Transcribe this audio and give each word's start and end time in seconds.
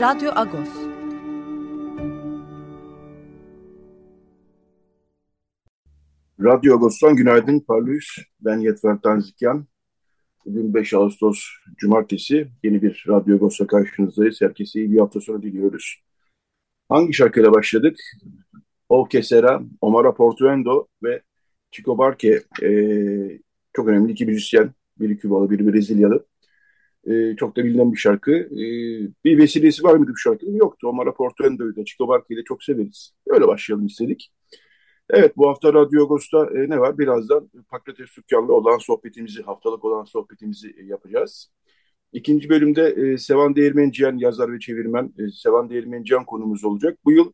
Radyo 0.00 0.30
Agos. 0.34 0.68
Radyo 6.40 6.74
Agos'tan 6.74 7.16
günaydın 7.16 7.60
Parlıyız. 7.60 8.04
Ben 8.40 8.58
Yetver 8.58 8.98
Tanzikyan. 9.02 9.66
Bugün 10.46 10.74
5 10.74 10.94
Ağustos 10.94 11.40
Cumartesi. 11.76 12.48
Yeni 12.62 12.82
bir 12.82 13.04
Radyo 13.08 13.36
Agos'la 13.36 13.66
karşınızdayız. 13.66 14.40
Herkese 14.40 14.80
iyi 14.80 14.92
bir 14.92 14.98
hafta 14.98 15.20
sonu 15.20 15.42
diliyoruz. 15.42 16.02
Hangi 16.88 17.12
şarkıyla 17.12 17.52
başladık? 17.52 17.96
O 18.88 19.04
Kesera, 19.04 19.62
Omar 19.80 20.16
Portuendo 20.16 20.86
ve 21.02 21.22
Chico 21.70 21.98
Barque. 21.98 22.42
Ee, 22.62 23.38
çok 23.72 23.88
önemli 23.88 24.12
iki 24.12 24.26
müzisyen. 24.26 24.70
Biri 25.00 25.18
Kübalı, 25.18 25.50
biri 25.50 25.72
Brezilyalı. 25.72 26.27
E, 27.06 27.36
çok 27.36 27.56
da 27.56 27.64
bilinen 27.64 27.92
bir 27.92 27.98
şarkı. 27.98 28.32
E, 28.32 28.62
bir 29.24 29.38
vesilesi 29.38 29.84
var 29.84 29.94
mıydı 29.94 30.10
bu 30.12 30.16
şarkının? 30.16 30.56
Yoktu. 30.56 30.88
Omar 30.88 31.14
Portuendo'yu 31.14 31.76
da 31.76 31.84
Chico 31.84 32.08
Barkley'i 32.08 32.40
de 32.40 32.44
çok 32.44 32.64
severiz. 32.64 33.12
Öyle 33.28 33.46
başlayalım 33.46 33.86
istedik. 33.86 34.32
Evet 35.10 35.36
bu 35.36 35.48
hafta 35.48 35.74
Radyo 35.74 36.04
Agos'ta 36.04 36.46
e, 36.54 36.70
ne 36.70 36.80
var? 36.80 36.98
Birazdan 36.98 37.50
Pakrates 37.68 38.10
Sükkan'la 38.10 38.52
olan 38.52 38.78
sohbetimizi, 38.78 39.42
haftalık 39.42 39.84
olan 39.84 40.04
sohbetimizi 40.04 40.74
e, 40.78 40.84
yapacağız. 40.84 41.50
İkinci 42.12 42.48
bölümde 42.48 42.82
e, 42.88 43.18
Sevan 43.18 43.56
Değirmenciyan 43.56 44.16
yazar 44.18 44.52
ve 44.52 44.58
çevirmen 44.60 45.12
e, 45.18 45.30
Sevan 45.30 45.70
Değirmenciyan 45.70 46.24
konumuz 46.24 46.64
olacak. 46.64 46.98
Bu 47.04 47.12
yıl 47.12 47.32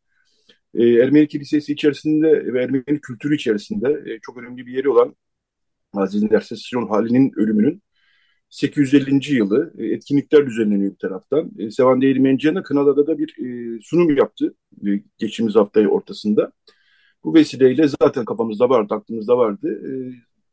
e, 0.74 0.84
Ermeni 0.88 1.28
Kilisesi 1.28 1.72
içerisinde 1.72 2.54
ve 2.54 2.62
Ermeni 2.62 3.00
kültürü 3.02 3.34
içerisinde 3.34 3.88
e, 4.06 4.18
çok 4.22 4.36
önemli 4.36 4.66
bir 4.66 4.72
yeri 4.72 4.88
olan 4.88 5.16
Aziz 5.94 6.22
Nersesyon 6.22 6.88
Hali'nin 6.88 7.32
ölümünün 7.36 7.82
850. 8.54 9.34
yılı 9.34 9.72
e, 9.78 9.86
etkinlikler 9.86 10.46
düzenleniyor 10.46 10.92
bir 10.92 10.98
taraftan. 10.98 11.50
E, 11.58 11.70
Sevan 11.70 12.00
Değirmenciyan'a 12.02 12.62
Kınalı'da 12.62 13.06
da 13.06 13.18
bir 13.18 13.36
e, 13.38 13.80
sunum 13.82 14.16
yaptı 14.16 14.54
e, 14.86 14.88
geçtiğimiz 15.18 15.54
haftayı 15.56 15.88
ortasında. 15.88 16.52
Bu 17.24 17.34
vesileyle 17.34 17.88
zaten 18.00 18.24
kafamızda 18.24 18.70
vardı, 18.70 18.94
aklımızda 18.94 19.38
vardı. 19.38 19.80
E, 19.88 19.90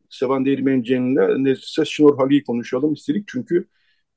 Sevan 0.10 0.46
Değirmenciyan'la 0.46 1.38
Nesses 1.38 1.88
Şinor 1.88 2.18
Hali'yi 2.18 2.44
konuşalım 2.44 2.94
istedik. 2.94 3.24
Çünkü 3.28 3.68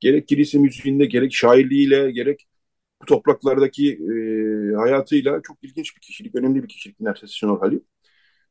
gerek 0.00 0.28
kilise 0.28 0.58
müziğinde, 0.58 1.06
gerek 1.06 1.34
şairliğiyle, 1.34 2.10
gerek 2.10 2.46
bu 3.02 3.06
topraklardaki 3.06 3.92
e, 3.92 4.74
hayatıyla 4.76 5.40
çok 5.42 5.58
ilginç 5.62 5.96
bir 5.96 6.00
kişilik, 6.00 6.34
önemli 6.34 6.62
bir 6.62 6.68
kişilik 6.68 7.00
Nesses 7.00 7.30
Şinor 7.30 7.60
Hali. 7.60 7.80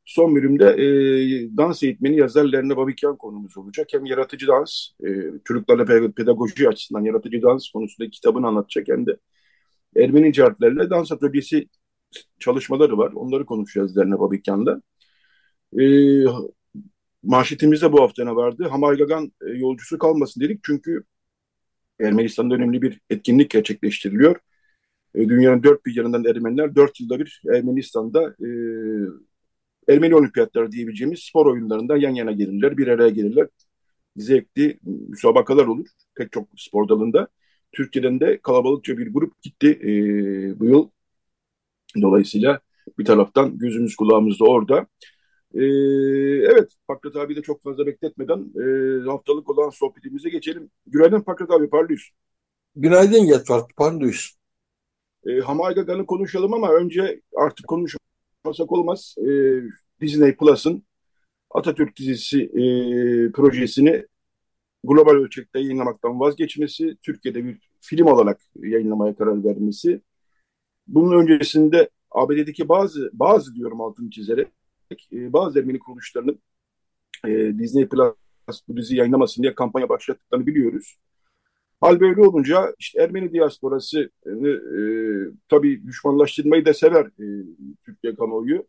Son 0.06 0.36
bölümde 0.36 0.66
e, 0.66 1.58
dans 1.58 1.84
eğitmeni 1.84 2.18
yazar 2.18 2.46
Lerna 2.46 2.78
Babikyan 2.78 3.18
konumuz 3.18 3.58
olacak. 3.58 3.88
Hem 3.92 4.06
yaratıcı 4.06 4.48
dans, 4.48 4.88
e, 5.06 5.10
çocuklarla 5.46 6.12
pedagoji 6.12 6.70
açısından 6.70 7.02
yaratıcı 7.02 7.42
dans 7.42 7.70
konusunda 7.70 8.10
kitabını 8.10 8.48
anlatacak 8.48 8.88
hem 8.88 9.06
de 9.06 9.18
Ermeni 9.96 10.34
harflerle 10.34 10.90
dans 10.90 11.12
atölyesi 11.12 11.70
çalışmaları 12.40 12.98
var. 12.98 13.12
Onları 13.14 13.46
konuşacağız 13.46 13.98
Lerna 13.98 14.20
Babikyan'da. 14.20 14.82
E, 15.80 15.86
manşetimizde 17.24 17.92
bu 17.92 18.02
hafta 18.02 18.26
ne 18.26 18.36
vardı? 18.36 18.68
Hamaygagan 18.68 19.32
e, 19.48 19.50
yolcusu 19.50 19.98
kalmasın 19.98 20.42
dedik 20.42 20.60
çünkü 20.64 21.04
Ermenistan'da 22.00 22.56
önemli 22.56 22.82
bir 22.82 23.02
etkinlik 23.10 23.50
gerçekleştiriliyor. 23.50 24.36
E, 25.16 25.30
dünyanın 25.30 25.64
dört 25.64 25.86
bir 25.86 25.96
yanından 25.96 26.26
Ermeniler 26.26 26.76
dört 26.76 27.00
yılda 27.00 27.20
bir 27.20 27.42
Ermenistan'da 27.54 28.36
e, 28.46 28.50
Ermeni 29.90 30.16
olimpiyatları 30.16 30.72
diyebileceğimiz 30.72 31.20
spor 31.20 31.46
oyunlarında 31.46 31.98
yan 31.98 32.12
yana 32.12 32.32
gelirler, 32.32 32.78
bir 32.78 32.88
araya 32.88 33.10
gelirler. 33.10 33.48
Zevkli 34.18 34.80
müsabakalar 34.84 35.66
olur 35.66 35.88
pek 36.16 36.32
çok 36.32 36.48
spor 36.58 36.90
dalında. 36.90 37.28
Türkiye'den 37.72 38.20
de 38.20 38.40
kalabalıkça 38.44 38.98
bir 38.98 39.14
grup 39.14 39.42
gitti 39.42 39.80
e, 39.84 39.90
bu 40.60 40.66
yıl. 40.66 40.90
Dolayısıyla 42.02 42.60
bir 43.00 43.06
taraftan 43.06 43.58
gözümüz 43.58 43.96
kulağımız 43.96 44.40
da 44.40 44.46
orada. 44.46 44.88
E, 45.54 45.64
evet, 46.52 46.72
Fakret 46.88 47.16
abi 47.16 47.36
de 47.36 47.42
çok 47.42 47.64
fazla 47.64 47.86
bekletmeden 47.86 48.40
e, 48.40 49.10
haftalık 49.10 49.50
olan 49.50 49.70
sohbetimize 49.70 50.30
geçelim. 50.30 50.72
Günaydın 50.88 51.22
Fakret 51.22 51.52
abi, 51.52 51.70
parlıyız. 51.70 52.02
Günaydın 52.76 53.26
Yetvar, 53.26 53.62
parlıyız. 53.78 54.38
E, 55.26 55.40
Hamaygagan'ı 55.40 56.06
konuşalım 56.06 56.54
ama 56.54 56.74
önce 56.74 57.22
artık 57.38 57.68
konuşalım 57.68 58.04
yapmasak 58.44 58.72
olmaz. 58.72 59.16
E, 59.18 59.28
Disney 60.02 60.36
Plus'ın 60.36 60.84
Atatürk 61.52 61.98
dizisi 61.98 62.42
e, 62.44 62.62
projesini 63.32 64.06
global 64.84 65.12
ölçekte 65.12 65.60
yayınlamaktan 65.60 66.20
vazgeçmesi, 66.20 66.98
Türkiye'de 67.02 67.46
bir 67.46 67.60
film 67.80 68.08
olarak 68.08 68.42
yayınlamaya 68.56 69.16
karar 69.16 69.44
vermesi. 69.44 70.02
Bunun 70.88 71.20
öncesinde 71.22 71.90
ABD'deki 72.12 72.70
bazı, 72.70 73.10
bazı 73.14 73.56
diyorum 73.56 73.82
altını 73.82 74.10
çizerek, 74.10 74.48
e, 75.14 75.34
bazı 75.34 75.60
Ermeni 75.60 75.80
kuruluşlarının 75.80 76.40
e, 77.28 77.60
Disney 77.60 77.88
Plus 77.88 78.62
bu 78.68 78.78
diziyi 78.78 79.00
yayınlamasın 79.00 79.44
diye 79.44 79.56
kampanya 79.56 79.90
başlattıklarını 79.90 80.48
biliyoruz. 80.48 80.98
Hal 81.84 82.00
böyle 82.00 82.22
olunca 82.22 82.74
işte 82.80 83.02
Ermeni 83.02 83.34
diasporası 83.34 84.10
e, 84.26 84.30
e, 84.30 84.52
tabii 85.50 85.88
düşmanlaştırmayı 85.88 86.66
da 86.66 86.74
sever 86.74 87.06
e, 87.06 87.26
Türkiye 87.86 88.16
kamuoyu. 88.16 88.68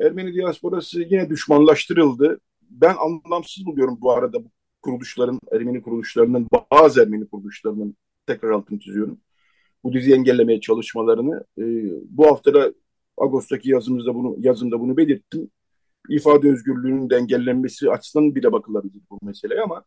Ermeni 0.00 0.34
diasporası 0.34 1.00
yine 1.00 1.30
düşmanlaştırıldı. 1.30 2.40
Ben 2.62 2.94
anlamsız 2.98 3.66
buluyorum 3.66 3.98
bu 4.00 4.12
arada 4.12 4.44
bu 4.44 4.50
kuruluşların, 4.82 5.40
Ermeni 5.52 5.82
kuruluşlarının, 5.82 6.48
bazı 6.70 7.02
Ermeni 7.02 7.28
kuruluşlarının 7.28 7.96
tekrar 8.26 8.50
altını 8.50 8.78
çiziyorum. 8.78 9.20
Bu 9.84 9.92
diziyi 9.92 10.14
engellemeye 10.14 10.60
çalışmalarını. 10.60 11.44
E, 11.58 11.64
bu 12.10 12.26
hafta 12.26 12.54
da 12.54 12.74
Ağustos'taki 13.16 13.70
yazımızda 13.70 14.14
bunu, 14.14 14.36
yazımda 14.38 14.80
bunu 14.80 14.96
belirttim. 14.96 15.50
İfade 16.08 16.50
özgürlüğünün 16.50 17.10
de 17.10 17.16
engellenmesi 17.16 17.90
açısından 17.90 18.34
bile 18.34 18.52
bakılabilir 18.52 19.02
bu 19.10 19.18
meseleye 19.22 19.60
ama 19.60 19.84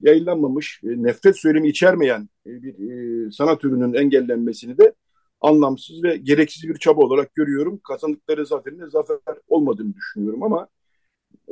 yayınlanmamış, 0.00 0.80
e, 0.84 1.02
nefret 1.02 1.36
söylemi 1.36 1.68
içermeyen 1.68 2.28
e, 2.46 2.62
bir 2.62 2.74
e, 2.90 3.30
sanat 3.30 3.64
ürünün 3.64 3.94
engellenmesini 3.94 4.78
de 4.78 4.94
anlamsız 5.40 6.04
ve 6.04 6.16
gereksiz 6.16 6.68
bir 6.68 6.78
çaba 6.78 7.00
olarak 7.00 7.34
görüyorum. 7.34 7.80
Kazandıkları 7.88 8.46
zaferin 8.46 8.80
de 8.80 8.90
zafer 8.90 9.18
olmadığını 9.48 9.94
düşünüyorum 9.94 10.42
ama 10.42 10.68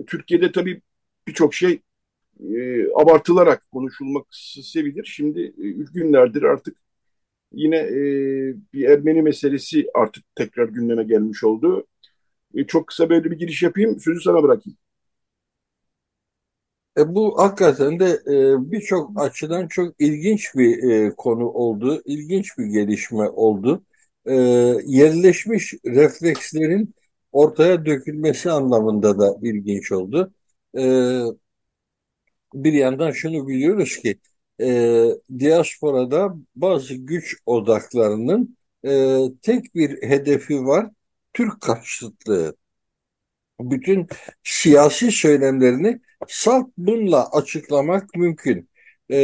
Türkiye'de 0.06 0.52
tabii 0.52 0.82
birçok 1.28 1.54
şey 1.54 1.81
e, 2.40 2.87
abartılarak 2.94 3.70
konuşulmak 3.72 4.26
sevilir. 4.62 5.04
Şimdi 5.04 5.40
e, 5.42 5.69
günlerdir 5.94 6.42
artık 6.42 6.76
yine 7.52 7.76
e, 7.76 8.00
bir 8.72 8.84
Ermeni 8.84 9.22
meselesi 9.22 9.87
artık 9.94 10.25
tekrar 10.37 10.69
gündeme 10.69 11.04
gelmiş 11.04 11.44
oldu. 11.44 11.87
E, 12.54 12.66
çok 12.66 12.87
kısa 12.87 13.10
böyle 13.10 13.31
bir 13.31 13.38
giriş 13.38 13.62
yapayım, 13.62 14.00
sözü 14.00 14.20
sana 14.20 14.42
bırakayım. 14.42 14.78
E, 16.98 17.14
bu 17.14 17.38
hakikaten 17.38 18.00
de 18.00 18.06
e, 18.26 18.70
birçok 18.72 19.20
açıdan 19.20 19.69
çok 19.69 19.94
ilginç 19.98 20.54
bir 20.54 20.90
e, 20.90 21.10
konu 21.16 21.48
oldu, 21.48 22.02
ilginç 22.04 22.58
bir 22.58 22.64
gelişme 22.66 23.28
oldu. 23.28 23.84
E, 24.26 24.34
yerleşmiş 24.87 25.75
reflekslerin 25.87 26.94
ortaya 27.32 27.87
dökülmesi 27.87 28.50
anlamında 28.50 29.19
da 29.19 29.37
ilginç 29.43 29.93
oldu. 29.93 30.32
E, 30.78 30.82
bir 32.54 32.72
yandan 32.72 33.10
şunu 33.10 33.49
biliyoruz 33.49 33.96
ki 33.96 34.19
e, 34.60 35.04
diasporada 35.38 36.34
bazı 36.56 36.94
güç 36.94 37.37
odaklarının 37.46 38.56
e, 38.87 39.19
tek 39.42 39.75
bir 39.75 40.02
hedefi 40.08 40.66
var, 40.66 40.90
Türk 41.32 41.60
karşıtlığı 41.60 42.56
bütün 43.60 44.06
siyasi 44.44 45.12
söylemlerini 45.12 46.00
salt 46.28 46.68
bununla 46.78 47.30
açıklamak 47.32 48.14
mümkün. 48.16 48.68
E, 49.10 49.18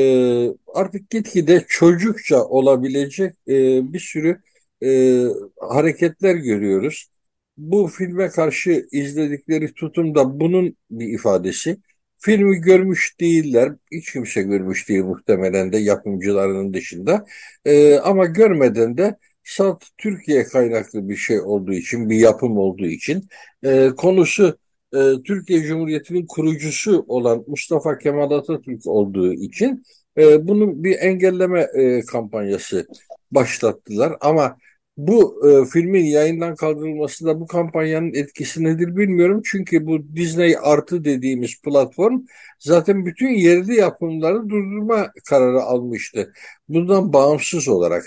artık 0.75 1.11
gitgide 1.11 1.65
çocukça 1.69 2.45
olabilecek 2.45 3.35
e, 3.49 3.53
bir 3.93 4.01
sürü 4.01 4.41
e, 4.85 5.23
hareketler 5.61 6.35
görüyoruz. 6.35 7.11
Bu 7.57 7.89
filme 7.89 8.29
karşı 8.29 8.87
izledikleri 8.93 9.75
tutum 9.75 10.15
da 10.15 10.41
bunun 10.41 10.77
bir 10.91 11.09
ifadesi. 11.09 11.77
Filmi 12.19 12.57
görmüş 12.61 13.21
değiller. 13.21 13.73
Hiç 13.93 14.13
kimse 14.13 14.43
görmüş 14.43 14.89
değil 14.89 15.03
muhtemelen 15.05 15.73
de 15.73 15.79
yapımcılarının 15.79 16.75
dışında. 16.75 17.27
E, 17.65 17.97
ama 17.99 18.27
görmeden 18.27 18.97
de 18.99 19.17
salt 19.45 19.85
Türkiye 19.99 20.45
kaynaklı 20.45 21.09
bir 21.09 21.17
şey 21.17 21.41
olduğu 21.41 21.73
için, 21.73 22.11
bir 22.11 22.17
yapım 22.17 22.59
olduğu 22.59 22.87
için 22.87 23.29
e, 23.65 23.89
konusu 23.97 24.59
e, 24.95 24.99
Türkiye 25.25 25.63
Cumhuriyeti'nin 25.63 26.27
kurucusu 26.27 27.05
olan 27.09 27.45
Mustafa 27.47 27.99
Kemal 27.99 28.31
Atatürk 28.31 28.87
olduğu 28.87 29.33
için 29.33 29.85
e, 30.19 30.49
bunu 30.49 30.85
bir 30.85 30.97
engelleme 31.01 31.61
e, 31.61 32.01
kampanyası 32.01 32.87
başlattılar. 33.31 34.17
Ama 34.21 34.57
bu 34.97 35.49
e, 35.49 35.65
filmin 35.65 36.05
yayından 36.05 36.55
kaldırılması 36.55 37.27
da 37.27 37.41
bu 37.41 37.47
kampanyanın 37.47 38.15
etkisi 38.15 38.65
nedir 38.65 38.97
bilmiyorum. 38.97 39.43
Çünkü 39.45 39.87
bu 39.87 40.17
Disney 40.17 40.57
Artı 40.63 41.05
dediğimiz 41.05 41.63
platform 41.63 42.21
zaten 42.59 43.07
bütün 43.07 43.29
yerli 43.29 43.75
yapımları 43.75 44.49
durdurma 44.49 45.11
kararı 45.29 45.61
almıştı. 45.63 46.33
Bundan 46.69 47.13
bağımsız 47.13 47.69
olarak 47.69 48.05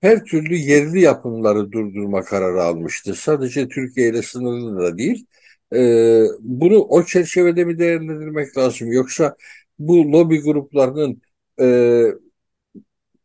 her 0.00 0.24
türlü 0.24 0.56
yerli 0.56 1.00
yapımları 1.00 1.72
durdurma 1.72 2.22
kararı 2.22 2.62
almıştı. 2.62 3.14
Sadece 3.14 3.68
Türkiye 3.68 4.08
ile 4.10 4.22
sınırlı 4.22 4.80
da 4.80 4.98
değil. 4.98 5.26
E, 5.74 5.78
bunu 6.40 6.78
o 6.78 7.04
çerçevede 7.04 7.64
mi 7.64 7.78
değerlendirmek 7.78 8.58
lazım? 8.58 8.92
Yoksa 8.92 9.36
bu 9.78 10.12
lobi 10.12 10.40
gruplarının 10.42 11.22
e, 11.60 11.66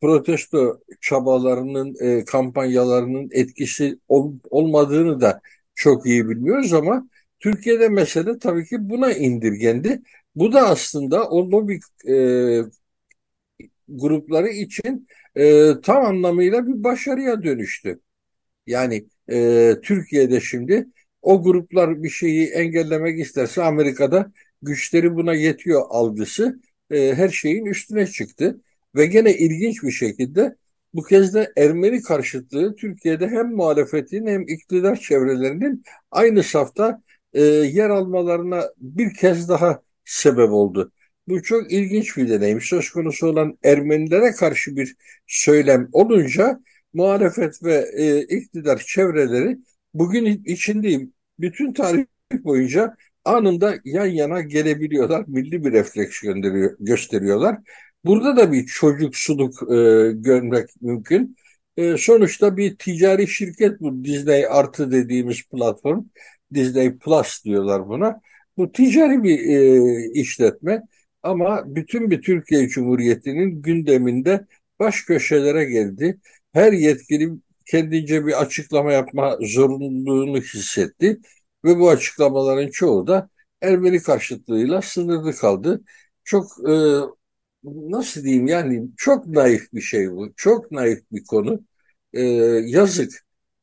protesto 0.02 0.80
çabalarının, 1.02 1.96
e, 2.02 2.26
kampanyalarının 2.26 3.30
etkisi 3.32 4.00
ol, 4.08 4.34
olmadığını 4.50 5.22
da 5.22 5.42
çok 5.76 6.06
iyi 6.06 6.30
bilmiyoruz 6.30 6.74
ama 6.74 7.08
Türkiye'de 7.40 7.90
mesele 7.90 8.40
tabii 8.40 8.66
ki 8.66 8.90
buna 8.90 9.12
indirgendi. 9.14 10.02
Bu 10.36 10.54
da 10.54 10.62
aslında 10.68 11.30
o 11.30 11.52
lobi 11.52 11.80
e, 12.08 12.14
grupları 13.88 14.50
için 14.50 15.08
e, 15.36 15.72
tam 15.84 16.06
anlamıyla 16.06 16.68
bir 16.68 16.84
başarıya 16.84 17.44
dönüştü. 17.44 18.00
Yani 18.68 19.08
e, 19.32 19.76
Türkiye'de 19.84 20.40
şimdi 20.42 20.88
o 21.22 21.44
gruplar 21.44 22.04
bir 22.04 22.10
şeyi 22.10 22.48
engellemek 22.48 23.20
isterse 23.20 23.64
Amerika'da 23.64 24.32
güçleri 24.62 25.16
buna 25.16 25.34
yetiyor 25.34 25.82
algısı 25.90 26.60
e, 26.92 27.16
her 27.16 27.30
şeyin 27.30 27.66
üstüne 27.66 28.08
çıktı. 28.08 28.62
Ve 28.96 29.06
gene 29.06 29.38
ilginç 29.38 29.84
bir 29.84 29.92
şekilde 29.92 30.56
bu 30.94 31.04
kez 31.04 31.34
de 31.34 31.52
Ermeni 31.58 32.02
karşıtlığı 32.02 32.76
Türkiye'de 32.76 33.28
hem 33.28 33.56
muhalefetin 33.56 34.28
hem 34.28 34.42
iktidar 34.42 34.96
çevrelerinin 34.96 35.84
aynı 36.12 36.44
safta 36.44 37.02
e, 37.34 37.42
yer 37.44 37.90
almalarına 37.90 38.64
bir 38.78 39.14
kez 39.14 39.50
daha 39.50 39.82
sebep 40.06 40.50
oldu. 40.52 40.92
Bu 41.28 41.44
çok 41.44 41.72
ilginç 41.72 42.18
bir 42.18 42.30
deneyim. 42.30 42.62
Söz 42.62 42.90
konusu 42.90 43.28
olan 43.28 43.58
Ermenilere 43.64 44.32
karşı 44.32 44.76
bir 44.76 44.96
söylem 45.28 45.90
olunca 45.92 46.60
muhalefet 46.94 47.64
ve 47.64 47.86
e, 47.98 48.22
iktidar 48.22 48.84
çevreleri 48.88 49.58
bugün 49.94 50.44
içindeyim. 50.46 51.14
Bütün 51.40 51.74
tarih 51.74 52.06
boyunca 52.44 52.96
anında 53.26 53.76
yan 53.86 54.06
yana 54.06 54.42
gelebiliyorlar. 54.42 55.24
Milli 55.28 55.66
bir 55.66 55.72
refleks 55.72 56.20
gönderiyor, 56.22 56.78
gösteriyorlar. 56.80 57.58
Burada 58.06 58.38
da 58.38 58.52
bir 58.52 58.66
çocuksuluk 58.66 59.72
e, 59.72 59.76
görmek 60.14 60.70
mümkün. 60.82 61.38
E, 61.78 61.98
sonuçta 61.98 62.58
bir 62.58 62.78
ticari 62.78 63.28
şirket 63.28 63.82
bu 63.82 64.04
Disney 64.04 64.48
Artı 64.48 64.92
dediğimiz 64.92 65.44
platform. 65.50 66.04
Disney 66.54 66.98
Plus 66.98 67.46
diyorlar 67.46 67.88
buna. 67.90 68.22
Bu 68.58 68.72
ticari 68.72 69.24
bir 69.24 69.40
e, 69.40 70.12
işletme 70.14 70.82
ama 71.24 71.64
bütün 71.76 72.12
bir 72.12 72.22
Türkiye 72.22 72.68
Cumhuriyeti'nin 72.68 73.62
gündeminde 73.62 74.48
baş 74.80 75.04
köşelere 75.06 75.66
geldi. 75.66 76.20
Her 76.54 76.74
yetkili 76.74 77.30
kendince 77.66 78.26
bir 78.26 78.42
açıklama 78.42 78.94
yapma 78.94 79.38
zorunluluğunu 79.42 80.38
hissetti 80.38 81.20
ve 81.66 81.80
bu 81.80 81.90
açıklamaların 81.90 82.70
çoğu 82.72 83.08
da 83.08 83.30
Ermeni 83.62 84.00
karşıtlığıyla 84.02 84.82
sınırlı 84.82 85.34
kaldı. 85.36 85.84
Çok 86.24 86.46
e, 86.70 86.74
nasıl 87.64 88.24
diyeyim 88.24 88.48
yani 88.48 88.90
çok 88.98 89.28
naif 89.28 89.74
bir 89.74 89.82
şey 89.82 90.12
bu. 90.12 90.34
Çok 90.38 90.72
naif 90.72 91.00
bir 91.12 91.24
konu. 91.24 91.66
Ee, 92.14 92.22
yazık. 92.66 93.12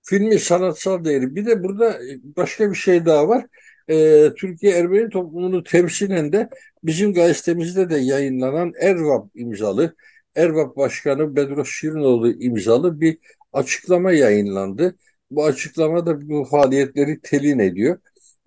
Filmi 0.02 0.38
sanatsal 0.38 1.04
değeri. 1.04 1.34
Bir 1.36 1.46
de 1.46 1.62
burada 1.62 1.98
başka 2.36 2.70
bir 2.70 2.76
şey 2.76 3.06
daha 3.06 3.28
var. 3.28 3.46
Ee, 3.88 4.30
Türkiye 4.36 4.72
Ermeni 4.72 5.10
toplumunu 5.10 5.62
temsilen 5.64 6.32
de 6.32 6.50
bizim 6.84 7.14
gazetemizde 7.14 7.90
de 7.90 7.96
yayınlanan 7.98 8.72
Ervap 8.80 9.28
imzalı, 9.34 9.94
Ervap 10.34 10.76
Başkanı 10.76 11.36
Bedros 11.36 11.68
Şirinoğlu 11.68 12.32
imzalı 12.32 13.00
bir 13.00 13.18
açıklama 13.52 14.12
yayınlandı. 14.12 14.96
Bu 15.30 15.44
açıklama 15.44 16.06
da 16.06 16.28
bu 16.28 16.44
faaliyetleri 16.44 17.20
telin 17.22 17.58
ediyor. 17.58 17.98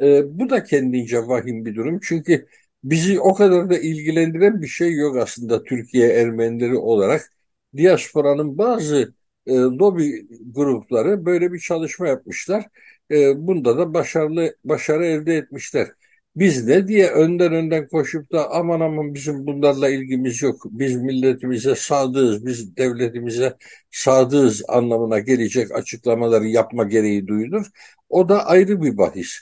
Ee, 0.01 0.39
bu 0.39 0.50
da 0.50 0.63
kendince 0.63 1.19
vahim 1.27 1.65
bir 1.65 1.75
durum. 1.75 2.00
Çünkü 2.03 2.47
bizi 2.83 3.19
o 3.19 3.33
kadar 3.33 3.69
da 3.69 3.77
ilgilendiren 3.77 4.62
bir 4.62 4.68
şey 4.68 4.94
yok 4.94 5.18
aslında 5.18 5.63
Türkiye 5.63 6.09
Ermenileri 6.09 6.75
olarak. 6.77 7.31
Diasporanın 7.77 8.57
bazı 8.57 9.13
e, 9.47 9.53
lobi 9.53 10.27
grupları 10.53 11.25
böyle 11.25 11.53
bir 11.53 11.59
çalışma 11.59 12.07
yapmışlar. 12.07 12.65
E, 13.12 13.47
bunda 13.47 13.77
da 13.77 13.94
başarılı 13.94 14.56
başarı 14.63 15.06
elde 15.06 15.38
etmişler. 15.38 15.88
Biz 16.35 16.68
ne 16.68 16.88
diye 16.88 17.07
önden 17.09 17.53
önden 17.53 17.88
koşup 17.88 18.31
da 18.31 18.51
aman 18.51 18.80
aman 18.80 19.13
bizim 19.13 19.47
bunlarla 19.47 19.89
ilgimiz 19.89 20.41
yok. 20.41 20.65
Biz 20.65 20.95
milletimize 20.95 21.75
sadığız, 21.75 22.45
biz 22.45 22.77
devletimize 22.77 23.57
sadığız 23.91 24.63
anlamına 24.68 25.19
gelecek 25.19 25.71
açıklamaları 25.71 26.47
yapma 26.47 26.83
gereği 26.83 27.27
duyulur. 27.27 27.65
O 28.09 28.30
da 28.30 28.45
ayrı 28.45 28.81
bir 28.81 28.97
bahis. 28.97 29.39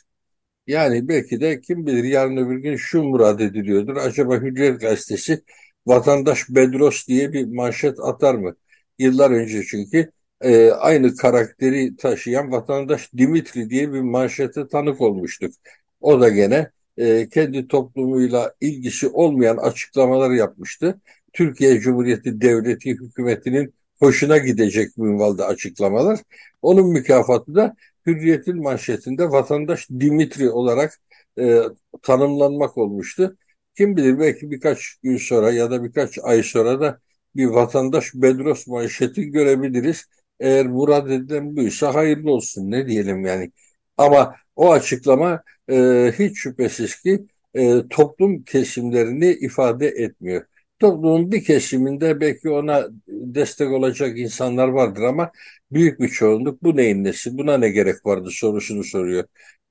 Yani 0.68 1.08
belki 1.08 1.42
de 1.42 1.62
kim 1.62 1.86
bilir 1.88 2.04
yarın 2.04 2.38
öbür 2.38 2.58
gün 2.58 2.76
şu 2.76 3.04
murad 3.04 3.40
ediliyordur. 3.40 3.96
Acaba 3.96 4.36
Hürriyet 4.38 4.82
Gazetesi 4.82 5.44
vatandaş 5.88 6.50
Bedros 6.50 7.08
diye 7.08 7.34
bir 7.34 7.46
manşet 7.46 8.00
atar 8.00 8.36
mı? 8.36 8.56
Yıllar 9.00 9.32
önce 9.32 9.64
çünkü 9.64 10.12
e, 10.42 10.72
aynı 10.72 11.16
karakteri 11.16 11.96
taşıyan 11.96 12.52
vatandaş 12.52 13.14
Dimitri 13.18 13.70
diye 13.70 13.94
bir 13.94 14.02
manşete 14.02 14.68
tanık 14.68 15.02
olmuştuk. 15.02 15.54
O 16.02 16.22
da 16.22 16.30
gene 16.30 16.72
e, 16.98 17.30
kendi 17.30 17.68
toplumuyla 17.68 18.54
ilgisi 18.62 19.08
olmayan 19.08 19.58
açıklamalar 19.58 20.32
yapmıştı. 20.32 21.02
Türkiye 21.34 21.80
Cumhuriyeti 21.80 22.42
Devleti 22.42 22.90
hükümetinin 22.92 23.74
hoşuna 24.00 24.38
gidecek 24.38 24.98
minvalde 24.98 25.44
açıklamalar. 25.44 26.20
Onun 26.62 26.90
mükafatı 26.90 27.56
da 27.56 27.76
Hürriyet'in 28.06 28.62
manşetinde 28.64 29.32
vatandaş 29.32 29.90
Dimitri 29.90 30.50
olarak 30.50 31.00
e, 31.40 31.60
tanımlanmak 32.02 32.78
olmuştu. 32.78 33.38
Kim 33.78 33.98
bilir 33.98 34.20
belki 34.20 34.52
birkaç 34.52 34.96
gün 35.04 35.18
sonra 35.18 35.52
ya 35.52 35.72
da 35.72 35.84
birkaç 35.84 36.20
ay 36.24 36.44
sonra 36.44 36.82
da 36.82 37.00
bir 37.36 37.46
vatandaş 37.46 38.14
Bedros 38.14 38.68
manşeti 38.68 39.26
görebiliriz. 39.32 40.06
Eğer 40.40 40.68
murad 40.68 41.10
edilen 41.10 41.56
buysa 41.58 41.96
hayırlı 41.96 42.32
olsun 42.32 42.72
ne 42.72 42.88
diyelim 42.88 43.26
yani. 43.26 43.52
Ama 43.98 44.36
o 44.62 44.72
açıklama 44.72 45.44
e, 45.72 45.76
hiç 46.20 46.38
şüphesiz 46.40 47.02
ki 47.02 47.26
e, 47.54 47.88
toplum 47.90 48.44
kesimlerini 48.44 49.30
ifade 49.32 49.88
etmiyor. 49.88 50.46
Toplumun 50.80 51.32
bir 51.32 51.44
kesiminde 51.44 52.22
belki 52.22 52.50
ona 52.50 52.88
destek 53.08 53.72
olacak 53.72 54.20
insanlar 54.20 54.68
vardır 54.68 55.02
ama 55.02 55.32
büyük 55.72 56.00
bir 56.00 56.08
çoğunluk 56.10 56.64
bu 56.64 56.78
neyin 56.78 57.04
nesi, 57.04 57.38
buna 57.38 57.58
ne 57.58 57.70
gerek 57.70 58.06
vardı 58.06 58.30
sorusunu 58.32 58.84
soruyor. 58.84 59.24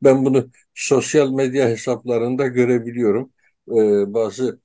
Ben 0.02 0.25
bunu 0.25 0.50
sosyal 0.75 1.30
medya 1.32 1.68
hesaplarında 1.68 2.47
görebiliyorum. 2.47 3.32
Ee, 3.68 4.14
bazı 4.14 4.61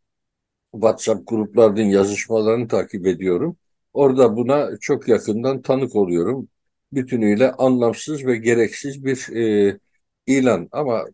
WhatsApp 0.73 1.27
gruplarının 1.27 1.83
yazışmalarını 1.89 2.67
takip 2.67 3.07
ediyorum. 3.07 3.57
Orada 3.93 4.37
buna 4.37 4.77
çok 4.81 5.07
yakından 5.07 5.61
tanık 5.61 5.95
oluyorum. 5.95 6.49
Bütünüyle 6.93 7.51
anlamsız 7.51 8.25
ve 8.25 8.37
gereksiz 8.37 9.05
bir 9.05 9.35
e, 9.35 9.79
ilan. 10.27 10.69
Ama 10.71 11.05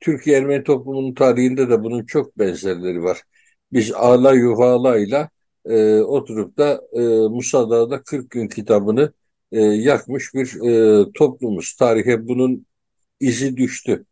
Türkiye 0.00 0.38
Ermeni 0.38 0.64
toplumunun 0.64 1.14
tarihinde 1.14 1.70
de 1.70 1.82
bunun 1.84 2.06
çok 2.06 2.38
benzerleri 2.38 3.02
var. 3.02 3.22
Biz 3.72 3.92
Ağla 3.92 4.34
Yuvala'yla 4.34 5.28
e, 5.64 6.00
oturup 6.00 6.58
da 6.58 6.82
e, 6.92 7.00
Musa 7.28 7.70
Dağı'da 7.70 8.02
40 8.02 8.30
gün 8.30 8.48
kitabını 8.48 9.12
e, 9.52 9.60
yakmış 9.60 10.34
bir 10.34 10.68
e, 10.68 11.04
toplumuz. 11.14 11.74
Tarihe 11.74 12.28
bunun 12.28 12.66
izi 13.20 13.56
düştü. 13.56 14.04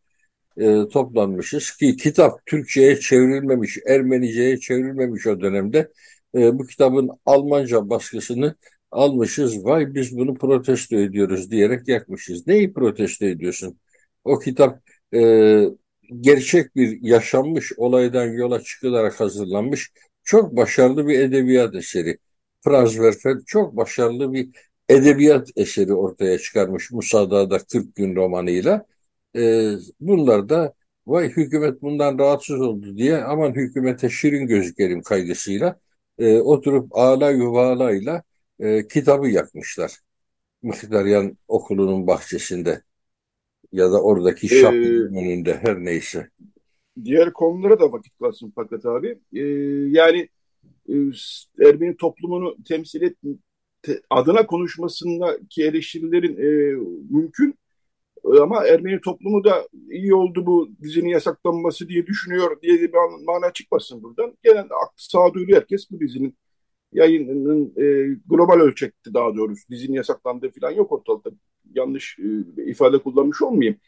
E, 0.56 0.88
toplanmışız 0.92 1.70
ki 1.76 1.96
kitap 1.96 2.46
Türkçe'ye 2.46 3.00
çevrilmemiş, 3.00 3.78
Ermenice'ye 3.86 4.60
çevrilmemiş 4.60 5.26
o 5.26 5.40
dönemde. 5.40 5.92
E, 6.34 6.58
bu 6.58 6.66
kitabın 6.66 7.10
Almanca 7.26 7.90
baskısını 7.90 8.54
almışız. 8.90 9.64
Vay 9.64 9.94
biz 9.94 10.16
bunu 10.18 10.34
protesto 10.34 10.96
ediyoruz 10.96 11.50
diyerek 11.50 11.88
yakmışız. 11.88 12.46
Neyi 12.46 12.72
protesto 12.72 13.26
ediyorsun? 13.26 13.78
O 14.28 14.38
kitap 14.38 14.82
e, 15.14 15.20
gerçek 16.20 16.76
bir 16.76 17.02
yaşanmış 17.02 17.72
olaydan 17.76 18.26
yola 18.26 18.62
çıkılarak 18.62 19.20
hazırlanmış 19.20 19.92
çok 20.24 20.56
başarılı 20.56 21.08
bir 21.08 21.18
edebiyat 21.20 21.74
eseri. 21.74 22.18
Franz 22.64 22.92
Werfel 22.92 23.40
çok 23.46 23.76
başarılı 23.76 24.32
bir 24.32 24.48
edebiyat 24.88 25.48
eseri 25.56 25.94
ortaya 25.94 26.38
çıkarmış 26.38 26.90
Musada'da 26.92 27.58
40 27.58 27.94
gün 27.96 28.16
romanıyla. 28.16 28.86
E, 29.36 29.72
bunlar 30.00 30.48
da 30.48 30.74
vay 31.06 31.28
hükümet 31.30 31.82
bundan 31.82 32.18
rahatsız 32.18 32.60
oldu 32.60 32.96
diye 32.96 33.16
aman 33.24 33.52
hükümete 33.54 34.10
şirin 34.10 34.46
gözükelim 34.46 35.02
kaygısıyla 35.02 35.80
e, 36.18 36.38
oturup 36.38 36.96
ağla 36.96 37.30
yuvalayla 37.30 38.22
e, 38.60 38.88
kitabı 38.88 39.28
yakmışlar. 39.28 39.92
Mıhtaryan 40.62 41.38
okulunun 41.48 42.06
bahçesinde 42.06 42.82
ya 43.72 43.92
da 43.92 44.02
oradaki 44.02 44.46
ee, 44.46 44.60
şapkının 44.60 45.14
önünde 45.14 45.58
her 45.62 45.84
neyse. 45.84 46.28
Diğer 47.04 47.32
konulara 47.32 47.80
da 47.80 47.92
vakit 47.92 48.18
kalsın 48.18 48.52
fakat 48.54 48.86
abi. 48.86 49.18
Ee, 49.32 49.40
yani 49.88 50.28
e, 50.88 50.94
Ermeni 51.60 51.96
toplumunu 51.96 52.56
temsil 52.68 53.02
et 53.02 53.16
adına 54.10 54.46
konuşmasındaki 54.46 55.64
eleştirilerin 55.64 56.36
e, 56.36 56.76
mümkün 57.10 57.58
ama 58.40 58.66
Ermeni 58.66 59.00
toplumu 59.00 59.44
da 59.44 59.68
iyi 59.90 60.14
oldu 60.14 60.46
bu 60.46 60.70
dizinin 60.82 61.08
yasaklanması 61.08 61.88
diye 61.88 62.06
düşünüyor 62.06 62.62
diye 62.62 62.80
bir 62.80 62.90
mana 63.26 63.52
çıkmasın 63.52 64.02
buradan. 64.02 64.38
Genelde 64.42 64.74
sağduyulu 64.96 65.56
herkes 65.56 65.90
bu 65.90 66.00
dizinin 66.00 66.36
yayının 66.92 67.72
e, 67.76 68.16
global 68.26 68.60
ölçekte 68.60 69.14
daha 69.14 69.36
doğrusu 69.36 69.68
dizinin 69.70 69.96
yasaklandığı 69.96 70.50
falan 70.60 70.70
yok 70.70 70.92
ortalıkta. 70.92 71.30
Yanlış 71.74 72.18
e, 72.18 72.64
ifade 72.64 72.98
kullanmış 72.98 73.42
olmayayım. 73.42 73.78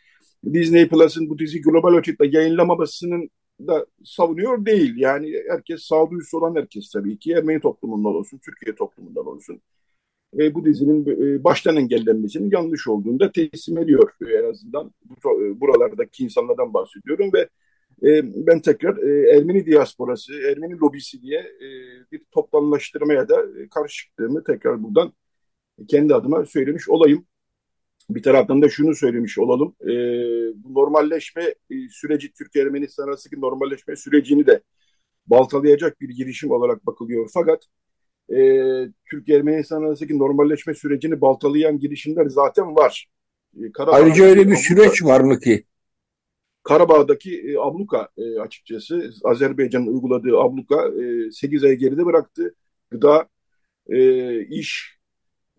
Disney 0.52 0.88
Plus'ın 0.88 1.28
bu 1.30 1.38
dizi 1.38 1.62
global 1.62 1.94
ölçekte 1.94 2.26
yayınlamamasının 2.26 3.30
da 3.66 3.86
savunuyor 4.04 4.66
değil. 4.66 4.94
Yani 4.96 5.32
herkes 5.48 5.82
sağduyusu 5.82 6.38
olan 6.38 6.56
herkes 6.56 6.90
tabii 6.90 7.18
ki 7.18 7.32
Ermeni 7.32 7.60
toplumundan 7.60 8.14
olsun, 8.14 8.38
Türkiye 8.38 8.74
toplumundan 8.74 9.26
olsun. 9.26 9.60
E, 10.38 10.54
bu 10.54 10.64
dizinin 10.64 11.06
e, 11.06 11.44
baştan 11.44 11.76
engellenmesinin 11.76 12.50
yanlış 12.52 12.88
olduğunu 12.88 13.20
da 13.20 13.32
teslim 13.32 13.78
ediyor 13.78 14.12
e, 14.26 14.32
en 14.32 14.50
azından. 14.50 14.92
Bu, 15.04 15.44
e, 15.44 15.60
buralardaki 15.60 16.24
insanlardan 16.24 16.74
bahsediyorum 16.74 17.30
ve 17.34 17.48
e, 18.02 18.22
ben 18.46 18.60
tekrar 18.60 18.96
e, 18.96 19.36
Ermeni 19.36 19.66
diasporası, 19.66 20.32
Ermeni 20.34 20.78
lobisi 20.78 21.22
diye 21.22 21.38
e, 21.38 21.68
bir 22.12 22.22
toplamlaştırmaya 22.30 23.28
da 23.28 23.42
e, 23.42 23.68
karşı 23.68 23.96
çıktığımı 23.96 24.44
tekrar 24.44 24.82
buradan 24.82 25.12
kendi 25.88 26.14
adıma 26.14 26.44
söylemiş 26.44 26.88
olayım. 26.88 27.26
Bir 28.10 28.22
taraftan 28.22 28.62
da 28.62 28.68
şunu 28.68 28.94
söylemiş 28.94 29.38
olalım. 29.38 29.74
E, 29.80 29.92
normalleşme 30.70 31.42
e, 31.44 31.74
süreci, 31.90 32.32
Türkiye-Ermenistan 32.32 33.04
arasındaki 33.08 33.40
normalleşme 33.40 33.96
sürecini 33.96 34.46
de 34.46 34.60
baltalayacak 35.26 36.00
bir 36.00 36.08
girişim 36.08 36.50
olarak 36.50 36.86
bakılıyor. 36.86 37.30
Fakat 37.34 37.62
e, 38.32 38.38
Türkiye-Ermenistan 39.10 39.82
arasındaki 39.82 40.18
normalleşme 40.18 40.74
sürecini 40.74 41.20
baltalayan 41.20 41.78
girişimler 41.78 42.26
zaten 42.26 42.76
var. 42.76 43.08
E, 43.56 43.82
Ayrıca 43.86 44.24
öyle 44.24 44.48
bir 44.48 44.56
süreç 44.56 45.04
var 45.04 45.20
mı 45.20 45.40
ki? 45.40 45.64
Karabağ'daki 46.62 47.40
e, 47.40 47.58
abluka 47.58 48.08
e, 48.16 48.38
açıkçası 48.40 49.10
Azerbaycan'ın 49.24 49.86
uyguladığı 49.86 50.38
abluka 50.38 50.88
e, 51.02 51.30
8 51.30 51.64
ay 51.64 51.76
geride 51.76 52.06
bıraktı. 52.06 52.54
Gıda, 52.90 53.28
e, 53.88 54.40
iş, 54.46 54.98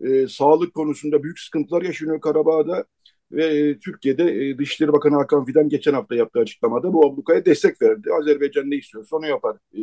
e, 0.00 0.28
sağlık 0.28 0.74
konusunda 0.74 1.22
büyük 1.22 1.40
sıkıntılar 1.40 1.82
yaşanıyor 1.82 2.20
Karabağ'da 2.20 2.84
ve 3.32 3.46
e, 3.46 3.78
Türkiye'de 3.78 4.24
e, 4.24 4.58
Dışişleri 4.58 4.92
Bakanı 4.92 5.16
Hakan 5.16 5.44
Fidan 5.44 5.68
geçen 5.68 5.94
hafta 5.94 6.14
yaptığı 6.14 6.40
açıklamada 6.40 6.92
bu 6.92 7.06
ablukaya 7.06 7.44
destek 7.44 7.82
verdi. 7.82 8.10
Azerbaycan 8.20 8.70
ne 8.70 8.76
istiyorsa 8.76 9.16
onu 9.16 9.26
yapar 9.26 9.56
e, 9.74 9.78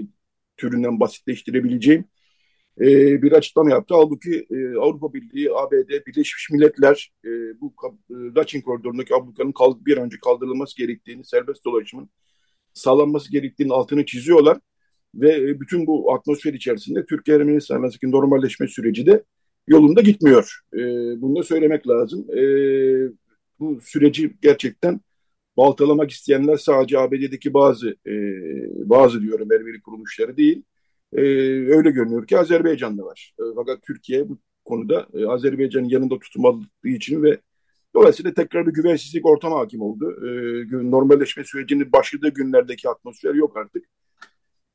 türünden 0.57 0.99
basitleştirebileceğim 0.99 2.05
e, 2.79 3.21
bir 3.21 3.31
açıklama 3.31 3.69
yaptı. 3.69 3.95
Halbuki 3.95 4.47
e, 4.51 4.77
Avrupa 4.77 5.13
Birliği, 5.13 5.51
ABD, 5.53 6.05
Birleşmiş 6.07 6.49
Milletler 6.51 7.11
e, 7.25 7.29
bu 7.61 7.73
e, 8.09 8.13
Laçin 8.35 8.61
koridorundaki 8.61 9.15
ablukanın 9.15 9.51
kal, 9.51 9.75
bir 9.85 9.97
önce 9.97 10.17
kaldırılması 10.23 10.77
gerektiğini, 10.77 11.25
serbest 11.25 11.65
dolaşımın 11.65 12.09
sağlanması 12.73 13.31
gerektiğini 13.31 13.73
altını 13.73 14.05
çiziyorlar. 14.05 14.57
Ve 15.15 15.35
e, 15.35 15.59
bütün 15.59 15.87
bu 15.87 16.13
atmosfer 16.13 16.53
içerisinde 16.53 17.05
Türkiye-Ermenistan 17.05 17.79
arasındaki 17.79 18.11
normalleşme 18.11 18.67
süreci 18.67 19.05
de 19.05 19.23
yolunda 19.67 20.01
gitmiyor. 20.01 20.59
E, 20.73 20.79
bunu 21.21 21.35
da 21.35 21.43
söylemek 21.43 21.87
lazım. 21.87 22.27
E, 22.37 22.43
bu 23.59 23.79
süreci 23.81 24.33
gerçekten 24.41 25.01
baltalamak 25.57 26.11
isteyenler 26.11 26.57
sadece 26.57 26.99
ABD'deki 26.99 27.53
bazı 27.53 27.89
e, 28.07 28.13
bazı 28.89 29.21
diyorum 29.21 29.51
Ermeni 29.51 29.81
kuruluşları 29.81 30.37
değil, 30.37 30.63
e, 31.13 31.21
öyle 31.75 31.91
görünüyor 31.91 32.27
ki 32.27 32.37
Azerbaycan'da 32.39 33.03
var. 33.05 33.33
E, 33.39 33.43
fakat 33.55 33.83
Türkiye 33.83 34.29
bu 34.29 34.37
konuda 34.65 35.07
e, 35.13 35.25
Azerbaycan'ın 35.25 35.89
yanında 35.89 36.19
tutulmadığı 36.19 36.67
için 36.83 37.23
ve 37.23 37.37
dolayısıyla 37.95 38.33
tekrar 38.33 38.67
bir 38.67 38.73
güvensizlik 38.73 39.25
ortamı 39.25 39.55
hakim 39.55 39.81
oldu. 39.81 40.11
E, 40.25 40.29
normalleşme 40.91 41.43
sürecinin 41.43 41.91
başladığı 41.91 42.29
günlerdeki 42.29 42.89
atmosfer 42.89 43.33
yok 43.33 43.57
artık. 43.57 43.85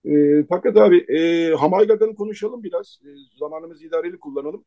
E, 0.04 0.44
fakat 0.48 0.76
abi 0.76 0.98
e, 0.98 1.50
Hamaygaga'nı 1.54 2.14
konuşalım 2.14 2.62
biraz. 2.62 3.00
E, 3.04 3.08
zamanımızı 3.38 3.84
idareli 3.86 4.18
kullanalım. 4.18 4.64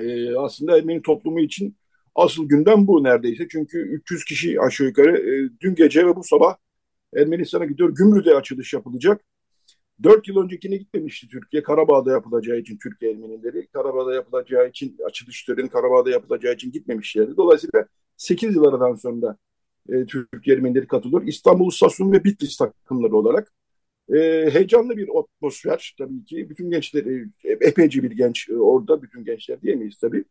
E, 0.00 0.36
aslında 0.36 0.78
Ermeni 0.78 1.02
toplumu 1.02 1.40
için 1.40 1.76
asıl 2.14 2.48
gündem 2.48 2.86
bu 2.86 3.04
neredeyse. 3.04 3.48
Çünkü 3.50 3.78
300 3.78 4.24
kişi 4.24 4.60
aşağı 4.60 4.86
yukarı 4.86 5.18
e, 5.18 5.50
dün 5.60 5.74
gece 5.74 6.06
ve 6.06 6.16
bu 6.16 6.24
sabah 6.24 6.56
Ermenistan'a 7.16 7.64
gidiyor. 7.64 7.94
Gümrü'de 7.94 8.34
açılış 8.34 8.74
yapılacak. 8.74 9.24
Dört 10.02 10.28
yıl 10.28 10.36
öncekine 10.36 10.76
gitmemişti 10.76 11.28
Türkiye. 11.28 11.62
Karabağ'da 11.62 12.12
yapılacağı 12.12 12.58
için 12.58 12.78
Türkiye 12.78 13.10
Ermenileri. 13.10 13.66
Karabağ'da 13.66 14.14
yapılacağı 14.14 14.68
için 14.68 14.96
açılış 15.04 15.44
töreni 15.44 15.68
Karabağ'da 15.68 16.10
yapılacağı 16.10 16.54
için 16.54 16.72
gitmemişlerdi. 16.72 17.36
Dolayısıyla 17.36 17.86
8 18.16 18.56
yıl 18.56 18.64
aradan 18.64 18.94
sonra 18.94 19.36
e, 19.88 20.04
Türkiye 20.06 20.56
Ermenileri 20.56 20.86
katılıyor. 20.86 21.26
İstanbul 21.26 21.70
Stasyonu 21.70 22.12
ve 22.12 22.24
Bitlis 22.24 22.56
takımları 22.56 23.16
olarak. 23.16 23.52
E, 24.14 24.50
heyecanlı 24.52 24.96
bir 24.96 25.08
atmosfer 25.18 25.94
tabii 25.98 26.24
ki. 26.24 26.50
Bütün 26.50 26.70
gençler, 26.70 27.04
e, 27.04 27.28
epeyce 27.44 28.02
bir 28.02 28.10
genç 28.10 28.48
e, 28.48 28.56
orada, 28.56 29.02
bütün 29.02 29.24
gençler 29.24 29.62
diyemeyiz 29.62 29.98
tabii. 29.98 30.24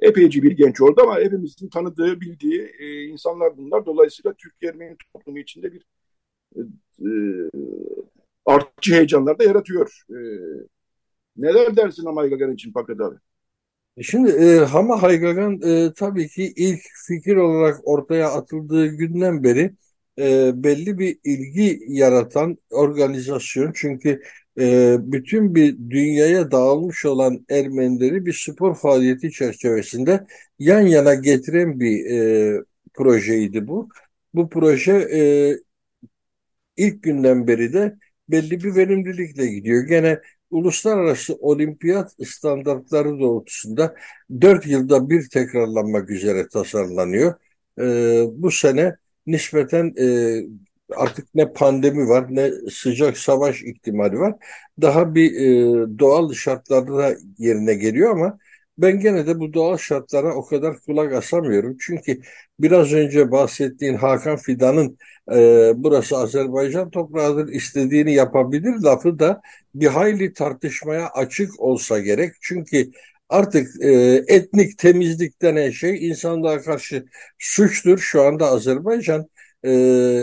Epeyce 0.00 0.42
bir 0.42 0.52
genç 0.52 0.80
orada 0.80 1.02
ama 1.02 1.18
hepimizin 1.18 1.68
tanıdığı, 1.68 2.20
bildiği 2.20 2.72
e, 2.78 3.04
insanlar 3.04 3.56
bunlar. 3.56 3.86
Dolayısıyla 3.86 4.34
Türkiye 4.34 4.70
Ermeni 4.72 4.96
toplumu 5.12 5.38
içinde 5.38 5.72
bir 5.72 5.82
e, 6.56 7.08
artçı 8.46 8.94
heyecanlar 8.94 9.38
da 9.38 9.44
yaratıyor. 9.44 10.02
E, 10.10 10.18
neler 11.36 11.76
dersin 11.76 12.04
Gagan 12.04 12.54
için 12.54 12.72
Pakat 12.72 13.00
abi? 13.00 13.16
E 13.96 14.02
şimdi 14.02 14.30
e, 14.30 14.58
Hama 14.58 15.02
Haygagan 15.02 15.60
e, 15.62 15.92
tabii 15.96 16.28
ki 16.28 16.52
ilk 16.56 16.80
fikir 17.06 17.36
olarak 17.36 17.88
ortaya 17.88 18.30
atıldığı 18.30 18.86
günden 18.86 19.44
beri 19.44 19.74
e, 20.18 20.52
belli 20.54 20.98
bir 20.98 21.18
ilgi 21.24 21.80
yaratan 21.88 22.58
organizasyon. 22.70 23.72
Çünkü 23.74 24.22
e, 24.58 24.96
bütün 25.00 25.54
bir 25.54 25.76
dünyaya 25.90 26.50
dağılmış 26.50 27.04
olan 27.04 27.46
Ermenileri 27.50 28.26
bir 28.26 28.32
spor 28.32 28.74
faaliyeti 28.74 29.30
çerçevesinde 29.32 30.26
yan 30.58 30.80
yana 30.80 31.14
getiren 31.14 31.80
bir 31.80 32.04
e, 32.10 32.64
projeydi 32.94 33.68
bu. 33.68 33.88
Bu 34.34 34.48
proje 34.48 34.92
e, 34.92 35.20
ilk 36.76 37.02
günden 37.02 37.46
beri 37.46 37.72
de 37.72 37.96
belli 38.28 38.64
bir 38.64 38.74
verimlilikle 38.76 39.46
gidiyor. 39.46 39.84
Gene 39.86 40.20
uluslararası 40.50 41.34
olimpiyat 41.34 42.16
standartları 42.26 43.18
doğrultusunda 43.20 43.94
dört 44.40 44.66
yılda 44.66 45.10
bir 45.10 45.28
tekrarlanmak 45.28 46.10
üzere 46.10 46.48
tasarlanıyor. 46.48 47.34
E, 47.80 47.84
bu 48.32 48.50
sene 48.50 48.96
nispeten 49.26 49.94
e, 49.98 50.06
artık 50.96 51.34
ne 51.34 51.52
pandemi 51.52 52.08
var 52.08 52.26
ne 52.30 52.50
sıcak 52.70 53.18
savaş 53.18 53.62
ihtimali 53.62 54.18
var. 54.18 54.34
Daha 54.82 55.14
bir 55.14 55.32
e, 55.34 55.98
doğal 55.98 56.32
şartlarda 56.32 57.16
yerine 57.38 57.74
geliyor 57.74 58.10
ama 58.10 58.38
ben 58.78 59.00
gene 59.00 59.26
de 59.26 59.40
bu 59.40 59.52
doğal 59.54 59.76
şartlara 59.76 60.34
o 60.34 60.46
kadar 60.46 60.80
kulak 60.80 61.12
asamıyorum. 61.12 61.76
Çünkü 61.80 62.20
biraz 62.60 62.92
önce 62.92 63.30
bahsettiğin 63.30 63.94
Hakan 63.94 64.36
Fidan'ın 64.36 64.98
e, 65.32 65.72
burası 65.76 66.16
Azerbaycan 66.16 66.90
toprağıdır 66.90 67.48
istediğini 67.52 68.14
yapabilir 68.14 68.74
lafı 68.82 69.18
da 69.18 69.40
bir 69.74 69.86
hayli 69.86 70.32
tartışmaya 70.32 71.08
açık 71.08 71.60
olsa 71.60 71.98
gerek. 72.00 72.32
Çünkü 72.40 72.90
artık 73.28 73.82
e, 73.84 73.90
etnik 74.28 74.78
temizlik 74.78 75.42
denen 75.42 75.70
şey 75.70 76.08
insanlığa 76.08 76.62
karşı 76.62 77.06
suçtur. 77.38 77.98
Şu 77.98 78.22
anda 78.22 78.46
Azerbaycan 78.46 79.28
e, 79.66 80.22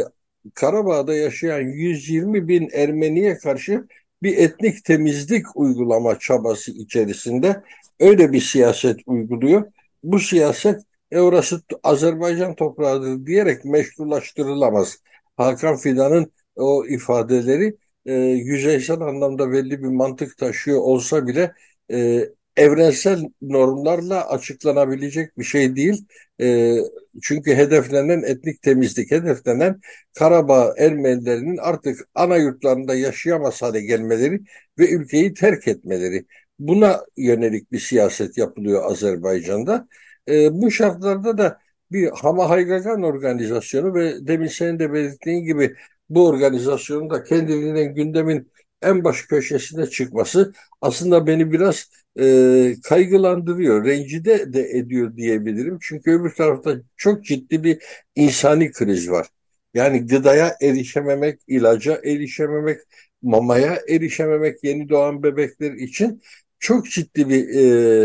Karabağ'da 0.54 1.14
yaşayan 1.16 1.62
120 1.62 2.48
bin 2.48 2.70
Ermeniye 2.74 3.38
karşı 3.38 3.88
bir 4.24 4.38
etnik 4.38 4.86
temizlik 4.86 5.46
uygulama 5.56 6.20
çabası 6.20 6.72
içerisinde 6.72 7.64
öyle 8.02 8.34
bir 8.34 8.42
siyaset 8.42 9.00
uyguluyor. 9.06 9.72
Bu 10.04 10.20
siyaset 10.20 10.82
e 11.12 11.20
orası 11.20 11.62
Azerbaycan 11.84 12.56
toprağıdır 12.56 13.26
diyerek 13.26 13.66
meşrulaştırılamaz. 13.66 14.98
Hakan 15.38 15.78
Fidan'ın 15.78 16.32
o 16.56 16.86
ifadeleri 16.86 17.78
e, 18.06 18.14
yüzeysel 18.24 19.02
anlamda 19.02 19.52
belli 19.52 19.84
bir 19.84 19.88
mantık 19.88 20.38
taşıyor 20.38 20.80
olsa 20.80 21.28
bile 21.28 21.54
e, 21.92 22.30
evrensel 22.58 23.24
normlarla 23.42 24.30
açıklanabilecek 24.30 25.38
bir 25.38 25.44
şey 25.44 25.76
değil. 25.76 26.06
E, 26.42 26.76
çünkü 27.22 27.56
hedeflenen 27.56 28.22
etnik 28.24 28.62
temizlik, 28.62 29.12
hedeflenen 29.12 29.82
Karabağ 30.14 30.74
Ermenilerinin 30.78 31.58
artık 31.58 32.08
ana 32.16 32.38
yurtlarında 32.38 32.96
yaşayamaz 32.96 33.62
hale 33.62 33.82
gelmeleri 33.82 34.42
ve 34.80 34.90
ülkeyi 34.90 35.34
terk 35.34 35.68
etmeleri. 35.68 36.26
Buna 36.62 37.02
yönelik 37.18 37.72
bir 37.72 37.80
siyaset 37.80 38.38
yapılıyor 38.38 38.92
Azerbaycan'da. 38.92 39.88
E, 40.30 40.62
bu 40.62 40.72
şartlarda 40.72 41.38
da 41.38 41.60
bir 41.92 42.10
Hama 42.10 42.50
Haygagan 42.50 43.04
organizasyonu 43.04 43.94
ve 43.96 44.28
demin 44.28 44.48
senin 44.48 44.80
de 44.80 44.94
belirttiğin 44.94 45.46
gibi 45.46 45.76
bu 46.10 46.28
organizasyonun 46.28 47.10
da 47.10 47.24
kendiliğinden 47.24 47.96
gündemin 47.96 48.52
en 48.82 49.04
baş 49.04 49.22
köşesine 49.22 49.86
çıkması 49.88 50.54
aslında 50.82 51.28
beni 51.28 51.52
biraz 51.52 51.90
e, 52.20 52.76
kaygılandırıyor, 52.84 53.86
rencide 53.86 54.54
de 54.54 54.62
ediyor 54.70 55.16
diyebilirim. 55.18 55.78
Çünkü 55.82 56.12
öbür 56.12 56.30
tarafta 56.36 56.76
çok 56.98 57.26
ciddi 57.26 57.64
bir 57.64 57.84
insani 58.16 58.72
kriz 58.72 59.12
var. 59.12 59.28
Yani 59.74 60.08
gıdaya 60.08 60.56
erişememek, 60.62 61.40
ilaca 61.48 62.02
erişememek, 62.06 62.80
mamaya 63.22 63.80
erişememek 63.90 64.64
yeni 64.64 64.90
doğan 64.90 65.24
bebekler 65.24 65.72
için 65.72 66.22
çok 66.62 66.88
ciddi 66.92 67.30
bir 67.30 67.50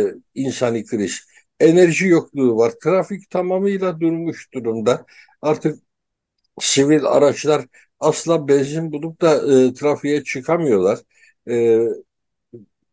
e, 0.09 0.15
insani 0.35 0.87
kriz. 0.87 1.21
Enerji 1.61 2.09
yokluğu 2.09 2.57
var. 2.59 2.73
Trafik 2.85 3.31
tamamıyla 3.31 4.01
durmuş 4.01 4.55
durumda. 4.55 5.07
Artık 5.43 5.81
sivil 6.61 7.05
araçlar 7.07 7.67
asla 8.01 8.49
benzin 8.49 8.93
bulup 8.93 9.21
da 9.21 9.37
e, 9.69 9.75
trafiğe 9.75 10.25
çıkamıyorlar. 10.25 11.01
E, 11.51 11.81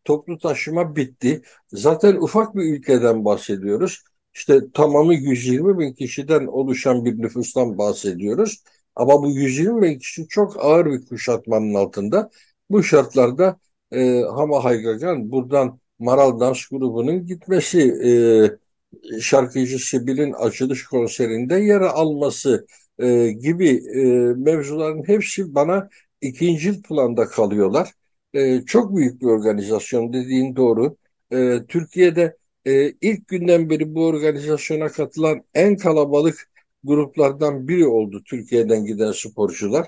toplu 0.05 0.37
taşıma 0.37 0.95
bitti. 0.95 1.41
Zaten 1.73 2.15
ufak 2.15 2.55
bir 2.55 2.63
ülkeden 2.63 3.25
bahsediyoruz. 3.25 4.03
İşte 4.33 4.71
tamamı 4.73 5.15
120 5.15 5.79
bin 5.79 5.93
kişiden 5.93 6.45
oluşan 6.45 7.05
bir 7.05 7.17
nüfustan 7.21 7.77
bahsediyoruz. 7.77 8.63
Ama 8.95 9.23
bu 9.23 9.31
120 9.31 9.81
bin 9.81 9.99
kişi 9.99 10.27
çok 10.27 10.65
ağır 10.65 10.85
bir 10.85 11.05
kuşatmanın 11.05 11.73
altında. 11.73 12.29
Bu 12.69 12.83
şartlarda 12.83 13.59
e, 13.93 14.21
Hama 14.21 14.63
Haygagan 14.63 15.31
buradan 15.31 15.79
Maral 15.99 16.39
Dans 16.39 16.67
grubunun 16.67 17.25
gitmesi, 17.25 17.79
e, 18.05 19.19
şarkıcı 19.19 19.79
Sibil'in 19.79 20.33
açılış 20.33 20.85
konserinde 20.85 21.55
yer 21.55 21.81
alması 21.81 22.67
e, 22.99 23.31
gibi 23.31 23.69
e, 23.95 24.03
mevzuların 24.37 25.07
hepsi 25.07 25.55
bana 25.55 25.89
ikinci 26.21 26.81
planda 26.81 27.25
kalıyorlar. 27.25 27.91
E, 28.33 28.61
çok 28.65 28.95
büyük 28.95 29.21
bir 29.21 29.25
organizasyon 29.25 30.13
dediğin 30.13 30.55
doğru. 30.55 30.97
E, 31.31 31.59
Türkiye'de 31.67 32.37
e, 32.65 32.89
ilk 32.91 33.27
günden 33.27 33.69
beri 33.69 33.95
bu 33.95 34.05
organizasyona 34.05 34.89
katılan 34.89 35.43
en 35.53 35.77
kalabalık 35.77 36.49
gruplardan 36.83 37.67
biri 37.67 37.87
oldu 37.87 38.23
Türkiye'den 38.25 38.85
giden 38.85 39.11
sporcular. 39.11 39.87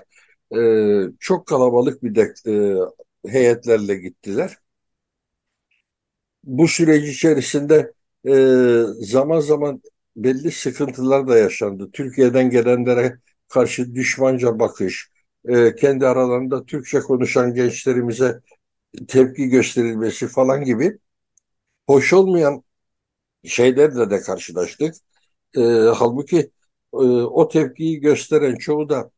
E, 0.56 0.60
çok 1.20 1.46
kalabalık 1.46 2.02
bir 2.02 2.14
de, 2.14 2.34
e, 2.46 2.52
heyetlerle 3.28 3.94
gittiler. 3.96 4.58
Bu 6.44 6.68
süreç 6.68 7.08
içerisinde 7.16 7.92
e, 8.28 8.32
zaman 9.06 9.40
zaman 9.40 9.82
belli 10.16 10.50
sıkıntılar 10.50 11.28
da 11.28 11.38
yaşandı. 11.38 11.90
Türkiye'den 11.92 12.50
gelenlere 12.50 13.18
karşı 13.48 13.94
düşmanca 13.94 14.58
bakış, 14.58 15.10
e, 15.48 15.74
kendi 15.74 16.06
aralarında 16.06 16.66
Türkçe 16.66 17.00
konuşan 17.00 17.54
gençlerimize 17.54 18.40
tepki 19.08 19.48
gösterilmesi 19.48 20.28
falan 20.28 20.64
gibi 20.64 20.98
hoş 21.88 22.12
olmayan 22.12 22.64
şeylerle 23.44 24.10
de 24.10 24.20
karşılaştık. 24.20 24.94
E, 25.58 25.60
halbuki 25.96 26.38
e, 26.94 26.96
o 26.98 27.48
tepkiyi 27.48 28.00
gösteren 28.00 28.56
çoğu 28.56 28.90
da 28.90 29.12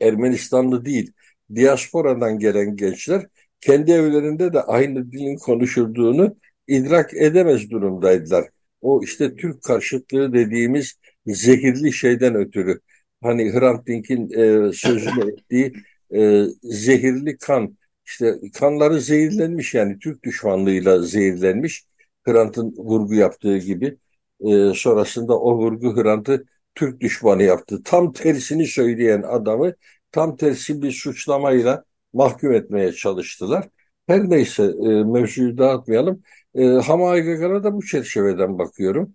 Ermenistanlı 0.00 0.84
değil, 0.84 1.12
diasporadan 1.54 2.38
gelen 2.38 2.76
gençler 2.76 3.26
kendi 3.60 3.92
evlerinde 3.92 4.52
de 4.52 4.62
aynı 4.62 5.12
dilin 5.12 5.36
konuşulduğunu 5.36 6.36
idrak 6.68 7.14
edemez 7.14 7.70
durumdaydılar. 7.70 8.48
O 8.80 9.02
işte 9.02 9.36
Türk 9.36 9.62
karşıtlığı 9.62 10.32
dediğimiz 10.32 10.94
zehirli 11.26 11.92
şeyden 11.92 12.34
ötürü. 12.34 12.80
Hani 13.22 13.52
Hrant 13.52 13.86
Dink'in 13.86 14.30
e, 14.30 14.72
sözünü 14.72 15.30
ettiği 15.32 15.72
e, 16.14 16.44
zehirli 16.62 17.38
kan. 17.38 17.76
İşte 18.06 18.34
kanları 18.54 19.00
zehirlenmiş 19.00 19.74
yani 19.74 19.98
Türk 19.98 20.24
düşmanlığıyla 20.24 21.02
zehirlenmiş. 21.02 21.86
Hrant'ın 22.24 22.74
vurgu 22.76 23.14
yaptığı 23.14 23.58
gibi. 23.58 23.96
E, 24.40 24.72
sonrasında 24.74 25.38
o 25.40 25.58
vurgu 25.58 25.96
Hrant'ı 25.96 26.44
Türk 26.74 27.00
düşmanı 27.00 27.42
yaptı. 27.42 27.82
Tam 27.84 28.12
tersini 28.12 28.66
söyleyen 28.66 29.22
adamı 29.22 29.74
tam 30.16 30.36
tersi 30.36 30.82
bir 30.82 30.92
suçlamayla 30.92 31.84
mahkum 32.12 32.52
etmeye 32.52 32.92
çalıştılar. 32.92 33.68
Her 34.06 34.30
neyse 34.30 34.62
e, 34.64 34.88
mevzuyu 35.04 35.58
dağıtmayalım. 35.58 36.22
E, 36.54 36.64
Hama 36.66 37.10
Aygagara 37.10 37.64
da 37.64 37.74
bu 37.74 37.86
çerçeveden 37.86 38.58
bakıyorum. 38.58 39.14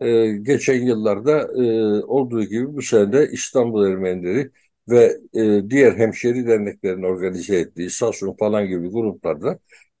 E, 0.00 0.32
geçen 0.32 0.82
yıllarda 0.86 1.40
e, 1.64 2.04
olduğu 2.04 2.44
gibi 2.44 2.74
bu 2.74 2.82
sene 2.82 3.12
de 3.12 3.28
İstanbul 3.32 3.86
Ermenileri 3.86 4.50
ve 4.88 5.18
e, 5.34 5.70
diğer 5.70 5.92
hemşeri 5.98 6.46
derneklerin 6.46 7.02
organize 7.02 7.56
ettiği 7.56 7.90
Sasun 7.90 8.36
falan 8.38 8.68
gibi 8.68 8.88
gruplarda 8.90 9.58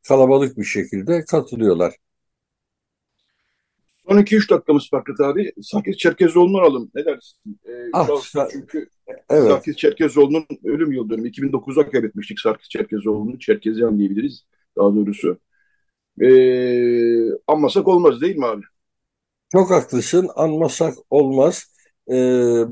kalabalık 0.08 0.58
bir 0.58 0.64
şekilde 0.64 1.24
katılıyorlar. 1.24 1.94
Son 4.08 4.18
2-3 4.18 4.50
dakikamız 4.50 4.90
Fakret 4.90 5.20
abi. 5.20 5.52
Sakis 5.62 5.96
Çerkezoğlu'nu 5.96 6.58
alalım. 6.58 6.90
Ne 6.94 7.04
dersin? 7.04 7.38
Ee, 7.66 7.70
ah, 7.92 8.08
çünkü 8.52 8.88
evet. 9.30 9.50
Sakis 9.50 9.76
Çerkezoğlu'nun 9.76 10.46
ölüm 10.64 10.92
yıl 10.92 11.10
dönümü. 11.10 11.28
2009'da 11.28 11.90
kaybetmiştik 11.90 12.40
Sakis 12.40 12.68
Çerkezoğlu'nu. 12.68 13.38
Çerkezyan 13.38 13.98
diyebiliriz 13.98 14.44
daha 14.76 14.94
doğrusu. 14.94 15.38
Ee, 16.20 17.30
anmasak 17.46 17.88
olmaz 17.88 18.20
değil 18.20 18.36
mi 18.36 18.46
abi? 18.46 18.62
Çok 19.52 19.70
haklısın. 19.70 20.28
Anmasak 20.36 20.94
olmaz. 21.10 21.74
Ee, 22.12 22.62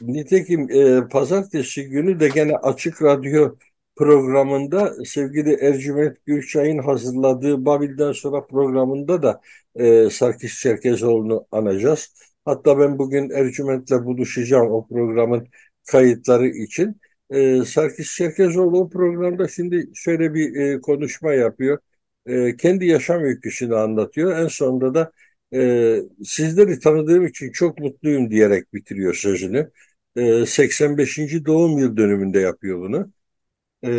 nitekim 0.00 0.70
e, 0.70 1.08
pazartesi 1.08 1.88
günü 1.88 2.20
de 2.20 2.28
gene 2.28 2.56
Açık 2.56 3.02
Radyo 3.02 3.54
programında 4.00 5.04
sevgili 5.04 5.54
Ercüment 5.54 6.16
Gürçay'ın 6.26 6.78
hazırladığı 6.78 7.64
Babil'den 7.66 8.12
sonra 8.12 8.46
programında 8.46 9.22
da 9.22 9.40
e, 9.74 10.10
Sarkis 10.10 10.60
Çerkezoğlu'nu 10.60 11.46
anacağız. 11.52 12.14
Hatta 12.44 12.78
ben 12.78 12.98
bugün 12.98 13.30
Ercüment'le 13.30 14.04
buluşacağım 14.04 14.70
o 14.72 14.88
programın 14.88 15.48
kayıtları 15.90 16.48
için. 16.48 17.00
E, 17.30 17.64
Sarkis 17.64 18.16
Çerkezoğlu 18.16 18.80
o 18.80 18.90
programda 18.90 19.48
şimdi 19.48 19.90
şöyle 19.94 20.34
bir 20.34 20.56
e, 20.56 20.80
konuşma 20.80 21.32
yapıyor. 21.34 21.78
E, 22.26 22.56
kendi 22.56 22.86
yaşam 22.86 23.22
öyküsünü 23.22 23.76
anlatıyor. 23.76 24.38
En 24.38 24.46
sonunda 24.48 24.94
da 24.94 25.12
e, 25.54 26.00
sizleri 26.24 26.78
tanıdığım 26.80 27.26
için 27.26 27.52
çok 27.52 27.78
mutluyum 27.78 28.30
diyerek 28.30 28.74
bitiriyor 28.74 29.14
sözünü. 29.14 29.70
E, 30.16 30.46
85. 30.46 31.46
doğum 31.46 31.78
yıl 31.78 31.96
dönümünde 31.96 32.40
yapıyor 32.40 32.80
bunu. 32.80 33.12
E, 33.84 33.90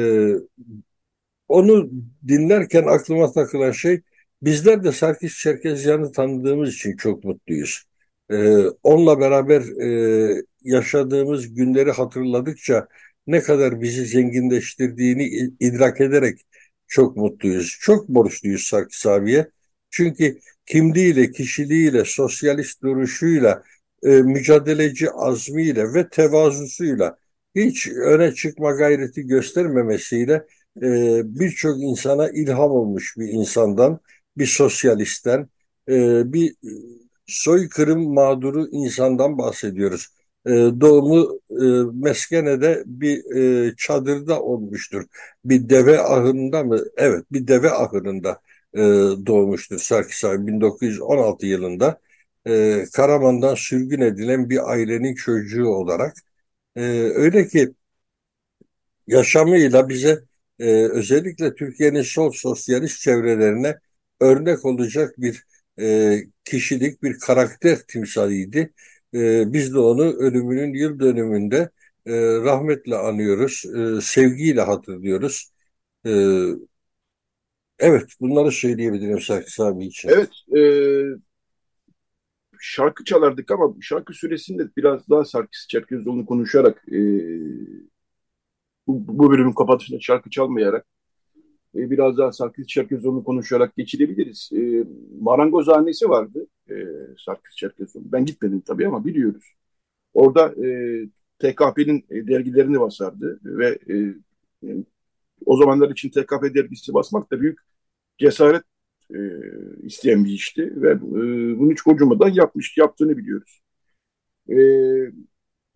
onu 1.48 1.90
dinlerken 2.28 2.84
aklıma 2.84 3.32
takılan 3.32 3.72
şey 3.72 4.02
bizler 4.42 4.84
de 4.84 4.92
Sarkis 4.92 5.38
Çerkezyan'ı 5.38 6.12
tanıdığımız 6.12 6.74
için 6.74 6.98
çok 6.98 7.24
mutluyuz. 7.24 7.84
E, 8.32 8.58
onunla 8.84 9.20
beraber 9.20 9.62
e, 9.62 10.44
yaşadığımız 10.64 11.54
günleri 11.54 11.92
hatırladıkça 11.92 12.88
ne 13.28 13.42
kadar 13.42 13.82
bizi 13.82 14.06
zenginleştirdiğini 14.06 15.24
idrak 15.60 16.02
ederek 16.02 16.40
çok 16.88 17.18
mutluyuz. 17.18 17.78
Çok 17.82 18.10
borçluyuz 18.10 18.64
Sarkis 18.64 19.06
abiye. 19.06 19.52
Çünkü 19.90 20.40
kimliğiyle, 20.66 21.32
kişiliğiyle, 21.32 22.06
sosyalist 22.06 22.84
duruşuyla, 22.84 23.64
e, 24.04 24.10
mücadeleci 24.10 25.12
azmiyle 25.12 25.94
ve 25.94 26.10
tevazusuyla 26.10 27.18
hiç 27.56 27.88
öne 27.88 28.34
çıkma 28.34 28.72
gayreti 28.72 29.22
göstermemesiyle 29.28 30.34
e, 30.82 31.22
birçok 31.40 31.82
insana 31.82 32.30
ilham 32.30 32.72
olmuş 32.72 33.16
bir 33.18 33.28
insandan, 33.28 34.00
bir 34.38 34.46
sosyalistten, 34.46 35.50
e, 35.90 36.34
bir 36.34 36.56
soykırım 37.28 38.14
mağduru 38.14 38.68
insandan 38.72 39.38
bahsediyoruz. 39.38 40.08
E, 40.46 40.50
doğumu 40.52 41.40
e, 41.52 41.66
Meskene'de 42.08 42.84
bir 42.86 43.36
e, 43.70 43.74
çadırda 43.78 44.42
olmuştur. 44.42 45.06
Bir 45.46 45.70
deve 45.70 46.00
ahırında 46.02 46.64
mı? 46.64 46.80
Evet, 46.98 47.26
bir 47.32 47.48
deve 47.48 47.72
ahırında 47.72 48.42
e, 48.74 48.80
doğmuştur 49.26 49.78
Sarkis 49.80 50.26
abi 50.26 50.48
1916 50.48 51.46
yılında. 51.46 52.00
E, 52.48 52.84
Karaman'dan 52.94 53.56
sürgün 53.56 54.02
edilen 54.02 54.50
bir 54.50 54.72
ailenin 54.72 55.16
çocuğu 55.16 55.68
olarak 55.68 56.14
E, 56.76 56.82
öyle 57.16 57.48
ki 57.48 57.74
yaşamıyla 59.08 59.90
bize 59.90 60.24
e, 60.60 60.66
özellikle 60.74 61.56
Türkiye'nin 61.56 62.02
sol 62.02 62.32
sosyalist 62.32 63.02
çevrelerine 63.02 63.80
örnek 64.20 64.66
olacak 64.66 65.14
bir 65.18 65.44
e, 65.80 66.18
kişilik, 66.46 67.04
bir 67.04 67.20
karakter 67.20 67.78
timsaliydi. 67.88 68.74
E, 69.14 69.54
biz 69.54 69.74
de 69.74 69.80
onu 69.80 70.04
ölümünün 70.04 70.74
yıl 70.74 71.00
dönümünde 71.00 71.70
e, 72.06 72.12
rahmetle 72.16 72.96
anıyoruz, 72.96 73.64
e, 73.98 74.02
sevgiyle 74.02 74.62
hatırlıyoruz. 74.62 75.52
E, 76.06 76.12
evet, 77.80 78.10
bunları 78.20 78.52
söyleyebilirim 78.52 79.22
Sarkis 79.22 79.60
abi 79.60 79.86
için. 79.86 80.10
Evet, 80.10 80.30
e, 80.58 80.62
şarkı 82.62 83.04
çalardık 83.04 83.52
ama 83.52 83.74
şarkı 83.82 84.14
süresinde 84.14 84.70
biraz 84.78 85.10
daha 85.10 85.26
Sarkis 85.26 85.68
Çerkezoğlu'nu 85.68 86.26
konuşarak 86.26 86.84
e, 86.92 87.00
bu, 88.88 89.08
bu 89.18 89.32
bölümün 89.32 89.52
kapatışında 89.52 90.00
şarkı 90.00 90.30
çalmayarak 90.30 90.86
e, 91.76 91.92
biraz 91.92 92.18
daha 92.18 92.32
Sarkis 92.32 92.68
Çerkezoğlu'nu 92.68 93.24
konuşarak 93.24 93.76
geçirebiliriz. 93.78 94.50
E, 94.56 94.86
marangozhanesi 95.22 96.10
vardı 96.10 96.48
e, 96.70 96.76
Sarkis 97.26 97.56
Çerkezoğlu. 97.56 98.12
Ben 98.12 98.26
gitmedim 98.26 98.62
tabii 98.62 98.88
ama 98.88 99.06
biliyoruz. 99.06 99.46
Orada 100.14 100.66
e, 100.68 100.70
TKP'nin 101.40 102.06
e, 102.10 102.28
dergilerini 102.28 102.80
basardı 102.80 103.40
ve 103.46 103.80
e, 103.90 104.16
o 105.46 105.58
zamanlar 105.58 105.90
için 105.90 106.10
TKP 106.10 106.56
dergisi 106.56 106.94
basmak 106.94 107.32
da 107.32 107.42
büyük 107.42 107.60
cesaret 108.18 108.64
e, 109.16 109.20
isteyen 109.86 110.26
bir 110.26 110.32
işti 110.32 110.82
ve 110.82 110.92
e, 110.92 111.00
bunu 111.60 111.72
hiç 111.72 111.82
kocamadan 111.82 112.30
yapmış, 112.30 112.78
yaptığını 112.78 113.18
biliyoruz. 113.18 113.62
E, 114.50 114.56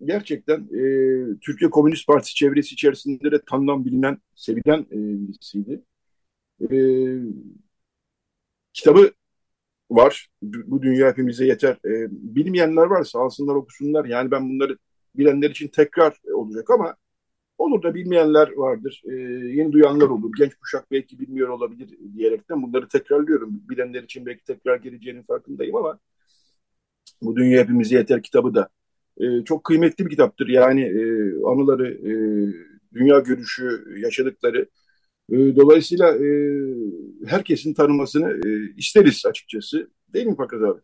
gerçekten 0.06 0.60
e, 0.60 1.40
Türkiye 1.42 1.70
Komünist 1.70 2.08
Partisi 2.08 2.36
çevresi 2.36 2.74
içerisinde 2.74 3.32
de 3.32 3.42
tanınan, 3.50 3.86
bilinen, 3.86 4.18
sevilen 4.36 4.80
e, 4.80 4.98
birisiydi. 5.28 5.82
E, 6.72 6.78
kitabı 8.74 9.12
var. 9.92 10.30
Bu 10.42 10.82
dünya 10.82 11.08
hepimize 11.10 11.46
yeter. 11.46 11.74
E, 11.86 12.08
bilmeyenler 12.12 12.86
varsa 12.86 13.20
alsınlar 13.20 13.56
okusunlar. 13.56 14.06
Yani 14.06 14.32
ben 14.32 14.50
bunları 14.50 14.78
bilenler 15.16 15.50
için 15.50 15.68
tekrar 15.68 16.22
olacak 16.34 16.70
ama 16.70 16.96
olur 17.58 17.84
da 17.84 17.96
bilmeyenler 17.96 18.52
vardır. 18.56 19.02
E, 19.06 19.14
yeni 19.56 19.72
duyanlar 19.72 20.08
olur. 20.08 20.32
Genç 20.38 20.56
kuşak 20.56 20.92
belki 20.92 21.20
bilmiyor 21.20 21.50
olabilir 21.50 21.90
diyerekten 22.18 22.64
bunları 22.64 22.88
tekrarlıyorum. 22.88 23.62
Bilenler 23.70 24.04
için 24.04 24.26
belki 24.26 24.44
tekrar 24.44 24.78
geleceğinin 24.78 25.24
farkındayım 25.24 25.76
ama 25.76 26.00
bu 27.22 27.36
dünya 27.36 27.62
hepimize 27.62 27.96
yeter 27.98 28.24
kitabı 28.24 28.56
da 28.56 28.70
e, 29.18 29.44
çok 29.46 29.64
kıymetli 29.64 30.06
bir 30.06 30.10
kitaptır. 30.10 30.48
Yani 30.48 30.82
e, 30.82 31.04
anıları, 31.46 31.94
e, 31.94 32.14
dünya 32.94 33.20
görüşü, 33.20 33.96
yaşadıkları. 33.98 34.70
E, 35.32 35.36
dolayısıyla 35.56 36.18
e, 36.18 36.28
herkesin 37.26 37.74
tanımasını 37.74 38.48
e, 38.48 38.74
isteriz 38.78 39.26
açıkçası. 39.26 39.90
Değil 40.14 40.26
mi 40.26 40.36
Fakat 40.38 40.62
abi? 40.62 40.82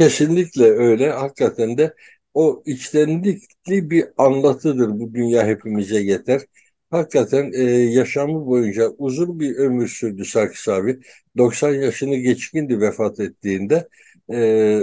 Kesinlikle 0.00 0.64
öyle. 0.64 1.10
Hakikaten 1.10 1.78
de 1.78 1.94
o 2.34 2.62
içtenlikli 2.66 3.90
bir 3.90 4.04
anlatıdır 4.18 4.88
bu 5.00 5.14
dünya 5.14 5.46
hepimize 5.46 6.00
yeter. 6.00 6.42
Hakikaten 6.90 7.52
e, 7.54 7.62
yaşamı 7.72 8.46
boyunca 8.46 8.88
uzun 8.98 9.40
bir 9.40 9.56
ömür 9.56 9.88
sürdü 9.88 10.24
Sarkis 10.24 10.68
abi. 10.68 11.00
90 11.38 11.74
yaşını 11.74 12.16
geçkindi 12.16 12.80
vefat 12.80 13.20
ettiğinde. 13.20 13.88
E, 14.32 14.80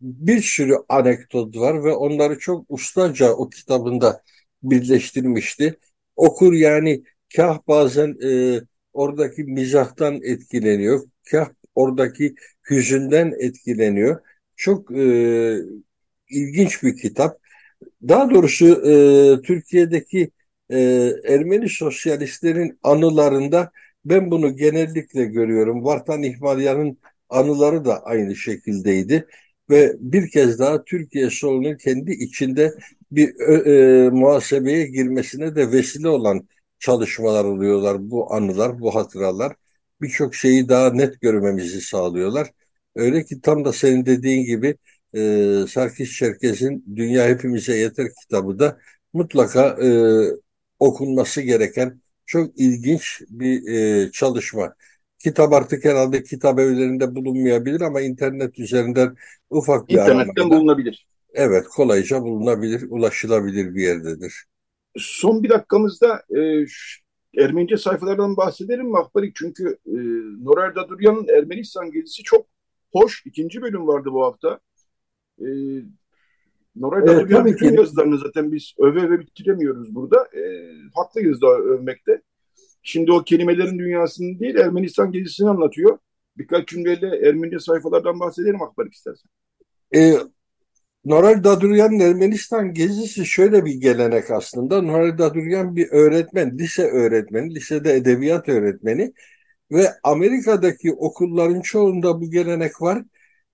bir 0.00 0.40
sürü 0.42 0.74
anekdot 0.88 1.56
var 1.56 1.84
ve 1.84 1.92
onları 1.92 2.38
çok 2.38 2.64
ustaca 2.68 3.32
o 3.32 3.50
kitabında 3.50 4.22
birleştirmişti. 4.62 5.78
Okur 6.16 6.52
yani 6.52 7.02
kah 7.36 7.58
bazen 7.68 8.16
e, 8.24 8.60
oradaki 8.92 9.44
mizahtan 9.44 10.20
etkileniyor, 10.22 11.02
kah 11.30 11.48
oradaki 11.74 12.34
hüzünden 12.70 13.32
etkileniyor. 13.38 14.20
Çok 14.56 14.90
e, 14.96 15.58
ilginç 16.32 16.82
bir 16.82 16.96
kitap. 16.96 17.38
Daha 18.08 18.30
doğrusu 18.30 18.66
e, 18.66 19.42
Türkiye'deki 19.42 20.30
e, 20.70 20.78
Ermeni 21.24 21.68
sosyalistlerin 21.68 22.78
anılarında 22.82 23.72
ben 24.04 24.30
bunu 24.30 24.56
genellikle 24.56 25.24
görüyorum. 25.24 25.84
Vartan 25.84 26.22
İhmalyan'ın 26.22 26.98
anıları 27.28 27.84
da 27.84 28.04
aynı 28.04 28.36
şekildeydi 28.36 29.26
ve 29.70 29.96
bir 30.00 30.30
kez 30.30 30.58
daha 30.58 30.84
Türkiye 30.84 31.30
solunun 31.30 31.76
kendi 31.76 32.12
içinde 32.12 32.74
bir 33.12 33.40
e, 33.40 34.10
muhasebeye 34.10 34.86
girmesine 34.86 35.56
de 35.56 35.72
vesile 35.72 36.08
olan 36.08 36.48
çalışmalar 36.78 37.44
oluyorlar. 37.44 38.10
Bu 38.10 38.34
anılar, 38.34 38.80
bu 38.80 38.94
hatıralar 38.94 39.56
birçok 40.00 40.34
şeyi 40.34 40.68
daha 40.68 40.90
net 40.92 41.20
görmemizi 41.20 41.80
sağlıyorlar. 41.80 42.50
Öyle 42.96 43.24
ki 43.24 43.40
tam 43.40 43.64
da 43.64 43.72
senin 43.72 44.06
dediğin 44.06 44.44
gibi 44.46 44.76
e, 45.14 45.64
Sarkis 45.68 46.16
Çerkez'in 46.16 46.84
Dünya 46.96 47.28
Hepimize 47.28 47.76
Yeter 47.76 48.06
kitabı 48.22 48.58
da 48.58 48.78
mutlaka 49.12 49.68
e, 49.82 49.88
okunması 50.78 51.40
gereken 51.40 52.00
çok 52.26 52.58
ilginç 52.60 53.22
bir 53.28 53.68
e, 53.68 54.10
çalışma. 54.12 54.74
Kitap 55.18 55.52
artık 55.52 55.84
herhalde 55.84 56.22
kitap 56.22 56.58
evlerinde 56.58 57.14
bulunmayabilir 57.14 57.80
ama 57.80 58.00
internet 58.00 58.58
üzerinden 58.58 59.16
ufak 59.50 59.88
bir 59.88 59.94
İnternetten 59.94 60.50
bulunabilir. 60.50 61.06
Evet, 61.34 61.64
kolayca 61.68 62.22
bulunabilir, 62.22 62.86
ulaşılabilir 62.88 63.74
bir 63.74 63.82
yerdedir. 63.82 64.44
Son 64.96 65.42
bir 65.42 65.48
dakikamızda 65.48 66.22
e, 66.36 66.64
Ermenice 67.42 67.76
sayfalardan 67.76 68.36
bahsedelim 68.36 68.86
mi 68.86 68.98
Akbarik? 68.98 69.36
Çünkü 69.36 69.78
e, 69.86 69.96
Norer 70.44 70.74
Daduryan'ın 70.74 71.28
Ermenistan 71.28 71.90
gezisi 71.90 72.22
çok 72.22 72.46
hoş. 72.92 73.26
İkinci 73.26 73.62
bölüm 73.62 73.86
vardı 73.86 74.08
bu 74.12 74.24
hafta. 74.24 74.60
E, 75.38 75.46
Noray 76.76 77.02
evet, 77.04 77.08
Daduryan'ın 77.08 77.46
bütün 77.46 77.68
ki. 77.68 77.74
yazılarını 77.74 78.18
zaten 78.18 78.52
biz 78.52 78.74
öve 78.78 79.00
öve 79.00 79.20
bitiremiyoruz 79.20 79.94
burada. 79.94 80.16
E, 80.16 80.42
haklıyız 80.94 81.40
da 81.42 81.46
övmekte. 81.46 82.22
Şimdi 82.82 83.12
o 83.12 83.24
kelimelerin 83.24 83.78
dünyasını 83.78 84.38
değil 84.40 84.56
Ermenistan 84.56 85.12
gezisini 85.12 85.48
anlatıyor. 85.48 85.98
Birkaç 86.38 86.68
cümleyle 86.68 87.28
Ermenice 87.28 87.58
sayfalardan 87.58 88.20
bahsedelim 88.20 88.62
Akbarik 88.62 88.92
istersen. 88.92 89.30
E, 89.94 90.14
Noral 91.04 91.44
Daduryan'ın 91.44 92.00
Ermenistan 92.00 92.74
gezisi 92.74 93.26
şöyle 93.26 93.64
bir 93.64 93.74
gelenek 93.74 94.30
aslında. 94.30 94.82
Noral 94.82 95.18
Daduryan 95.18 95.76
bir 95.76 95.88
öğretmen, 95.90 96.58
lise 96.58 96.82
öğretmeni, 96.90 97.54
lisede 97.54 97.94
edebiyat 97.94 98.48
öğretmeni 98.48 99.12
ve 99.72 99.88
Amerika'daki 100.02 100.92
okulların 100.92 101.60
çoğunda 101.60 102.20
bu 102.20 102.30
gelenek 102.30 102.82
var. 102.82 103.02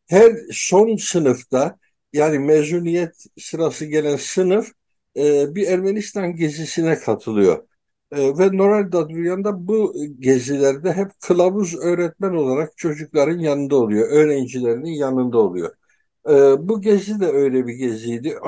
Her 0.09 0.33
son 0.53 0.97
sınıfta 0.97 1.79
yani 2.13 2.39
mezuniyet 2.39 3.25
sırası 3.39 3.85
gelen 3.87 4.17
sınıf 4.17 4.73
e, 5.17 5.55
bir 5.55 5.67
Ermenistan 5.69 6.37
gezisine 6.37 6.99
katılıyor. 6.99 7.69
E, 8.13 8.39
ve 8.39 8.57
Noral 8.57 8.93
Daduryan 8.93 9.45
da 9.45 9.69
bu 9.69 9.95
gezilerde 10.21 10.93
hep 10.93 11.09
kılavuz 11.21 11.77
öğretmen 11.77 12.31
olarak 12.31 12.77
çocukların 12.79 13.39
yanında 13.39 13.77
oluyor, 13.77 14.09
öğrencilerinin 14.11 14.91
yanında 14.91 15.39
oluyor. 15.39 15.75
E, 16.29 16.33
bu 16.69 16.81
gezi 16.83 17.21
de 17.21 17.27
öyle 17.27 17.67
bir 17.67 17.75
geziydi. 17.75 18.39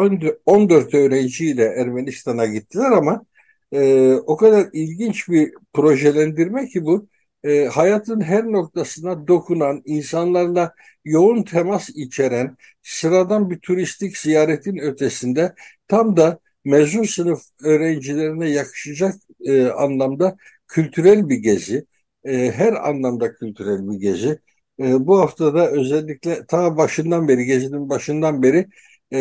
14 0.46 0.94
öğrenciyle 0.94 1.64
Ermenistan'a 1.64 2.46
gittiler 2.46 2.90
ama 2.90 3.24
e, 3.72 4.12
o 4.14 4.36
kadar 4.36 4.68
ilginç 4.72 5.28
bir 5.28 5.54
projelendirme 5.72 6.68
ki 6.68 6.84
bu. 6.84 7.08
E, 7.44 7.64
hayatın 7.64 8.20
her 8.20 8.44
noktasına 8.44 9.29
dokunan, 9.29 9.83
insanlarla 9.85 10.74
yoğun 11.05 11.42
temas 11.42 11.90
içeren, 11.90 12.57
sıradan 12.83 13.50
bir 13.50 13.59
turistik 13.59 14.16
ziyaretin 14.18 14.79
ötesinde 14.79 15.55
tam 15.88 16.16
da 16.16 16.38
mezun 16.64 17.03
sınıf 17.03 17.42
öğrencilerine 17.64 18.50
yakışacak 18.50 19.14
e, 19.40 19.66
anlamda 19.66 20.37
kültürel 20.68 21.29
bir 21.29 21.37
gezi. 21.37 21.87
E, 22.24 22.53
her 22.53 22.72
anlamda 22.88 23.35
kültürel 23.35 23.90
bir 23.90 23.96
gezi. 24.00 24.38
E, 24.81 25.07
bu 25.07 25.20
haftada 25.20 25.70
özellikle 25.70 26.46
ta 26.46 26.76
başından 26.76 27.29
beri, 27.29 27.44
gezinin 27.44 27.88
başından 27.88 28.42
beri 28.42 28.66
e, 29.12 29.18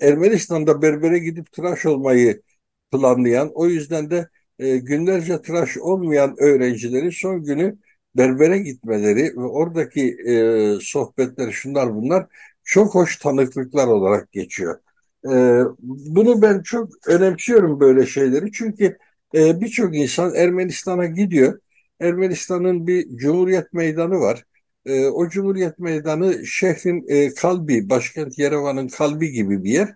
Ermenistan'da 0.00 0.82
berbere 0.82 1.18
gidip 1.18 1.52
tıraş 1.52 1.86
olmayı 1.86 2.42
planlayan, 2.92 3.50
o 3.54 3.66
yüzden 3.66 4.10
de 4.10 4.28
e, 4.62 4.78
günlerce 4.78 5.42
tıraş 5.42 5.76
olmayan 5.78 6.34
öğrencilerin 6.38 7.10
son 7.10 7.44
günü 7.44 7.78
berbere 8.16 8.58
gitmeleri 8.58 9.22
ve 9.36 9.40
oradaki 9.40 10.16
e, 10.28 10.34
sohbetler 10.80 11.50
şunlar 11.52 11.94
bunlar 11.94 12.26
çok 12.64 12.94
hoş 12.94 13.16
tanıklıklar 13.16 13.86
olarak 13.86 14.32
geçiyor. 14.32 14.78
E, 15.24 15.32
bunu 15.82 16.42
ben 16.42 16.62
çok 16.62 17.08
önemsiyorum 17.08 17.80
böyle 17.80 18.06
şeyleri 18.06 18.52
çünkü 18.52 18.98
e, 19.34 19.60
birçok 19.60 19.96
insan 19.96 20.34
Ermenistan'a 20.34 21.06
gidiyor. 21.06 21.60
Ermenistan'ın 22.00 22.86
bir 22.86 23.16
Cumhuriyet 23.16 23.72
Meydanı 23.72 24.20
var. 24.20 24.44
E, 24.86 25.06
o 25.06 25.28
Cumhuriyet 25.28 25.78
Meydanı 25.78 26.46
şehrin 26.46 27.04
e, 27.08 27.34
kalbi, 27.34 27.90
başkent 27.90 28.38
Yerevan'ın 28.38 28.88
kalbi 28.88 29.30
gibi 29.30 29.64
bir 29.64 29.70
yer 29.70 29.94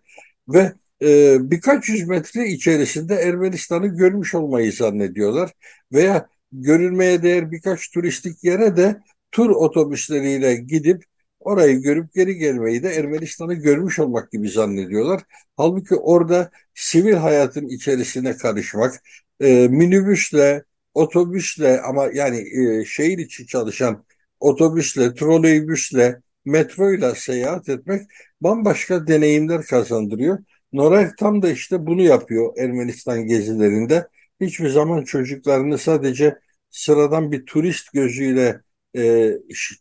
ve 0.49 0.73
e, 1.03 1.37
birkaç 1.51 1.89
yüz 1.89 2.09
metre 2.09 2.49
içerisinde 2.49 3.15
Ermenistan'ı 3.15 3.87
görmüş 3.87 4.35
olmayı 4.35 4.73
zannediyorlar. 4.73 5.53
Veya 5.93 6.29
görülmeye 6.53 7.23
değer 7.23 7.51
birkaç 7.51 7.91
turistik 7.91 8.45
yere 8.45 8.77
de 8.77 9.01
tur 9.33 9.51
otobüsleriyle 9.51 10.55
gidip 10.55 11.05
orayı 11.41 11.83
görüp 11.83 12.15
geri 12.15 12.37
gelmeyi 12.39 12.83
de 12.83 12.89
Ermenistan'ı 12.95 13.55
görmüş 13.55 13.99
olmak 13.99 14.33
gibi 14.33 14.49
zannediyorlar. 14.51 15.23
Halbuki 15.57 15.95
orada 15.95 16.51
sivil 16.75 17.15
hayatın 17.15 17.69
içerisine 17.69 18.37
karışmak, 18.37 19.03
e, 19.41 19.69
minibüsle, 19.69 20.65
otobüsle 20.95 21.81
ama 21.81 22.07
yani 22.15 22.39
e, 22.61 22.85
şehir 22.85 23.19
içi 23.19 23.47
çalışan 23.47 24.05
otobüsle, 24.41 25.15
troleybüsle, 25.15 26.21
metroyla 26.45 27.15
seyahat 27.15 27.69
etmek 27.69 28.03
bambaşka 28.41 29.07
deneyimler 29.07 29.63
kazandırıyor. 29.63 30.39
Noray 30.77 31.11
tam 31.19 31.43
da 31.43 31.51
işte 31.51 31.87
bunu 31.87 32.03
yapıyor 32.03 32.59
Ermenistan 32.59 33.27
gezilerinde. 33.27 34.09
Hiçbir 34.41 34.69
zaman 34.69 35.05
çocuklarını 35.05 35.79
sadece 35.79 36.39
sıradan 36.71 37.33
bir 37.33 37.47
turist 37.47 37.93
gözüyle 37.93 38.61
e, 38.97 39.33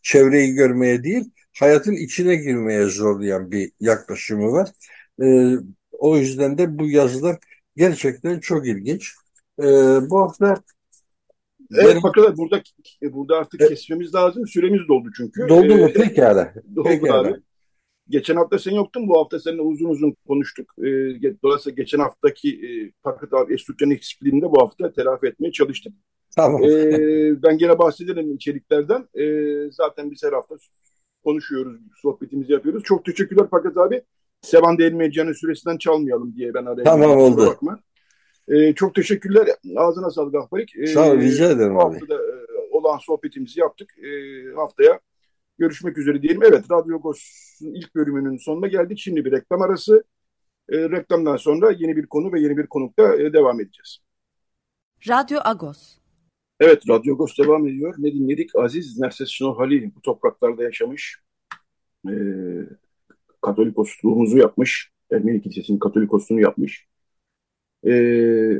çevreyi 0.02 0.54
görmeye 0.54 1.04
değil, 1.04 1.24
hayatın 1.58 1.92
içine 1.92 2.36
girmeye 2.36 2.86
zorlayan 2.86 3.50
bir 3.50 3.72
yaklaşımı 3.80 4.52
var. 4.52 4.68
E, 5.22 5.56
o 5.92 6.16
yüzden 6.16 6.58
de 6.58 6.78
bu 6.78 6.90
yazılar 6.90 7.38
gerçekten 7.76 8.40
çok 8.40 8.66
ilginç. 8.66 9.12
E, 9.60 9.64
bu 10.10 10.20
hafta 10.20 10.62
Evet 11.74 11.90
benim... 11.90 12.02
fakat 12.02 12.36
burada 12.36 12.62
burada 13.02 13.36
artık 13.36 13.60
evet. 13.60 13.70
kesmemiz 13.70 14.14
lazım. 14.14 14.46
Süremiz 14.46 14.88
doldu 14.88 15.08
çünkü. 15.16 15.48
Doldu 15.48 15.76
mu? 15.76 15.88
Ee, 15.88 15.92
Pekala. 15.92 16.54
Doldu 16.76 16.88
Pekala. 16.88 17.28
abi. 17.28 17.40
Geçen 18.08 18.36
hafta 18.36 18.58
sen 18.58 18.74
yoktun. 18.74 19.08
Bu 19.08 19.18
hafta 19.20 19.40
seninle 19.40 19.62
uzun 19.62 19.88
uzun 19.88 20.16
konuştuk. 20.28 20.74
E, 20.78 20.84
dolayısıyla 21.42 21.74
geçen 21.74 21.98
haftaki 21.98 22.48
e, 22.50 22.68
Fakat 23.02 23.32
abi 23.32 23.54
Esturcan 23.54 23.90
eksikliğini 23.90 24.42
de 24.42 24.46
bu 24.46 24.62
hafta 24.62 24.92
telafi 24.92 25.26
etmeye 25.26 25.52
çalıştık. 25.52 25.92
Tamam. 26.36 26.64
E, 26.64 27.42
ben 27.42 27.58
gene 27.58 27.78
bahsedelim 27.78 28.34
içeriklerden. 28.34 29.08
E, 29.14 29.24
zaten 29.70 30.10
biz 30.10 30.22
her 30.22 30.32
hafta 30.32 30.54
konuşuyoruz, 31.24 31.80
sohbetimizi 32.02 32.52
yapıyoruz. 32.52 32.82
Çok 32.82 33.04
teşekkürler 33.04 33.46
Fakat 33.50 33.76
abi. 33.76 34.02
Sevan 34.40 34.78
Değirmeci'nin 34.78 35.32
süresinden 35.32 35.78
çalmayalım 35.78 36.34
diye 36.36 36.54
ben 36.54 36.64
araya. 36.64 36.84
Tamam 36.84 37.18
oldu. 37.18 37.46
Bakma. 37.46 37.78
E, 38.48 38.72
çok 38.72 38.94
teşekkürler. 38.94 39.48
Ağzına 39.76 40.10
sağlık 40.10 40.34
Ahbarik. 40.34 40.76
E, 40.76 40.86
Sağ 40.86 41.10
ol, 41.10 41.16
rica 41.16 41.50
ederim 41.50 41.74
bu 41.74 41.78
hafta 41.78 42.08
da 42.08 42.14
e, 42.14 42.36
olan 42.70 42.98
sohbetimizi 42.98 43.60
yaptık. 43.60 43.94
E, 43.98 44.10
haftaya 44.54 45.00
görüşmek 45.58 45.98
üzere 45.98 46.22
diyelim. 46.22 46.42
Evet, 46.42 46.64
Radyo 46.70 46.96
Agos'un 46.96 47.74
ilk 47.74 47.94
bölümünün 47.94 48.36
sonuna 48.36 48.66
geldik. 48.66 48.98
Şimdi 48.98 49.24
bir 49.24 49.32
reklam 49.32 49.62
arası. 49.62 50.04
E, 50.68 50.78
reklamdan 50.78 51.36
sonra 51.36 51.70
yeni 51.70 51.96
bir 51.96 52.06
konu 52.06 52.32
ve 52.32 52.40
yeni 52.40 52.56
bir 52.56 52.66
konukta 52.66 53.16
e, 53.16 53.32
devam 53.32 53.60
edeceğiz. 53.60 53.98
Radyo 55.08 55.38
Agos. 55.44 55.98
Evet, 56.60 56.88
Radyo 56.88 57.14
Agos 57.14 57.38
devam 57.38 57.66
ediyor. 57.66 57.94
Ne 57.98 58.12
dinledik? 58.12 58.56
Aziz 58.56 58.98
Nerses 58.98 59.28
Şenol 59.28 59.56
Halil 59.56 59.90
bu 59.96 60.00
topraklarda 60.00 60.62
yaşamış. 60.62 61.20
E, 62.08 62.12
Katolikosluğumuzu 63.42 64.38
yapmış. 64.38 64.90
Ermeni 65.12 65.42
Kilisesi'nin 65.42 65.78
Katolikosluğunu 65.78 66.40
yapmış. 66.40 66.86
E, 67.84 67.92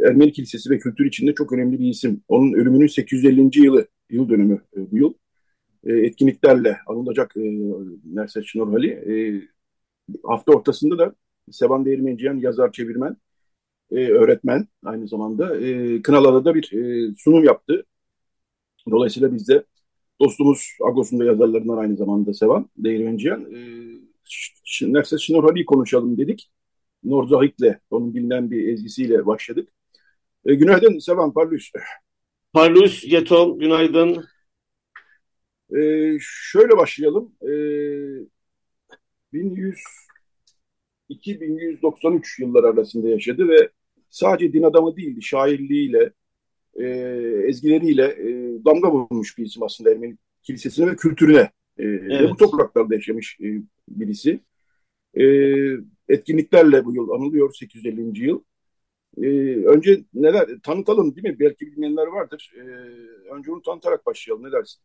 Ermeni 0.09 0.32
Kilisesi 0.32 0.70
ve 0.70 0.78
kültür 0.78 1.04
içinde 1.04 1.35
çok 1.35 1.52
önemli 1.52 1.78
bir 1.78 1.88
isim. 1.88 2.22
Onun 2.28 2.52
ölümünün 2.52 2.87
850. 2.87 3.59
yılı, 3.59 3.88
yıl 4.11 4.28
dönümü 4.28 4.62
e, 4.76 4.90
bu 4.90 4.96
yıl. 4.96 5.14
E, 5.84 5.92
etkinliklerle 5.92 6.78
anılacak 6.86 7.36
e, 7.36 7.40
Nerses 8.04 8.44
Şnorhali. 8.44 8.88
E, 8.90 9.14
hafta 10.24 10.52
ortasında 10.52 10.98
da 10.98 11.14
Sevan 11.50 11.84
Değirmenciyan 11.84 12.36
yazar, 12.36 12.72
çevirmen, 12.72 13.16
e, 13.90 14.08
öğretmen 14.08 14.68
aynı 14.84 15.08
zamanda 15.08 15.60
e, 15.60 16.02
Kınalı'da 16.02 16.54
bir 16.54 16.72
sunum 17.18 17.44
yaptı. 17.44 17.84
Dolayısıyla 18.90 19.34
biz 19.34 19.48
de 19.48 19.64
dostumuz 20.20 20.68
Agos'un 20.88 21.18
da 21.18 21.24
yazarlarından 21.24 21.76
aynı 21.76 21.96
zamanda 21.96 22.34
Sevan 22.34 22.70
Değirmenciyan 22.78 23.54
e, 23.54 23.58
Nerses 24.82 25.20
Şnorhali'yi 25.20 25.66
konuşalım 25.66 26.18
dedik. 26.18 26.50
Norzahik'le, 27.04 27.78
onun 27.90 28.14
bilinen 28.14 28.50
bir 28.50 28.68
ezgisiyle 28.68 29.26
başladık. 29.26 29.68
Günaydın 30.44 30.98
Sevan 30.98 31.32
Parlus. 31.32 31.70
Parlus, 32.52 33.04
Yetom, 33.04 33.58
günaydın. 33.58 34.24
E, 35.74 35.79
şöyle 36.20 36.76
başlayalım. 36.76 37.33
E, 37.42 37.52
1100 39.33 39.79
yıllar 42.38 42.64
arasında 42.64 43.09
yaşadı 43.09 43.48
ve 43.48 43.70
sadece 44.11 44.52
din 44.52 44.62
adamı 44.62 44.96
değildi, 44.96 45.22
şairliğiyle, 45.22 46.12
e, 46.74 46.85
ezgileriyle 47.48 48.05
e, 48.05 48.64
damga 48.64 48.92
vurmuş 48.92 49.38
bir 49.38 49.44
isim 49.44 49.62
aslında 49.62 49.90
Ermeni 49.90 50.16
kilisesine 50.42 50.87
ve 50.87 50.96
kültürüne. 50.96 51.50
E, 51.79 51.85
evet. 51.85 52.22
Ve 52.22 52.31
bu 52.31 52.37
topraklarda 52.37 52.94
yaşamış 52.94 53.38
e, 53.40 53.46
birisi. 53.88 54.40
E, 55.14 55.24
etkinliklerle 56.09 56.85
bu 56.85 56.94
yıl 56.94 57.11
anılıyor 57.11 57.52
850. 57.52 58.24
yıl. 58.24 58.42
E, 59.22 59.26
önce 59.66 60.05
neler 60.14 60.46
tanıtalım 60.62 61.16
değil 61.16 61.29
mi? 61.29 61.40
Belki 61.40 61.66
bilmeyenler 61.66 62.07
vardır. 62.07 62.52
E, 62.57 62.62
önce 63.35 63.52
onu 63.52 63.62
tanıtarak 63.62 64.07
başlayalım. 64.07 64.44
Ne 64.44 64.52
dersin? 64.52 64.83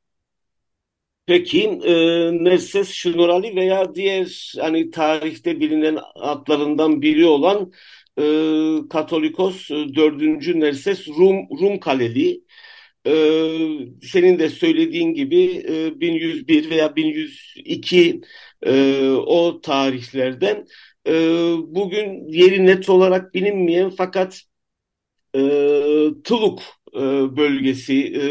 Peki 1.25 1.63
e, 1.63 1.93
Nerses 2.43 2.91
Şınurali 2.91 3.55
veya 3.55 3.95
diğer 3.95 4.53
hani 4.59 4.91
tarihte 4.91 5.59
bilinen 5.59 5.99
adlarından 6.15 7.01
biri 7.01 7.25
olan 7.25 7.71
e, 8.17 8.23
Katolikos 8.89 9.69
4. 9.69 10.47
E, 10.47 10.59
Nerses 10.59 11.07
Rum 11.07 11.47
Rum 11.61 11.79
Kaleli 11.79 12.43
e, 13.07 13.11
senin 14.01 14.39
de 14.39 14.49
söylediğin 14.49 15.13
gibi 15.13 15.63
e, 15.69 15.99
1101 15.99 16.69
veya 16.69 16.95
1102 16.95 18.21
e, 18.65 19.01
o 19.09 19.61
tarihlerden 19.61 20.67
e, 21.07 21.13
bugün 21.67 22.27
yeri 22.27 22.65
net 22.65 22.89
olarak 22.89 23.33
bilinmeyen 23.33 23.89
fakat 23.89 24.41
e, 25.35 25.39
Tuluk 26.23 26.61
e, 26.95 26.99
bölgesi 27.37 28.13
e, 28.15 28.23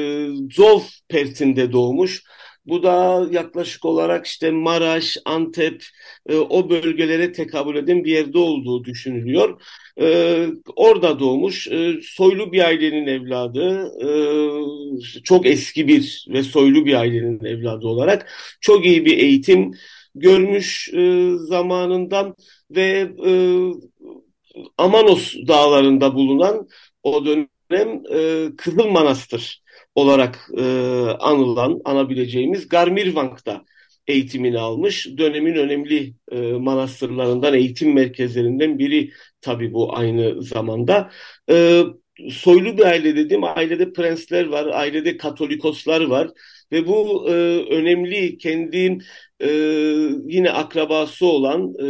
Zov 0.54 0.80
Pert'inde 1.08 1.72
doğmuş. 1.72 2.22
Bu 2.66 2.82
da 2.82 3.26
yaklaşık 3.30 3.84
olarak 3.84 4.26
işte 4.26 4.50
Maraş, 4.50 5.16
Antep 5.24 5.84
e, 6.28 6.36
o 6.36 6.70
bölgelere 6.70 7.32
tekabül 7.32 7.76
eden 7.76 8.04
bir 8.04 8.12
yerde 8.12 8.38
olduğu 8.38 8.84
düşünülüyor. 8.84 9.62
E, 10.00 10.46
orada 10.76 11.18
doğmuş 11.20 11.68
e, 11.68 11.94
soylu 12.02 12.52
bir 12.52 12.64
ailenin 12.64 13.06
evladı, 13.06 13.92
e, 14.02 15.22
çok 15.22 15.46
eski 15.46 15.88
bir 15.88 16.26
ve 16.28 16.42
soylu 16.42 16.86
bir 16.86 16.94
ailenin 16.94 17.44
evladı 17.44 17.86
olarak 17.86 18.30
çok 18.60 18.86
iyi 18.86 19.04
bir 19.04 19.18
eğitim 19.18 19.72
görmüş 20.14 20.88
e, 20.94 21.30
zamanından 21.38 22.34
ve 22.70 23.10
e, 23.26 23.30
Amanos 24.78 25.34
dağlarında 25.48 26.14
bulunan 26.14 26.68
o 27.02 27.24
dönem 27.24 28.02
e, 28.12 28.48
Kızıl 28.56 28.86
Manastır 28.86 29.62
olarak 29.94 30.50
e, 30.58 30.62
anılan, 31.20 31.80
anabileceğimiz 31.84 32.68
Garmirvank'ta 32.68 33.64
eğitimini 34.06 34.58
almış. 34.58 35.08
Dönemin 35.18 35.54
önemli 35.54 36.14
e, 36.32 36.40
manastırlarından, 36.40 37.54
eğitim 37.54 37.94
merkezlerinden 37.94 38.78
biri 38.78 39.12
tabii 39.40 39.72
bu 39.72 39.96
aynı 39.96 40.42
zamanda. 40.42 41.10
E, 41.50 41.82
soylu 42.30 42.78
bir 42.78 42.84
aile 42.84 43.16
dedim. 43.16 43.44
Ailede 43.44 43.92
prensler 43.92 44.46
var, 44.46 44.66
ailede 44.66 45.16
katolikoslar 45.16 46.00
var 46.00 46.30
ve 46.72 46.86
bu 46.86 47.26
e, 47.28 47.32
önemli 47.70 48.38
kendi 48.38 48.98
e, 49.40 49.48
yine 50.26 50.50
akrabası 50.50 51.26
olan 51.26 51.74
e, 51.82 51.86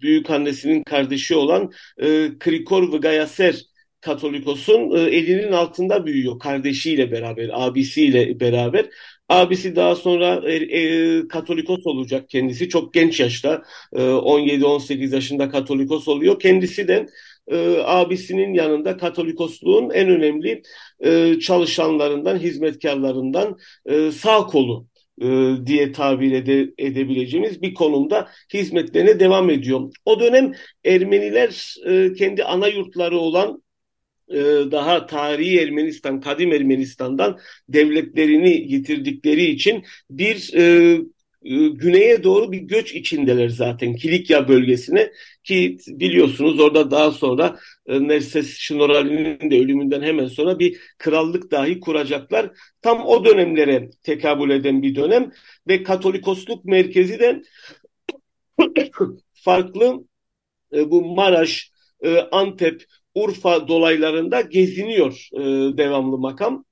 büyük 0.00 0.30
annesinin 0.30 0.82
kardeşi 0.82 1.34
olan 1.34 1.72
e, 1.98 2.30
Krikor 2.38 2.92
ve 2.92 2.96
Gayaser 2.96 3.62
Katolikos'un 4.06 4.96
e, 4.96 5.00
elinin 5.00 5.52
altında 5.52 6.06
büyüyor 6.06 6.38
kardeşiyle 6.38 7.12
beraber, 7.12 7.50
abisiyle 7.52 8.40
beraber. 8.40 8.86
Abisi 9.28 9.76
daha 9.76 9.94
sonra 9.96 10.50
e, 10.50 10.54
e, 10.54 11.28
Katolikos 11.28 11.86
olacak 11.86 12.28
kendisi. 12.28 12.68
Çok 12.68 12.94
genç 12.94 13.20
yaşta 13.20 13.62
e, 13.92 14.02
17-18 14.02 15.14
yaşında 15.14 15.50
Katolikos 15.50 16.08
oluyor. 16.08 16.40
Kendisi 16.40 16.88
de 16.88 17.06
e, 17.48 17.78
abisinin 17.84 18.54
yanında 18.54 18.96
Katolikosluğun 18.96 19.90
en 19.90 20.08
önemli 20.08 20.62
e, 21.00 21.40
çalışanlarından, 21.40 22.38
hizmetkarlarından 22.38 23.58
e, 23.86 24.12
sağ 24.12 24.46
kolu 24.46 24.86
e, 25.22 25.26
diye 25.66 25.92
tabir 25.92 26.32
ede, 26.32 26.72
edebileceğimiz 26.78 27.62
bir 27.62 27.74
konumda 27.74 28.28
hizmetlerine 28.54 29.20
devam 29.20 29.50
ediyor. 29.50 29.90
O 30.04 30.20
dönem 30.20 30.52
Ermeniler 30.84 31.76
e, 31.86 32.12
kendi 32.12 32.44
ana 32.44 32.68
yurtları 32.68 33.18
olan 33.18 33.62
daha 34.70 35.06
tarihi 35.06 35.60
Ermenistan, 35.60 36.20
kadim 36.20 36.52
Ermenistan'dan 36.52 37.38
devletlerini 37.68 38.72
yitirdikleri 38.72 39.44
için 39.44 39.84
bir 40.10 40.54
e, 40.54 40.98
e, 41.46 41.68
güneye 41.68 42.24
doğru 42.24 42.52
bir 42.52 42.58
göç 42.58 42.94
içindeler 42.94 43.48
zaten 43.48 43.96
Kilikya 43.96 44.48
bölgesine 44.48 45.12
ki 45.44 45.78
biliyorsunuz 45.88 46.60
orada 46.60 46.90
daha 46.90 47.10
sonra 47.10 47.58
e, 47.86 48.08
Nerses 48.08 48.58
Şnorali'nin 48.58 49.50
de 49.50 49.60
ölümünden 49.60 50.02
hemen 50.02 50.26
sonra 50.26 50.58
bir 50.58 50.78
krallık 50.98 51.50
dahi 51.50 51.80
kuracaklar. 51.80 52.50
Tam 52.82 53.06
o 53.06 53.24
dönemlere 53.24 53.90
tekabül 54.02 54.50
eden 54.50 54.82
bir 54.82 54.94
dönem 54.94 55.32
ve 55.68 55.82
Katolikosluk 55.82 56.64
merkezi 56.64 57.18
de 57.18 57.42
farklı 59.32 60.04
e, 60.72 60.90
bu 60.90 61.14
Maraş, 61.14 61.72
e, 62.00 62.18
Antep, 62.20 62.84
Urfa 63.16 63.68
dolaylarında 63.68 64.40
geziniyor 64.40 65.28
e, 65.32 65.40
devamlı 65.78 66.18
makam. 66.18 66.64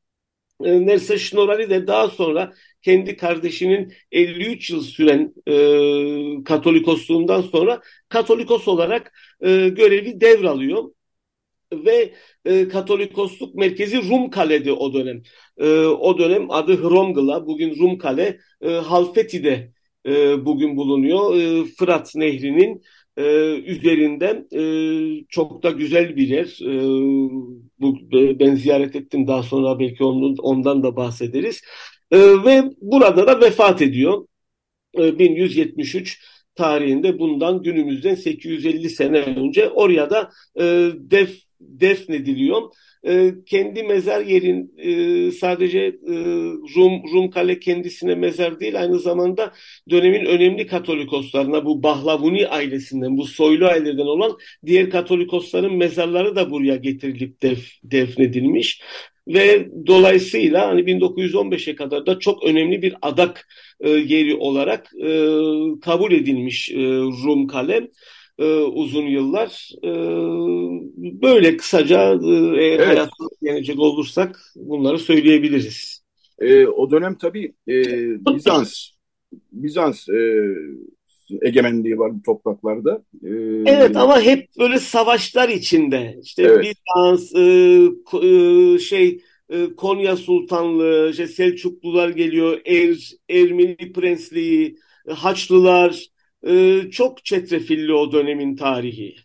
E, 0.65 0.87
Nerse 0.87 1.19
Şnorali 1.19 1.71
de 1.71 1.87
daha 1.87 2.09
sonra 2.09 2.53
kendi 2.83 3.17
kardeşinin 3.17 3.93
53 4.13 4.71
yıl 4.71 4.83
süren 4.83 5.35
e, 5.49 6.45
Katolikosluğundan 6.45 7.43
sonra 7.43 7.81
Katolikos 8.09 8.69
olarak 8.69 9.13
e, 9.41 9.69
görevi 9.69 10.21
devralıyor 10.21 10.85
ve 11.73 12.15
e, 12.45 12.69
Katolikosluk 12.69 13.55
merkezi 13.55 14.11
Rum 14.11 14.31
Kale'di 14.31 14.73
o 14.73 14.95
dönem. 14.95 15.23
E, 15.59 15.67
o 15.87 16.19
dönem 16.19 16.51
adı 16.51 16.77
Hromgla, 16.83 17.47
bugün 17.47 17.79
Rum 17.79 17.99
Kale, 17.99 18.39
e, 18.63 18.69
Halfeti'de 18.71 19.73
e, 20.07 20.45
bugün 20.45 20.77
bulunuyor. 20.77 21.37
E, 21.37 21.65
Fırat 21.79 22.15
Nehri'nin 22.17 22.83
e, 23.17 23.23
üzerinden 23.67 24.49
e, 24.53 25.25
çok 25.29 25.63
da 25.63 25.71
güzel 25.71 26.17
bir 26.17 26.29
yer. 26.29 26.59
E, 26.63 26.73
bu 27.81 27.99
ben 28.41 28.55
ziyaret 28.55 28.97
ettim 28.97 29.27
daha 29.27 29.43
sonra 29.43 29.79
belki 29.79 30.05
onun, 30.05 30.37
ondan 30.37 30.83
da 30.83 30.97
bahsederiz. 30.97 31.63
E, 32.11 32.19
ve 32.19 32.63
burada 32.81 33.27
da 33.27 33.41
vefat 33.41 33.83
ediyor. 33.83 34.27
E, 34.99 35.19
1173 35.19 36.21
tarihinde 36.55 37.19
bundan 37.19 37.63
günümüzden 37.63 38.15
850 38.15 38.91
sene 38.91 39.19
önce 39.21 39.71
oraya 39.71 40.11
da 40.11 40.31
e, 40.61 40.91
def 40.97 41.45
defnediliyor. 41.69 42.63
E, 43.07 43.35
kendi 43.47 43.83
mezar 43.83 44.21
yerin 44.21 44.75
e, 44.79 45.31
sadece 45.31 45.79
e, 45.79 46.15
Rum 46.77 47.03
Rum 47.13 47.31
Kale 47.31 47.59
kendisine 47.59 48.15
mezar 48.15 48.61
değil 48.61 48.81
aynı 48.81 48.99
zamanda 48.99 49.53
dönemin 49.91 50.25
önemli 50.25 50.67
Katolikoslarına 50.67 51.65
bu 51.65 51.83
Bahlavuni 51.83 52.49
ailesinden 52.49 53.17
bu 53.17 53.27
soylu 53.27 53.67
aileden 53.67 54.07
olan 54.07 54.39
diğer 54.67 54.91
Katolikosların 54.91 55.77
mezarları 55.77 56.37
da 56.37 56.51
buraya 56.51 56.77
getirilip 56.77 57.43
def, 57.43 57.71
defnedilmiş. 57.85 58.81
Ve 59.29 59.69
dolayısıyla 59.87 60.69
hani 60.69 60.81
1915'e 60.81 61.75
kadar 61.75 62.07
da 62.07 62.19
çok 62.19 62.45
önemli 62.45 62.83
bir 62.83 62.95
adak 63.03 63.49
e, 63.81 63.91
yeri 63.91 64.35
olarak 64.35 64.91
e, 65.03 65.09
kabul 65.81 66.13
edilmiş 66.13 66.71
e, 66.71 66.77
Rum 67.25 67.47
Kale 67.47 67.89
e, 68.39 68.45
uzun 68.55 69.07
yıllar. 69.07 69.71
E, 69.85 69.91
böyle 71.23 71.57
kısaca 71.57 72.13
e, 72.13 72.27
eğer 72.59 72.79
evet. 72.79 72.87
hayatına 72.87 73.29
gelecek 73.43 73.79
olursak 73.79 74.53
bunları 74.57 74.99
söyleyebiliriz. 74.99 76.05
E, 76.39 76.67
o 76.67 76.91
dönem 76.91 77.19
tabii 77.19 77.55
e, 77.69 77.75
Bizans 78.35 78.89
Bizans 79.53 80.09
e, 80.09 80.45
egemenliği 81.43 81.99
var 81.99 82.15
bu 82.15 82.23
topraklarda. 82.23 83.05
Ee, 83.25 83.29
evet 83.67 83.97
ama 83.97 84.21
hep 84.21 84.49
böyle 84.59 84.79
savaşlar 84.79 85.49
içinde. 85.49 86.19
İşte 86.23 86.43
evet. 86.43 86.65
Bizans, 86.65 87.35
e, 87.35 87.41
e, 88.27 88.79
şey 88.79 89.21
e, 89.51 89.75
Konya 89.77 90.17
Sultanlığı, 90.17 91.09
işte 91.11 91.27
Selçuklular 91.27 92.09
geliyor, 92.09 92.61
er, 92.65 93.13
Ermeni 93.29 93.93
Prensliği, 93.93 94.77
Haçlılar, 95.09 96.07
e, 96.47 96.83
çok 96.91 97.25
çetrefilli 97.25 97.93
o 97.93 98.13
dönemin 98.13 98.57
tarihi. 98.57 99.17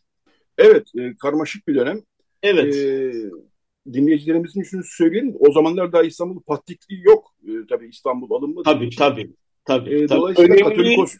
Evet, 0.58 0.88
e, 0.99 1.15
karmaşık 1.17 1.67
bir 1.67 1.75
dönem. 1.75 2.01
Evet. 2.43 2.75
E, 2.75 3.13
dinleyicilerimizin 3.93 4.63
şunu 4.63 4.82
söyleyelim. 4.86 5.36
O 5.39 5.51
zamanlar 5.51 5.91
daha 5.91 6.03
İstanbul 6.03 6.41
patrikliği 6.41 7.01
yok. 7.03 7.36
E, 7.47 7.51
tabii 7.69 7.88
İstanbul 7.88 8.32
alınmadı. 8.32 8.63
Tabii, 8.63 8.86
için. 8.86 8.97
tabii. 8.97 9.29
Tabii, 9.65 9.89
e, 9.89 10.08
tabii. 10.08 10.19
Dolayısıyla 10.19 10.55
önemli, 10.55 10.69
Katolikos... 10.69 11.15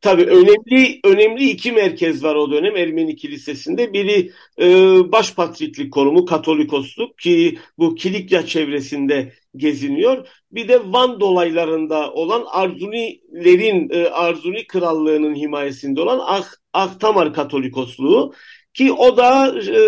Tabii 0.00 0.24
önemli 0.24 1.00
önemli 1.04 1.50
iki 1.50 1.72
merkez 1.72 2.24
var 2.24 2.34
o 2.34 2.50
dönem 2.50 2.76
Ermeni 2.76 3.16
Kilisesi'nde. 3.16 3.92
Biri 3.92 4.32
e, 4.60 4.66
Başpatriklik 5.12 5.92
konumu 5.92 6.24
Katolikosluk 6.24 7.18
ki 7.18 7.58
bu 7.78 7.94
Kilikya 7.94 8.46
çevresinde 8.46 9.32
geziniyor. 9.56 10.28
Bir 10.52 10.68
de 10.68 10.92
Van 10.92 11.20
dolaylarında 11.20 12.12
olan 12.12 12.44
Arzunilerin, 12.50 13.90
e, 13.90 14.08
Arzuni 14.08 14.66
krallığının 14.66 15.34
himayesinde 15.34 16.00
olan 16.00 16.20
Ah, 16.22 16.48
Ahtamar 16.72 17.34
Katolikosluğu 17.34 18.32
ki 18.74 18.92
o 18.92 19.16
da 19.16 19.54
e, 19.60 19.80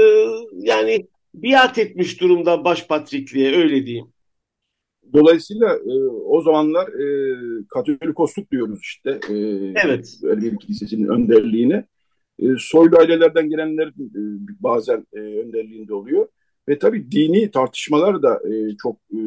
yani 0.53 1.07
biat 1.35 1.79
etmiş 1.79 2.21
durumda 2.21 2.65
başpatrikliğe 2.65 3.57
öyle 3.57 3.87
diyeyim. 3.87 4.16
Dolayısıyla 5.13 5.77
e, 5.77 5.93
o 6.09 6.43
zamanlar 6.43 6.89
e, 6.89 7.37
Katolikosluk 7.69 8.51
diyoruz 8.51 8.79
işte. 8.83 9.11
E, 9.31 9.35
evet. 9.85 10.19
Ermeni 10.25 10.59
Kilisesi'nin 10.59 11.09
önderliğine. 11.09 11.85
E, 12.39 12.47
soylu 12.59 12.99
ailelerden 12.99 13.51
gelenler 13.51 13.87
e, 13.89 14.21
bazen 14.61 15.07
e, 15.13 15.19
önderliğinde 15.19 15.95
oluyor. 15.95 16.29
Ve 16.69 16.79
tabii 16.79 17.11
dini 17.11 17.51
tartışmalar 17.51 18.23
da 18.23 18.41
e, 18.49 18.77
çok 18.83 18.97
e, 19.13 19.21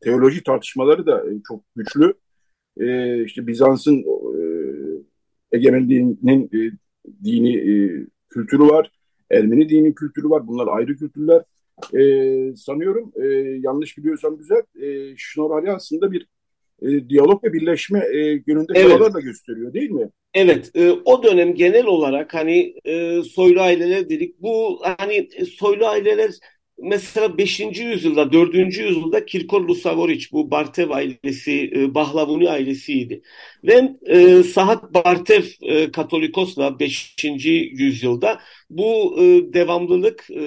teoloji 0.00 0.42
tartışmaları 0.42 1.06
da 1.06 1.30
e, 1.30 1.42
çok 1.48 1.62
güçlü. 1.76 2.14
E, 2.80 3.24
işte 3.24 3.46
Bizans'ın 3.46 3.98
e, 3.98 4.42
egemenliğinin 5.52 6.50
e, 6.54 6.58
dini 7.24 7.56
e, 7.56 8.06
kültürü 8.30 8.62
var. 8.62 8.90
Ermeni 9.30 9.68
dini 9.68 9.94
kültürü 9.94 10.30
var. 10.30 10.46
Bunlar 10.46 10.68
ayrı 10.68 10.96
kültürler. 10.96 11.42
E, 11.94 12.56
sanıyorum 12.56 13.12
e, 13.22 13.26
yanlış 13.62 13.98
biliyorsam 13.98 14.38
güzel. 14.38 14.62
E, 14.82 15.14
Şnorali 15.16 15.70
aslında 15.70 16.12
bir 16.12 16.26
e, 16.82 17.08
diyalog 17.08 17.44
ve 17.44 17.52
birleşme 17.52 17.98
e, 17.98 18.18
yönünde 18.46 18.72
evet. 18.74 18.90
çabalar 18.90 19.14
da 19.14 19.20
gösteriyor 19.20 19.72
değil 19.72 19.90
mi? 19.90 20.10
Evet, 20.34 20.70
e, 20.74 20.90
o 20.90 21.22
dönem 21.22 21.54
genel 21.54 21.86
olarak 21.86 22.34
hani 22.34 22.74
e, 22.84 23.22
soylu 23.22 23.60
aileler 23.60 24.08
dedik. 24.08 24.42
Bu 24.42 24.80
hani 24.82 25.28
soylu 25.58 25.86
aileler 25.86 26.30
mesela 26.82 27.38
5. 27.38 27.60
yüzyılda, 27.60 28.32
4. 28.32 28.54
yüzyılda 28.54 29.26
Kirkor 29.26 29.68
Lusavoric 29.68 30.26
bu 30.32 30.50
Bartev 30.50 30.90
ailesi, 30.90 31.70
e, 31.76 31.94
Bahlavuni 31.94 32.50
ailesiydi. 32.50 33.22
Ve 33.64 33.96
e, 34.06 34.42
Sahat 34.42 34.94
Bartev 34.94 35.42
e, 35.62 35.90
Katolikos'la 35.92 36.78
5. 36.78 37.14
yüzyılda 37.72 38.40
bu 38.70 39.16
e, 39.20 39.52
devamlılık, 39.52 40.30
e, 40.30 40.42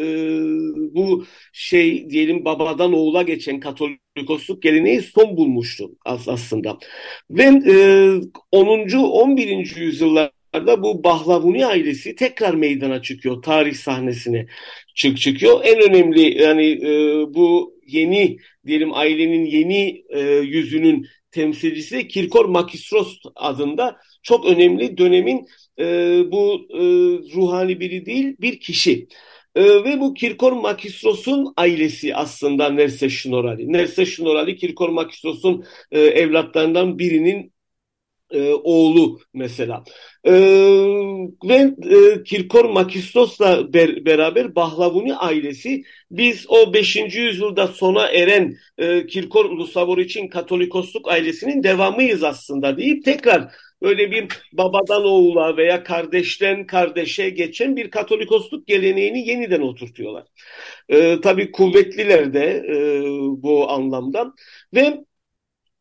bu 0.96 1.26
şey 1.54 2.10
diyelim 2.10 2.46
babadan 2.46 2.94
oğula 2.94 3.22
geçen 3.22 3.60
Katolikosluk 3.60 4.62
geleneği 4.62 5.02
son 5.02 5.38
bulmuştu 5.38 5.92
aslında. 6.06 6.78
Ve 7.30 7.44
e, 7.44 7.76
10. 8.52 8.90
11. 9.00 10.43
yüzyıllarda 10.54 10.84
bu 10.84 11.04
Bahlavuni 11.04 11.66
ailesi 11.66 12.16
tekrar 12.16 12.54
meydana 12.54 13.02
çıkıyor 13.02 13.42
tarih 13.42 13.76
sahnesine 13.76 14.48
çık 14.96 15.18
çıkıyor. 15.18 15.62
En 15.64 15.82
önemli 15.90 16.42
yani 16.42 16.72
e, 16.72 17.34
bu 17.34 17.74
yeni 17.88 18.38
diyelim 18.66 18.94
ailenin 18.94 19.46
yeni 19.46 20.04
e, 20.10 20.20
yüzünün 20.22 21.08
temsilcisi 21.32 22.08
Kirkor 22.08 22.46
Makistros 22.46 23.20
adında 23.36 23.98
çok 24.24 24.46
önemli 24.46 24.98
dönemin 24.98 25.48
e, 25.80 25.86
bu 26.32 26.68
e, 26.70 26.82
ruhani 27.36 27.80
biri 27.80 28.06
değil 28.06 28.36
bir 28.42 28.60
kişi. 28.60 29.08
E, 29.56 29.64
ve 29.64 30.00
bu 30.00 30.14
Kirkor 30.14 30.52
Makistros'un 30.52 31.54
ailesi 31.58 32.16
aslında 32.16 32.70
Nerse 32.70 33.10
Şnorali. 33.10 33.74
Nerse 33.74 34.06
Şnorali 34.06 34.56
Kirkor 34.56 34.90
Makistros'un 34.90 35.64
e, 35.92 36.00
evlatlarından 36.00 37.00
birinin 37.00 37.53
e, 38.34 38.54
oğlu 38.54 39.20
mesela. 39.34 39.84
E, 40.24 40.32
ve 41.44 41.76
e, 41.96 42.24
Kirkor 42.24 42.66
Makistos'la 42.66 43.74
ber, 43.74 44.06
beraber 44.06 44.56
Bahlavuni 44.56 45.16
ailesi 45.16 45.84
biz 46.12 46.46
o 46.50 46.74
5. 46.74 46.96
yüzyılda 46.96 47.68
sona 47.68 48.08
eren 48.08 48.56
e, 48.78 49.06
Kirkor 49.06 49.50
Lusavor 49.50 49.98
için 49.98 50.28
Katolikosluk 50.28 51.12
ailesinin 51.12 51.64
devamıyız 51.64 52.24
aslında 52.24 52.78
deyip 52.78 53.06
tekrar 53.06 53.52
böyle 53.82 54.12
bir 54.12 54.28
babadan 54.54 55.06
oğula 55.06 55.58
veya 55.58 55.84
kardeşten 55.84 56.66
kardeşe 56.66 57.30
geçen 57.30 57.76
bir 57.76 57.92
Katolikosluk 57.92 58.68
geleneğini 58.68 59.28
yeniden 59.30 59.62
oturtuyorlar. 59.62 60.24
E, 60.90 61.22
tabii 61.22 61.52
kuvvetliler 61.52 62.34
de 62.34 62.64
e, 62.70 62.76
bu 63.44 63.70
anlamda 63.70 64.34
ve 64.74 65.04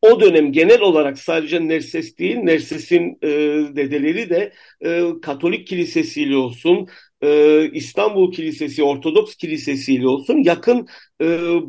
o 0.03 0.19
dönem 0.19 0.51
genel 0.51 0.81
olarak 0.81 1.19
sadece 1.19 1.67
Nerses 1.67 2.17
değil, 2.17 2.37
Nerses'in 2.37 3.17
e, 3.21 3.27
dedeleri 3.75 4.29
de 4.29 4.53
e, 4.85 5.01
Katolik 5.21 5.67
kilisesiyle 5.67 6.35
olsun, 6.35 6.87
e, 7.23 7.69
İstanbul 7.73 8.31
Kilisesi, 8.31 8.83
Ortodoks 8.83 9.35
Kilisesi 9.35 9.93
ile 9.93 10.07
olsun 10.07 10.43
yakın 10.43 10.87
e, 11.21 11.25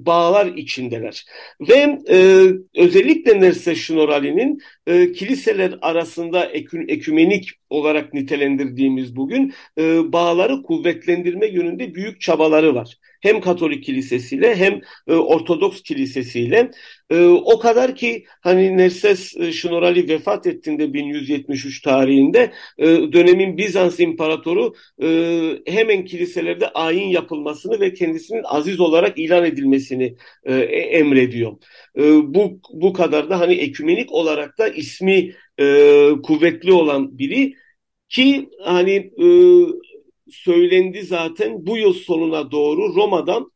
bağlar 0.06 0.46
içindeler. 0.46 1.24
Ve 1.60 1.98
e, 2.10 2.48
özellikle 2.76 3.40
Nerse 3.40 3.74
Şnorali'nin 3.74 4.58
e, 4.86 5.12
kiliseler 5.12 5.78
arasında 5.82 6.44
ekü, 6.44 6.84
ekümenik 6.88 7.50
olarak 7.70 8.14
nitelendirdiğimiz 8.14 9.16
bugün 9.16 9.52
e, 9.78 10.12
bağları 10.12 10.62
kuvvetlendirme 10.62 11.46
yönünde 11.46 11.94
büyük 11.94 12.20
çabaları 12.20 12.74
var. 12.74 12.98
Hem 13.24 13.40
Katolik 13.40 13.84
kilisesiyle 13.84 14.56
hem 14.56 14.80
e, 15.06 15.14
Ortodoks 15.14 15.82
kilisesiyle. 15.82 16.70
E, 17.10 17.24
o 17.26 17.58
kadar 17.58 17.94
ki 17.94 18.24
hani 18.40 18.76
Nerses 18.76 19.36
e, 19.36 19.52
Şnorali 19.52 20.08
vefat 20.08 20.46
ettiğinde 20.46 20.92
1173 20.92 21.82
tarihinde 21.82 22.52
e, 22.78 22.86
dönemin 22.86 23.58
Bizans 23.58 24.00
imparatoru 24.00 24.74
e, 25.02 25.08
hemen 25.66 26.04
kiliselerde 26.04 26.68
ayin 26.68 27.08
yapılmasını 27.08 27.80
ve 27.80 27.94
kendisinin 27.94 28.42
aziz 28.44 28.80
olarak 28.80 29.18
ilan 29.18 29.44
edilmesini 29.44 30.16
e, 30.44 30.54
emrediyor. 30.72 31.52
E, 31.98 32.02
bu 32.34 32.60
bu 32.72 32.92
kadar 32.92 33.30
da 33.30 33.40
hani 33.40 33.54
ekümenik 33.54 34.12
olarak 34.12 34.58
da 34.58 34.68
ismi 34.68 35.32
e, 35.60 35.64
kuvvetli 36.22 36.72
olan 36.72 37.18
biri 37.18 37.54
ki 38.08 38.48
hani 38.64 39.12
e, 39.18 39.26
söylendi 40.34 41.02
zaten 41.02 41.66
bu 41.66 41.78
yıl 41.78 41.92
sonuna 41.92 42.50
doğru 42.50 42.94
Roma'dan 42.94 43.52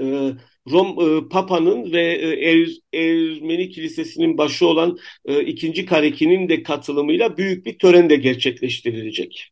e, 0.00 0.32
Rom 0.70 0.86
e, 1.00 1.28
Papa'nın 1.28 1.92
ve 1.92 2.02
e, 2.02 2.50
er, 2.50 2.68
Ermeni 2.92 3.70
Kilisesi'nin 3.70 4.38
başı 4.38 4.66
olan 4.66 4.98
e, 5.24 5.40
ikinci 5.40 5.86
Kareki'nin 5.86 6.48
de 6.48 6.62
katılımıyla 6.62 7.36
büyük 7.36 7.66
bir 7.66 7.78
tören 7.78 8.10
de 8.10 8.16
gerçekleştirilecek. 8.16 9.50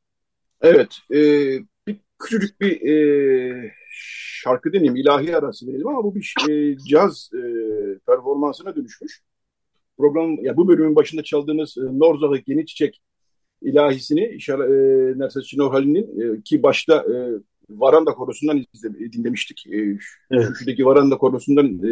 Evet, 0.60 0.98
e, 1.10 1.18
bir 1.86 1.96
küçücük 2.18 2.60
bir 2.60 2.88
e, 2.88 3.72
şarkı 4.42 4.72
deneyim, 4.72 4.96
ilahi 4.96 5.36
arası 5.36 5.66
diyelim 5.66 5.88
ama 5.88 6.04
bu 6.04 6.14
bir 6.14 6.34
e, 6.50 6.78
caz 6.88 7.30
e, 7.34 7.40
performansına 8.06 8.76
dönüşmüş. 8.76 9.22
Program, 9.98 10.44
ya 10.44 10.56
bu 10.56 10.68
bölümün 10.68 10.96
başında 10.96 11.22
çaldığımız 11.22 11.78
e, 11.78 11.80
Norzah'ı 11.80 12.42
Yeni 12.46 12.66
Çiçek 12.66 13.00
ilahisini 13.62 14.20
e, 14.48 15.18
Nerses 15.18 15.44
Şinohali'nin 15.44 16.20
e, 16.20 16.42
ki 16.42 16.62
başta 16.62 16.96
e, 16.96 17.14
Varanda 17.70 18.12
Korosu'ndan 18.12 18.64
dinlemiştik. 19.12 19.66
Evet. 19.70 20.00
Şuradaki 20.58 20.86
Varanda 20.86 21.18
Korosu'ndan 21.18 21.82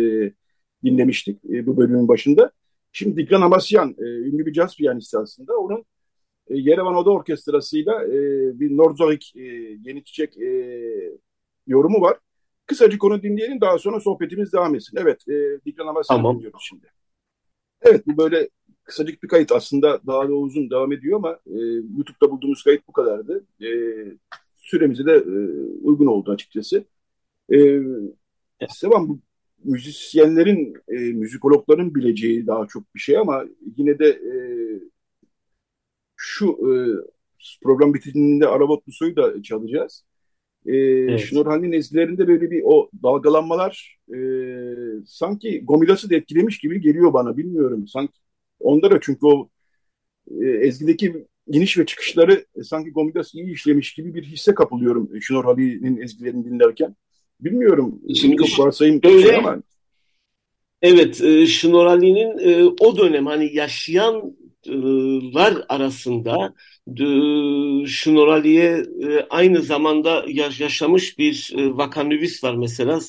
dinlemiştik 0.85 1.45
bu 1.45 1.77
bölümün 1.77 2.09
başında. 2.09 2.51
Şimdi 2.93 3.17
Dikran 3.17 3.43
Amasyan, 3.43 3.95
e, 3.99 4.05
ünlü 4.05 4.47
bir 4.47 4.53
caz 4.53 4.77
piyanisti 4.77 5.19
aslında. 5.19 5.57
Onun 5.59 5.85
Yerevan 6.51 6.95
Oda 6.95 7.11
Orkestrası'yla 7.11 8.03
bir 8.61 8.77
Norzorik 8.77 9.33
Yeni 9.85 10.05
Çiçek 10.05 10.37
yorumu 11.67 12.01
var. 12.01 12.19
Kısacık 12.67 13.05
onu 13.05 13.23
dinleyelim 13.23 13.61
daha 13.61 13.79
sonra 13.79 14.01
sohbetimiz 14.01 14.53
devam 14.53 14.75
etsin. 14.75 14.99
Evet, 15.01 15.25
Dikran 15.67 15.87
Amasyan 15.87 16.17
tamam. 16.17 16.37
dinliyoruz 16.37 16.63
şimdi. 16.69 16.87
Evet, 17.83 18.07
bu 18.07 18.17
böyle 18.17 18.49
kısacık 18.85 19.23
bir 19.23 19.29
kayıt 19.29 19.53
aslında 19.53 20.01
daha 20.07 20.29
da 20.29 20.33
uzun 20.33 20.71
devam 20.71 20.93
ediyor 20.93 21.17
ama 21.17 21.33
e, 21.47 21.59
YouTube'da 21.97 22.31
bulduğumuz 22.31 22.63
kayıt 22.63 22.89
bu 22.89 22.93
kadardı. 22.93 23.45
E, 23.63 23.69
süremize 24.55 25.07
de 25.07 25.13
e, 25.13 25.35
uygun 25.83 26.07
oldu 26.07 26.31
açıkçası. 26.33 26.85
E, 27.53 27.81
Sevan 28.69 29.09
bu 29.09 29.21
müzisyenlerin, 29.65 30.75
e, 30.89 30.95
müzikologların 30.95 31.95
bileceği 31.95 32.47
daha 32.47 32.67
çok 32.67 32.95
bir 32.95 33.01
şey 33.01 33.19
ama 33.19 33.45
yine 33.77 33.99
de 33.99 34.09
e, 34.09 34.35
şu 36.17 36.47
e, 36.51 36.71
program 37.63 37.95
bitiminde 37.95 38.49
Arabot 38.49 38.89
Luso'yu 38.89 39.17
da 39.17 39.43
çalacağız. 39.43 40.05
E, 40.67 40.77
evet. 40.77 41.21
Şnorhal'in 41.21 41.73
ezgilerinde 41.73 42.29
böyle 42.29 42.51
bir 42.51 42.63
o 42.65 42.91
dalgalanmalar 43.03 43.99
e, 44.15 44.19
sanki 45.07 45.65
Gomidas'ı 45.65 46.11
da 46.11 46.15
etkilemiş 46.15 46.59
gibi 46.59 46.81
geliyor 46.81 47.13
bana 47.13 47.37
bilmiyorum. 47.37 47.87
Sanki 47.87 48.24
onda 48.65 48.91
da 48.91 48.99
çünkü 49.03 49.27
o 49.27 49.49
e, 50.41 50.47
ezgideki 50.47 51.27
iniş 51.47 51.79
ve 51.79 51.87
çıkışları 51.87 52.45
e, 52.57 52.63
sanki 52.63 52.91
Gomidas 52.91 53.35
iyi 53.35 53.53
işlemiş 53.53 53.95
gibi 53.95 54.15
bir 54.15 54.23
hisse 54.23 54.55
kapılıyorum 54.55 55.11
Şunor 55.21 55.45
Hali'nin 55.45 55.97
ezgilerini 55.97 56.45
dinlerken. 56.45 56.97
Bilmiyorum. 57.41 58.01
Şimdi 58.15 58.37
çok 58.37 58.67
varsayım 58.67 59.01
öyle, 59.05 59.23
şey 59.23 59.37
ama. 59.37 59.63
Evet, 60.83 61.21
e, 61.21 61.47
Şunor 61.47 61.87
Ali'nin 61.87 62.39
e, 62.39 62.65
o 62.81 62.97
dönem 62.97 63.27
hani 63.27 63.57
yaşayanlar 63.57 65.65
arasında 65.69 66.55
e, 66.89 67.07
Şunor 67.87 68.29
Ali'ye 68.29 68.85
e, 69.03 69.27
aynı 69.31 69.63
zamanda 69.63 70.25
yaşamış 70.29 71.19
bir 71.19 71.55
e, 71.59 71.77
vakanüvis 71.77 72.45
var 72.45 72.55
mesela. 72.55 73.01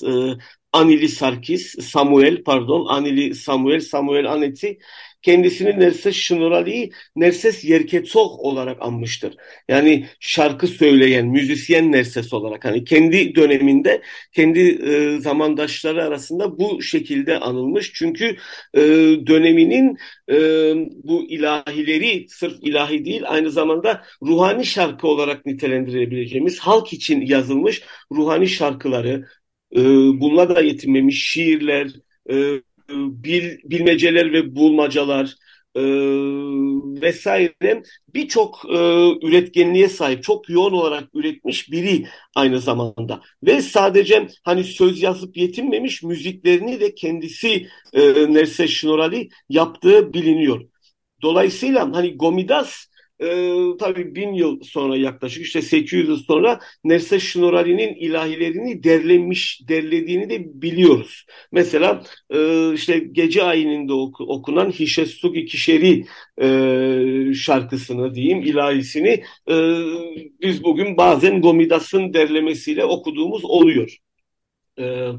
Anili 0.75 1.09
Sarkis, 1.09 1.75
Samuel 1.79 2.43
pardon, 2.43 2.85
Anili 2.85 3.35
Samuel, 3.35 3.79
Samuel 3.79 4.31
Aneti 4.31 4.79
kendisini 5.21 5.79
Nerses 5.79 6.15
Şnorali'yi 6.15 6.91
Nerses 7.15 7.63
Yerketsok 7.63 8.39
olarak 8.39 8.81
anmıştır. 8.81 9.35
Yani 9.67 10.05
şarkı 10.19 10.67
söyleyen, 10.67 11.27
müzisyen 11.27 11.91
Nerses 11.91 12.33
olarak. 12.33 12.65
Hani 12.65 12.83
kendi 12.83 13.35
döneminde 13.35 14.01
kendi 14.31 14.59
e, 14.59 15.19
zamandaşları 15.19 16.03
arasında 16.03 16.59
bu 16.59 16.81
şekilde 16.81 17.39
anılmış. 17.39 17.93
Çünkü 17.93 18.37
e, 18.73 18.81
döneminin 19.27 19.97
e, 20.31 20.35
bu 21.03 21.23
ilahileri 21.29 22.25
sırf 22.29 22.53
ilahi 22.61 23.05
değil 23.05 23.21
aynı 23.25 23.51
zamanda 23.51 24.03
ruhani 24.23 24.65
şarkı 24.65 25.07
olarak 25.07 25.45
nitelendirebileceğimiz 25.45 26.59
halk 26.59 26.93
için 26.93 27.21
yazılmış 27.21 27.81
ruhani 28.11 28.47
şarkıları, 28.47 29.25
e, 29.75 29.81
bununla 30.19 30.55
da 30.55 30.61
yetinmemiş 30.61 31.31
şiirler, 31.31 31.91
e, 32.29 32.61
bil, 32.89 33.57
bilmeceler 33.63 34.33
ve 34.33 34.55
bulmacalar 34.55 35.35
e, 35.75 35.81
vesaire 37.01 37.83
birçok 38.13 38.61
e, 38.69 38.77
üretkenliğe 39.27 39.89
sahip, 39.89 40.23
çok 40.23 40.49
yoğun 40.49 40.73
olarak 40.73 41.09
üretmiş 41.13 41.71
biri 41.71 42.07
aynı 42.35 42.59
zamanda. 42.59 43.21
Ve 43.43 43.61
sadece 43.61 44.27
hani 44.43 44.63
söz 44.63 45.01
yazıp 45.01 45.37
yetinmemiş, 45.37 46.03
müziklerini 46.03 46.79
de 46.79 46.95
kendisi 46.95 47.67
e, 47.93 48.33
Nerse 48.33 48.67
Şnorali 48.67 49.29
yaptığı 49.49 50.13
biliniyor. 50.13 50.61
Dolayısıyla 51.21 51.91
hani 51.93 52.17
Gomidas 52.17 52.85
e, 53.19 53.27
tabii 53.79 54.15
bin 54.15 54.33
yıl 54.33 54.59
sonra 54.63 54.97
yaklaşık 54.97 55.45
işte 55.45 55.61
800 55.61 56.09
yıl 56.09 56.17
sonra 56.17 56.59
Nerse 56.83 57.19
Şnorali'nin 57.19 57.95
ilahilerini 57.95 58.83
derlemiş, 58.83 59.61
derlediğini 59.67 60.29
de 60.29 60.61
biliyoruz. 60.61 61.25
Mesela 61.51 62.03
e, 62.29 62.73
işte 62.73 62.99
gece 62.99 63.43
ayininde 63.43 63.93
oku, 63.93 64.23
okunan 64.23 64.71
Hişesugi 64.71 65.45
Kişeri 65.45 66.05
e, 66.41 67.33
şarkısını 67.33 68.15
diyeyim, 68.15 68.41
ilahisini 68.41 69.23
e, 69.49 69.55
biz 70.41 70.63
bugün 70.63 70.97
bazen 70.97 71.41
Gomidas'ın 71.41 72.13
derlemesiyle 72.13 72.85
okuduğumuz 72.85 73.45
oluyor. 73.45 73.97
E, 74.79 75.11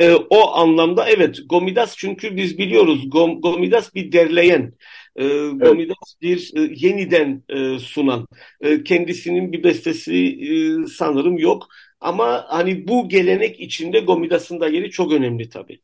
e, 0.00 0.14
o 0.14 0.48
anlamda 0.54 1.08
evet 1.08 1.38
Gomidas 1.48 1.96
çünkü 1.96 2.36
biz 2.36 2.58
biliyoruz 2.58 3.10
Gom, 3.10 3.40
Gomidas 3.40 3.94
bir 3.94 4.12
derleyen 4.12 4.72
e, 5.16 5.24
Gomidas 5.48 6.14
bir 6.22 6.52
e, 6.56 6.74
yeniden 6.76 7.42
e, 7.48 7.78
sunan. 7.78 8.26
E, 8.60 8.82
kendisinin 8.82 9.52
bir 9.52 9.64
bestesi 9.64 10.14
e, 10.16 10.86
sanırım 10.86 11.38
yok. 11.38 11.68
Ama 12.00 12.44
hani 12.48 12.88
bu 12.88 13.08
gelenek 13.08 13.60
içinde 13.60 14.00
Gomidas'ın 14.00 14.60
da 14.60 14.68
yeri 14.68 14.90
çok 14.90 15.12
önemli 15.12 15.48
tabii. 15.48 15.80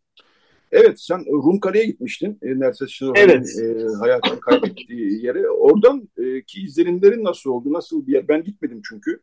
Evet 0.72 1.00
sen 1.00 1.24
Rum 1.26 1.60
Kale'ye 1.60 1.86
gitmiştin. 1.86 2.38
E, 2.42 2.60
Nerses 2.60 2.90
Şinoha'nın 2.90 3.18
evet. 3.18 3.46
e, 3.62 3.98
hayatını 4.00 4.40
kaybettiği 4.40 5.24
yere. 5.26 5.48
Oradan 5.48 6.08
e, 6.18 6.42
ki 6.42 6.60
izlenimlerin 6.60 7.24
nasıl 7.24 7.50
oldu? 7.50 7.72
Nasıl 7.72 8.06
bir 8.06 8.12
yer? 8.12 8.28
Ben 8.28 8.44
gitmedim 8.44 8.80
çünkü. 8.88 9.20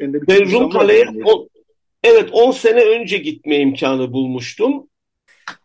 E, 0.00 0.12
bir 0.12 0.28
ben 0.28 0.52
Rum 0.52 0.70
Kale'ye 0.70 1.06
evet 2.04 2.28
10 2.32 2.50
sene 2.50 2.80
önce 2.80 3.18
gitme 3.18 3.58
imkanı 3.58 4.12
bulmuştum. 4.12 4.88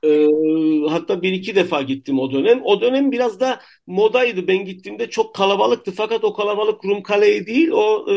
E, 0.03 0.27
hatta 0.89 1.21
bir 1.21 1.33
iki 1.33 1.55
defa 1.55 1.81
gittim 1.81 2.19
o 2.19 2.31
dönem. 2.31 2.61
O 2.63 2.81
dönem 2.81 3.11
biraz 3.11 3.39
da 3.39 3.61
modaydı. 3.87 4.47
Ben 4.47 4.65
gittiğimde 4.65 5.09
çok 5.09 5.35
kalabalıktı. 5.35 5.91
Fakat 5.91 6.23
o 6.23 6.33
kalabalık 6.33 6.85
Rum 6.85 7.03
Kale'yi 7.03 7.45
değil. 7.45 7.69
O 7.71 8.05
e, 8.11 8.15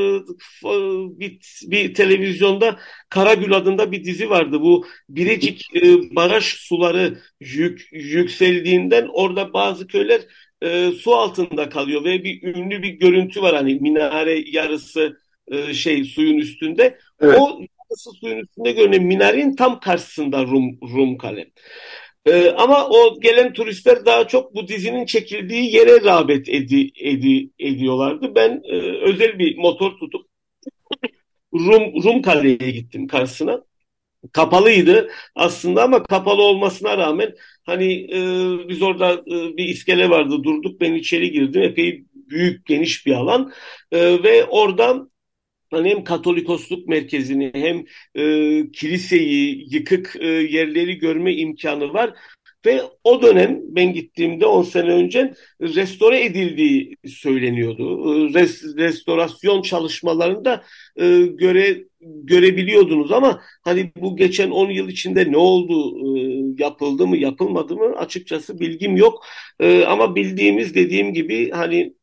bir, 1.21 1.39
bir 1.67 1.95
televizyonda 1.95 2.79
Karagül 3.09 3.53
adında 3.53 3.93
bir 3.93 4.05
dizi 4.05 4.31
vardı. 4.31 4.61
Bu 4.61 4.87
Birecik 5.09 5.77
e, 5.77 6.15
baraj 6.17 6.45
suları 6.45 7.19
yük, 7.41 7.89
yükseldiğinden 7.93 9.09
orada 9.13 9.53
bazı 9.53 9.87
köyler 9.87 10.21
e, 10.63 10.91
su 10.91 11.15
altında 11.15 11.69
kalıyor 11.69 12.05
ve 12.05 12.25
bir 12.25 12.43
ünlü 12.43 12.83
bir 12.83 12.89
görüntü 12.91 13.43
var 13.43 13.55
hani 13.57 13.75
minare 13.75 14.45
yarısı 14.47 15.19
e, 15.49 15.75
şey 15.75 16.05
suyun 16.05 16.39
üstünde. 16.39 16.99
Evet. 17.21 17.39
O 17.41 17.61
ısı 17.93 18.11
suyun 18.13 18.39
üstünde 18.39 18.73
görünen 18.73 19.03
minarenin 19.03 19.57
tam 19.57 19.81
karşısında 19.81 20.43
Rum, 20.43 20.79
Rum 20.83 21.19
Kale. 21.19 21.51
Ee, 22.27 22.51
ama 22.51 22.89
o 22.89 23.21
gelen 23.21 23.53
turistler 23.53 24.07
daha 24.07 24.29
çok 24.29 24.55
bu 24.55 24.69
dizinin 24.69 25.07
çekildiği 25.07 25.75
yere 25.75 26.05
rağbet 26.05 26.49
edi, 26.49 26.91
edi, 26.97 27.51
ediyorlardı. 27.59 28.35
Ben 28.35 28.63
e, 28.65 28.77
özel 29.03 29.39
bir 29.39 29.59
motor 29.59 29.99
tutup 29.99 30.27
Rum, 31.55 32.03
Rum 32.05 32.23
Kale'ye 32.23 32.71
gittim 32.71 33.07
karşısına 33.07 33.63
kapalıydı 34.33 35.11
aslında 35.35 35.83
ama 35.83 36.03
kapalı 36.03 36.43
olmasına 36.43 36.99
rağmen 36.99 37.35
hani 37.67 37.93
e, 37.93 38.19
biz 38.69 38.83
orada 38.83 39.13
e, 39.13 39.57
bir 39.57 39.65
iskele 39.65 40.11
vardı 40.11 40.45
durduk 40.45 40.81
ben 40.81 40.95
içeri 40.95 41.33
girdim 41.33 41.63
epey 41.63 42.05
büyük 42.15 42.67
geniş 42.67 43.07
bir 43.07 43.13
alan 43.13 43.53
e, 43.93 44.23
ve 44.23 44.45
oradan 44.45 45.12
hani 45.73 45.91
hem 45.91 46.05
Katolikosluk 46.05 46.89
merkezini 46.89 47.51
hem 47.55 47.85
e, 48.15 48.71
kiliseyi 48.73 49.67
yıkık 49.75 50.17
e, 50.21 50.27
yerleri 50.27 50.99
görme 50.99 51.35
imkanı 51.35 51.93
var 51.93 52.15
ve 52.67 52.83
o 53.05 53.23
dönem 53.23 53.61
ben 53.63 53.93
gittiğimde 53.93 54.47
10 54.47 54.63
sene 54.63 54.93
önce 54.93 55.35
restore 55.61 56.25
edildiği 56.25 56.97
söyleniyordu. 57.07 58.35
Res, 58.35 58.77
restorasyon 58.77 59.63
çalışmalarında 59.63 60.65
e, 60.97 61.21
göre 61.23 61.85
görebiliyordunuz 62.01 63.13
ama 63.13 63.43
hani 63.63 63.93
bu 63.97 64.17
geçen 64.17 64.51
10 64.51 64.71
yıl 64.71 64.89
içinde 64.89 65.33
ne 65.33 65.37
oldu, 65.37 65.97
e, 66.19 66.21
yapıldı 66.63 67.07
mı, 67.07 67.17
yapılmadı 67.17 67.77
mı 67.77 67.95
açıkçası 67.97 68.61
bilgim 68.61 68.97
yok. 68.97 69.25
E, 69.61 69.85
ama 69.85 70.15
bildiğimiz 70.15 70.75
dediğim 70.75 71.15
gibi 71.15 71.51
hani 71.51 71.95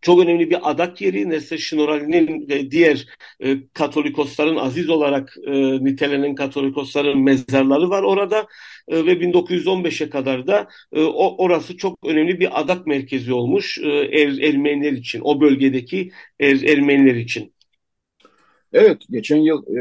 çok 0.00 0.20
önemli 0.20 0.50
bir 0.50 0.70
adak 0.70 1.00
yeri. 1.00 1.30
Nesle 1.30 1.58
Şinorali'nin 1.58 2.48
ve 2.48 2.70
diğer 2.70 3.06
e, 3.40 3.68
Katolikosların 3.72 4.56
aziz 4.56 4.88
olarak 4.90 5.36
e, 5.46 5.84
nitelenen 5.84 6.34
Katolikosların 6.34 7.18
mezarları 7.18 7.90
var 7.90 8.02
orada 8.02 8.46
e, 8.88 9.06
ve 9.06 9.12
1915'e 9.12 10.10
kadar 10.10 10.46
da 10.46 10.68
e, 10.92 11.02
o 11.02 11.44
orası 11.44 11.76
çok 11.76 11.98
önemli 12.06 12.40
bir 12.40 12.60
adak 12.60 12.86
merkezi 12.86 13.32
olmuş 13.32 13.78
e, 13.78 13.88
er, 13.88 14.38
Ermeniler 14.38 14.92
için, 14.92 15.20
o 15.24 15.40
bölgedeki 15.40 16.10
er, 16.40 16.62
Ermeniler 16.62 17.14
için. 17.14 17.52
Evet, 18.72 19.02
geçen 19.10 19.36
yıl 19.36 19.62
e, 19.76 19.80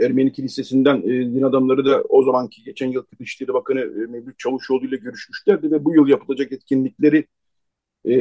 Ermeni 0.00 0.32
Kilisesi'nden 0.32 0.96
e, 0.96 1.34
din 1.34 1.42
adamları 1.42 1.84
da 1.84 2.02
o 2.02 2.22
zamanki 2.24 2.62
geçen 2.64 2.88
yıl 2.88 3.04
Dışişleri 3.20 3.54
Bakanı 3.54 3.80
e, 3.80 4.06
Mevlüt 4.10 4.38
Çavuşoğlu 4.38 4.86
ile 4.86 4.96
görüşmüşlerdi 4.96 5.70
ve 5.70 5.84
bu 5.84 5.94
yıl 5.94 6.08
yapılacak 6.08 6.52
etkinlikleri 6.52 7.26
e, 8.04 8.14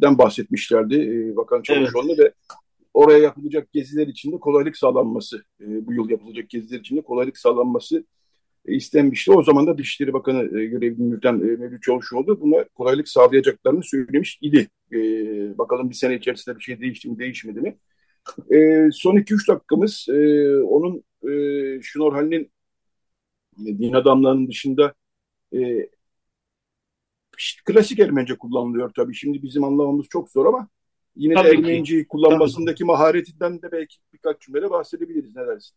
den 0.00 0.18
bahsetmişlerdi 0.18 0.94
e, 0.94 1.36
Bakan 1.36 1.62
Çavuşoğlu 1.62 2.08
evet. 2.08 2.18
ve 2.18 2.32
oraya 2.94 3.18
yapılacak 3.18 3.72
geziler 3.72 4.06
içinde 4.06 4.38
kolaylık 4.38 4.76
sağlanması, 4.76 5.44
e, 5.60 5.86
bu 5.86 5.92
yıl 5.92 6.10
yapılacak 6.10 6.48
geziler 6.48 6.80
içinde 6.80 7.00
kolaylık 7.00 7.38
sağlanması 7.38 8.04
e, 8.66 8.74
istenmişti. 8.74 9.32
O 9.32 9.42
zaman 9.42 9.66
da 9.66 9.78
Dışişleri 9.78 10.12
Bakanı 10.12 10.60
e, 10.60 10.66
görevini 10.66 11.10
yürüten 11.10 11.34
e, 11.34 11.56
Mevlüt 11.56 11.82
Çavuşoğlu 11.82 12.40
buna 12.40 12.64
kolaylık 12.64 13.08
sağlayacaklarını 13.08 13.82
söylemiş 13.82 14.38
idi. 14.42 14.68
E, 14.92 14.98
bakalım 15.58 15.90
bir 15.90 15.94
sene 15.94 16.14
içerisinde 16.14 16.56
bir 16.56 16.62
şey 16.62 16.80
değişti 16.80 17.08
mi 17.08 17.18
değişmedi 17.18 17.60
mi? 17.60 17.76
E, 18.50 18.88
son 18.92 19.16
2-3 19.16 19.48
dakikamız 19.48 20.06
e, 20.08 20.48
onun 20.62 21.04
e, 21.28 21.82
Şunor 21.82 22.12
Halil'in 22.12 22.50
din 23.58 23.92
adamlarının 23.92 24.48
dışında 24.48 24.94
e, 25.54 25.88
klasik 27.64 27.98
Ermenice 28.00 28.38
kullanılıyor 28.38 28.92
tabii. 28.94 29.14
Şimdi 29.14 29.42
bizim 29.42 29.64
anlamamız 29.64 30.06
çok 30.10 30.30
zor 30.30 30.46
ama 30.46 30.68
yine 31.16 31.34
tabii 31.34 31.42
de 31.42 31.48
Ermeniceyi 31.50 32.08
kullanmasındaki 32.08 32.84
tabii. 32.84 32.84
maharetinden 32.84 33.62
de 33.62 33.72
belki 33.72 33.96
birkaç 34.12 34.40
cümle 34.40 34.70
bahsedebiliriz. 34.70 35.36
Ne 35.36 35.46
dersin? 35.46 35.76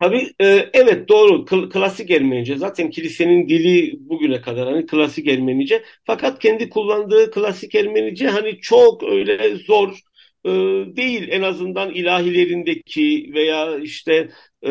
Tabii 0.00 0.32
e, 0.40 0.70
evet 0.72 1.08
doğru 1.08 1.44
K- 1.44 1.68
klasik 1.68 2.10
Ermenice 2.10 2.56
zaten 2.56 2.90
kilisenin 2.90 3.48
dili 3.48 3.96
bugüne 4.08 4.40
kadar 4.40 4.68
hani 4.68 4.86
klasik 4.86 5.26
Ermenice 5.28 5.82
fakat 6.04 6.38
kendi 6.38 6.68
kullandığı 6.70 7.30
klasik 7.30 7.74
Ermenice 7.74 8.28
hani 8.28 8.60
çok 8.60 9.02
öyle 9.02 9.56
zor 9.56 9.98
e, 10.44 10.50
değil 10.96 11.28
en 11.30 11.42
azından 11.42 11.90
ilahilerindeki 11.94 13.30
veya 13.34 13.78
işte 13.78 14.28
e, 14.66 14.70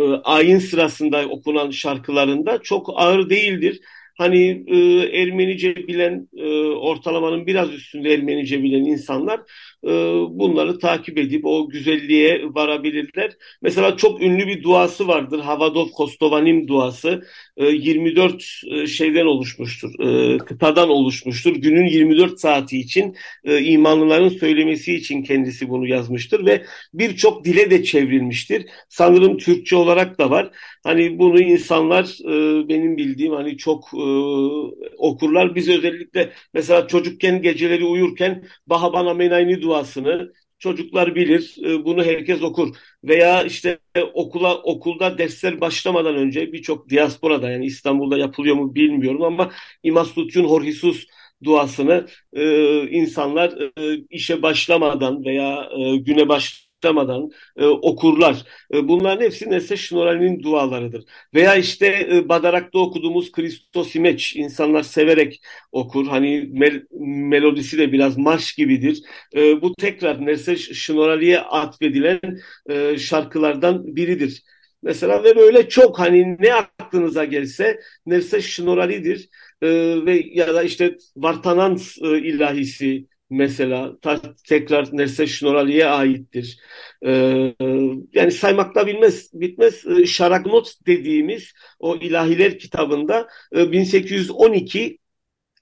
e, 0.00 0.04
ayin 0.24 0.58
sırasında 0.58 1.26
okunan 1.28 1.70
şarkılarında 1.70 2.58
çok 2.62 2.90
ağır 2.94 3.30
değildir 3.30 3.80
hani 4.14 4.64
e, 4.66 4.76
Ermenice 5.20 5.76
bilen 5.76 6.28
e, 6.36 6.46
ortalamanın 6.68 7.46
biraz 7.46 7.72
üstünde 7.72 8.14
Ermenice 8.14 8.62
bilen 8.62 8.84
insanlar 8.84 9.40
e, 9.84 9.90
bunları 10.30 10.78
takip 10.78 11.18
edip 11.18 11.44
o 11.44 11.68
güzelliğe 11.68 12.42
varabilirler. 12.54 13.32
Mesela 13.62 13.96
çok 13.96 14.22
ünlü 14.22 14.46
bir 14.46 14.62
duası 14.62 15.08
vardır. 15.08 15.40
Havadov 15.40 15.88
Kostovanim 15.88 16.68
duası. 16.68 17.24
E, 17.56 17.66
24 17.66 18.44
e, 18.70 18.86
şeyden 18.86 19.26
oluşmuştur. 19.26 19.90
E, 20.00 20.38
kıtadan 20.38 20.88
oluşmuştur. 20.88 21.56
Günün 21.56 21.86
24 21.86 22.40
saati 22.40 22.78
için 22.78 23.16
e, 23.44 23.60
imanlıların 23.62 24.28
söylemesi 24.28 24.94
için 24.94 25.22
kendisi 25.22 25.68
bunu 25.68 25.86
yazmıştır 25.86 26.46
ve 26.46 26.64
birçok 26.94 27.44
dile 27.44 27.70
de 27.70 27.84
çevrilmiştir. 27.84 28.66
Sanırım 28.88 29.38
Türkçe 29.38 29.76
olarak 29.76 30.18
da 30.18 30.30
var. 30.30 30.50
Hani 30.84 31.18
bunu 31.18 31.40
insanlar 31.40 32.04
e, 32.04 32.68
benim 32.68 32.96
bildiğim 32.96 33.32
hani 33.32 33.56
çok 33.56 33.84
e, 33.94 34.04
okurlar. 34.98 35.54
Biz 35.54 35.68
özellikle 35.68 36.32
mesela 36.54 36.86
çocukken 36.86 37.42
geceleri 37.42 37.84
uyurken 37.84 38.44
Bahabana 38.66 39.14
Menayni 39.14 39.62
duasını 39.74 40.32
çocuklar 40.58 41.14
bilir. 41.14 41.56
E, 41.64 41.84
bunu 41.84 42.04
herkes 42.04 42.42
okur. 42.42 42.76
Veya 43.04 43.42
işte 43.42 43.78
okula 44.14 44.62
okulda 44.62 45.18
dersler 45.18 45.60
başlamadan 45.60 46.16
önce 46.16 46.52
birçok 46.52 46.90
diasporada 46.90 47.50
yani 47.50 47.66
İstanbul'da 47.66 48.18
yapılıyor 48.18 48.56
mu 48.56 48.74
bilmiyorum 48.74 49.22
ama 49.22 49.52
Imastutun 49.82 50.44
Horhisus 50.44 51.06
duasını 51.44 52.06
e, 52.32 52.42
insanlar 52.90 53.52
e, 53.78 54.04
işe 54.10 54.42
başlamadan 54.42 55.24
veya 55.24 55.68
güne 55.98 56.28
baş 56.28 56.68
başlamadan 56.84 57.30
e, 57.56 57.66
okurlar. 57.66 58.44
E, 58.74 58.88
bunların 58.88 59.24
hepsi 59.24 59.50
Nesne 59.50 59.76
Şnorali'nin 59.76 60.42
dualarıdır. 60.42 61.04
Veya 61.34 61.56
işte 61.56 62.08
e, 62.12 62.28
Badarak'ta 62.28 62.78
okuduğumuz 62.78 63.32
Christos 63.32 63.96
İmeç 63.96 64.36
insanlar 64.36 64.82
severek 64.82 65.40
okur. 65.72 66.06
Hani 66.06 66.48
mel 66.52 66.82
melodisi 67.00 67.78
de 67.78 67.92
biraz 67.92 68.18
marş 68.18 68.54
gibidir. 68.54 69.02
E, 69.36 69.62
bu 69.62 69.74
tekrar 69.74 70.26
Nesne 70.26 70.56
Şnorali'ye 70.56 71.40
atfedilen 71.40 72.20
e, 72.70 72.98
şarkılardan 72.98 73.96
biridir. 73.96 74.42
Mesela 74.82 75.24
ve 75.24 75.36
böyle 75.36 75.68
çok 75.68 75.98
hani 75.98 76.36
ne 76.40 76.54
aklınıza 76.54 77.24
gelse 77.24 77.80
Nesne 78.06 78.40
Şnorali'dir. 78.40 79.28
E, 79.62 79.68
ve 80.06 80.22
ya 80.32 80.54
da 80.54 80.62
işte 80.62 80.96
Vartanans 81.16 81.98
e, 82.02 82.18
ilahisi 82.18 83.06
mesela 83.30 83.92
tekrar 84.48 84.88
Nesre 84.92 85.26
Şnorali'ye 85.26 85.86
aittir. 85.86 86.58
Ee, 87.06 87.54
yani 88.12 88.30
saymakla 88.32 88.86
bilmez, 88.86 89.30
bitmez. 89.34 89.86
Ee, 89.86 90.06
Şaragnot 90.06 90.72
dediğimiz 90.86 91.52
o 91.78 91.96
ilahiler 91.96 92.58
kitabında 92.58 93.28
e, 93.56 93.72
1812 93.72 94.98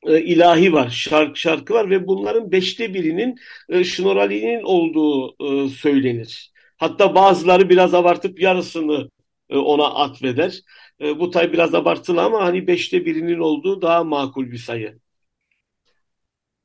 e, 0.06 0.20
ilahi 0.22 0.72
var, 0.72 0.90
şarkı, 0.90 1.40
şarkı 1.40 1.74
var 1.74 1.90
ve 1.90 2.06
bunların 2.06 2.52
beşte 2.52 2.94
birinin 2.94 3.36
e, 3.68 3.84
Şnorali'nin 3.84 4.62
olduğu 4.62 5.36
e, 5.66 5.68
söylenir. 5.68 6.52
Hatta 6.78 7.14
bazıları 7.14 7.68
biraz 7.68 7.94
abartıp 7.94 8.40
yarısını 8.40 9.10
e, 9.50 9.56
ona 9.56 9.86
atfeder. 9.94 10.60
E, 11.00 11.18
bu 11.20 11.30
tay 11.30 11.52
biraz 11.52 11.74
abartılı 11.74 12.22
ama 12.22 12.44
hani 12.44 12.66
beşte 12.66 13.04
birinin 13.06 13.38
olduğu 13.38 13.82
daha 13.82 14.04
makul 14.04 14.50
bir 14.50 14.58
sayı. 14.58 14.98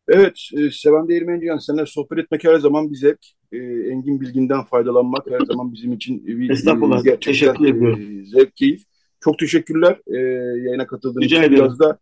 Evet, 0.08 0.40
e, 0.58 0.72
Seven 0.72 1.08
Değirmenciyan 1.08 1.58
seninle 1.58 1.86
sohbet 1.86 2.20
etmek 2.20 2.44
her 2.44 2.56
zaman 2.56 2.92
bir 2.92 2.96
zevk. 2.96 3.20
E, 3.52 3.58
engin 3.92 4.22
bilginden 4.22 4.64
faydalanmak 4.64 5.32
her 5.32 5.40
zaman 5.40 5.74
bizim 5.74 5.94
için 5.94 6.28
bir 6.28 6.50
Estağfurullah. 6.50 7.06
E, 7.06 7.20
teşekkür 7.20 7.66
ediyorum. 7.66 8.22
E, 8.22 8.26
zevk, 8.26 8.56
keyif. 8.56 8.82
Çok 9.24 9.40
teşekkürler 9.40 9.98
e, 10.08 10.18
yayına 10.66 10.88
katıldığın 10.88 11.22
için. 11.22 11.42
Biraz 11.42 11.80
da 11.80 12.00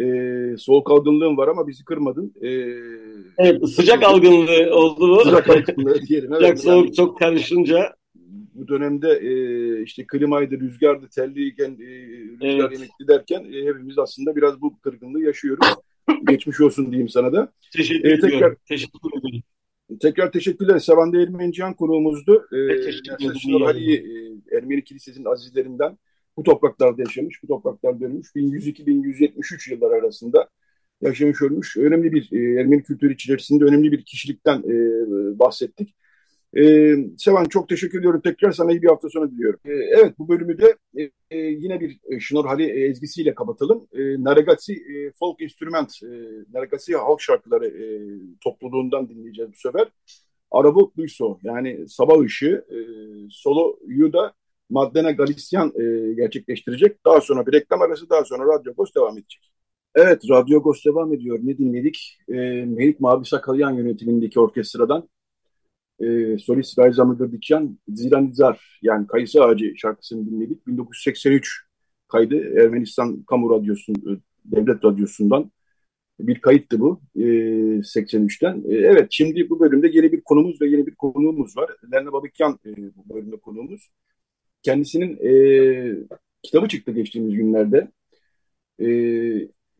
e, 0.00 0.04
soğuk 0.58 0.90
algınlığın 0.90 1.36
var 1.36 1.48
ama 1.48 1.68
bizi 1.68 1.84
kırmadın. 1.84 2.34
E, 2.42 2.48
evet, 3.38 3.68
sıcak 3.68 4.02
algınlığı 4.02 4.74
oldu 4.74 5.06
mu? 5.06 5.20
Sıcak 5.24 5.50
algınlığı 5.50 6.02
diyelim. 6.02 6.32
Evet, 6.40 6.40
sıcak 6.40 6.58
soğuk 6.58 6.84
yani, 6.84 6.94
çok 6.94 7.18
karışınca. 7.18 7.94
Bu 8.54 8.68
dönemde 8.68 9.08
e, 9.08 9.82
işte 9.82 10.06
klimaydı, 10.06 10.60
rüzgardı, 10.60 11.08
telliyken, 11.08 11.70
e, 11.70 11.86
rüzgar 12.32 12.48
evet. 12.48 12.72
yemekli 12.72 13.08
derken 13.08 13.44
e, 13.52 13.68
hepimiz 13.68 13.98
aslında 13.98 14.36
biraz 14.36 14.60
bu 14.60 14.78
kırgınlığı 14.80 15.22
yaşıyoruz. 15.22 15.66
Geçmiş 16.28 16.60
olsun 16.60 16.90
diyeyim 16.90 17.08
sana 17.08 17.32
da. 17.32 17.52
Teşekkür 17.72 18.10
ee, 18.10 18.20
tekrar, 18.20 18.54
Teşekkür 18.68 19.18
ederim. 19.18 19.42
Tekrar 20.00 20.32
teşekkürler. 20.32 20.78
Sevande 20.78 21.22
Ermenican 21.22 21.74
konuğumuzdu. 21.74 22.46
Ee, 22.52 22.80
teşekkür 22.80 23.60
Ali 23.60 23.94
e, 23.94 24.56
Ermeni 24.56 24.84
Kilisesi'nin 24.84 25.24
azizlerinden 25.24 25.98
bu 26.36 26.42
topraklarda 26.42 27.02
yaşamış, 27.02 27.42
bu 27.42 27.46
topraklarda 27.46 28.04
ölmüş. 28.04 28.28
1102-1173 28.36 29.72
yıllar 29.72 29.90
arasında 29.90 30.48
yaşamış 31.02 31.42
ölmüş. 31.42 31.76
Önemli 31.76 32.12
bir 32.12 32.28
e, 32.32 32.60
Ermeni 32.60 32.82
kültürü 32.82 33.14
içerisinde 33.14 33.64
önemli 33.64 33.92
bir 33.92 34.04
kişilikten 34.04 34.58
e, 34.58 34.74
bahsettik. 35.38 35.94
Ee, 36.56 36.94
Sevan 37.18 37.44
çok 37.44 37.68
teşekkür 37.68 37.98
ediyorum. 37.98 38.20
Tekrar 38.24 38.52
sana 38.52 38.72
iyi 38.72 38.82
bir 38.82 38.88
hafta 38.88 39.08
sonu 39.08 39.30
diliyorum. 39.30 39.60
Ee, 39.64 39.72
evet 39.72 40.18
bu 40.18 40.28
bölümü 40.28 40.58
de 40.58 40.76
e, 40.98 41.02
e, 41.30 41.38
yine 41.38 41.80
bir 41.80 41.98
e, 42.10 42.42
Hali 42.48 42.64
e, 42.64 42.88
ezgisiyle 42.88 43.34
kapatalım. 43.34 43.86
E, 43.92 44.24
Naragasi 44.24 44.72
e, 44.72 45.12
Folk 45.18 45.40
Instrument, 45.40 45.92
e, 46.02 46.08
Naragasi 46.52 46.96
Halk 46.96 47.20
Şarkıları 47.20 47.66
e, 47.66 47.84
topluluğundan 48.40 49.08
dinleyeceğiz 49.08 49.50
bu 49.52 49.56
sefer. 49.56 49.88
Arabo 50.50 50.92
Duyso 50.96 51.38
yani 51.42 51.88
Sabah 51.88 52.24
Işığı 52.24 52.64
e, 52.70 52.78
soloyu 53.30 54.12
da 54.12 54.32
Maddena 54.70 55.10
Galisyan 55.10 55.72
e, 55.80 56.14
gerçekleştirecek. 56.14 57.04
Daha 57.06 57.20
sonra 57.20 57.46
bir 57.46 57.52
reklam 57.52 57.82
arası 57.82 58.10
daha 58.10 58.24
sonra 58.24 58.54
Radyo 58.54 58.74
Ghost 58.74 58.96
devam 58.96 59.18
edecek. 59.18 59.52
Evet 59.94 60.22
Radyo 60.30 60.62
Ghost 60.62 60.86
devam 60.86 61.14
ediyor. 61.14 61.38
Ne 61.42 61.58
dinledik? 61.58 62.18
E, 62.28 62.34
Melik 62.64 63.00
Mavi 63.00 63.24
Sakalyan 63.24 63.70
yönetimindeki 63.70 64.40
orkestradan 64.40 65.08
e, 66.02 66.38
solist 66.38 66.78
Rayza 66.78 67.04
Mıgırdıkyan 67.04 67.78
Ziranizar 67.88 68.78
yani 68.82 69.06
Kayısı 69.06 69.44
Ağacı 69.44 69.72
şarkısını 69.76 70.26
dinledik. 70.26 70.66
1983 70.66 71.62
kaydı 72.08 72.36
Ermenistan 72.36 73.22
Kamu 73.22 73.50
Radyosu, 73.50 73.92
e, 73.92 74.12
Devlet 74.44 74.84
Radyosu'ndan 74.84 75.52
bir 76.20 76.40
kayıttı 76.40 76.80
bu 76.80 77.00
e, 77.16 77.20
83'ten. 77.82 78.64
E, 78.68 78.74
evet 78.74 79.06
şimdi 79.10 79.50
bu 79.50 79.60
bölümde 79.60 79.88
yeni 79.92 80.12
bir 80.12 80.20
konumuz 80.20 80.60
ve 80.60 80.68
yeni 80.68 80.86
bir 80.86 80.94
konuğumuz 80.94 81.56
var. 81.56 81.70
Lerna 81.92 82.12
Babikyan 82.12 82.58
e, 82.66 82.76
bu 82.76 83.14
bölümde 83.14 83.36
konuğumuz. 83.36 83.88
Kendisinin 84.62 85.18
e, 85.26 85.32
kitabı 86.42 86.68
çıktı 86.68 86.92
geçtiğimiz 86.92 87.34
günlerde. 87.34 87.88
E, 88.80 88.88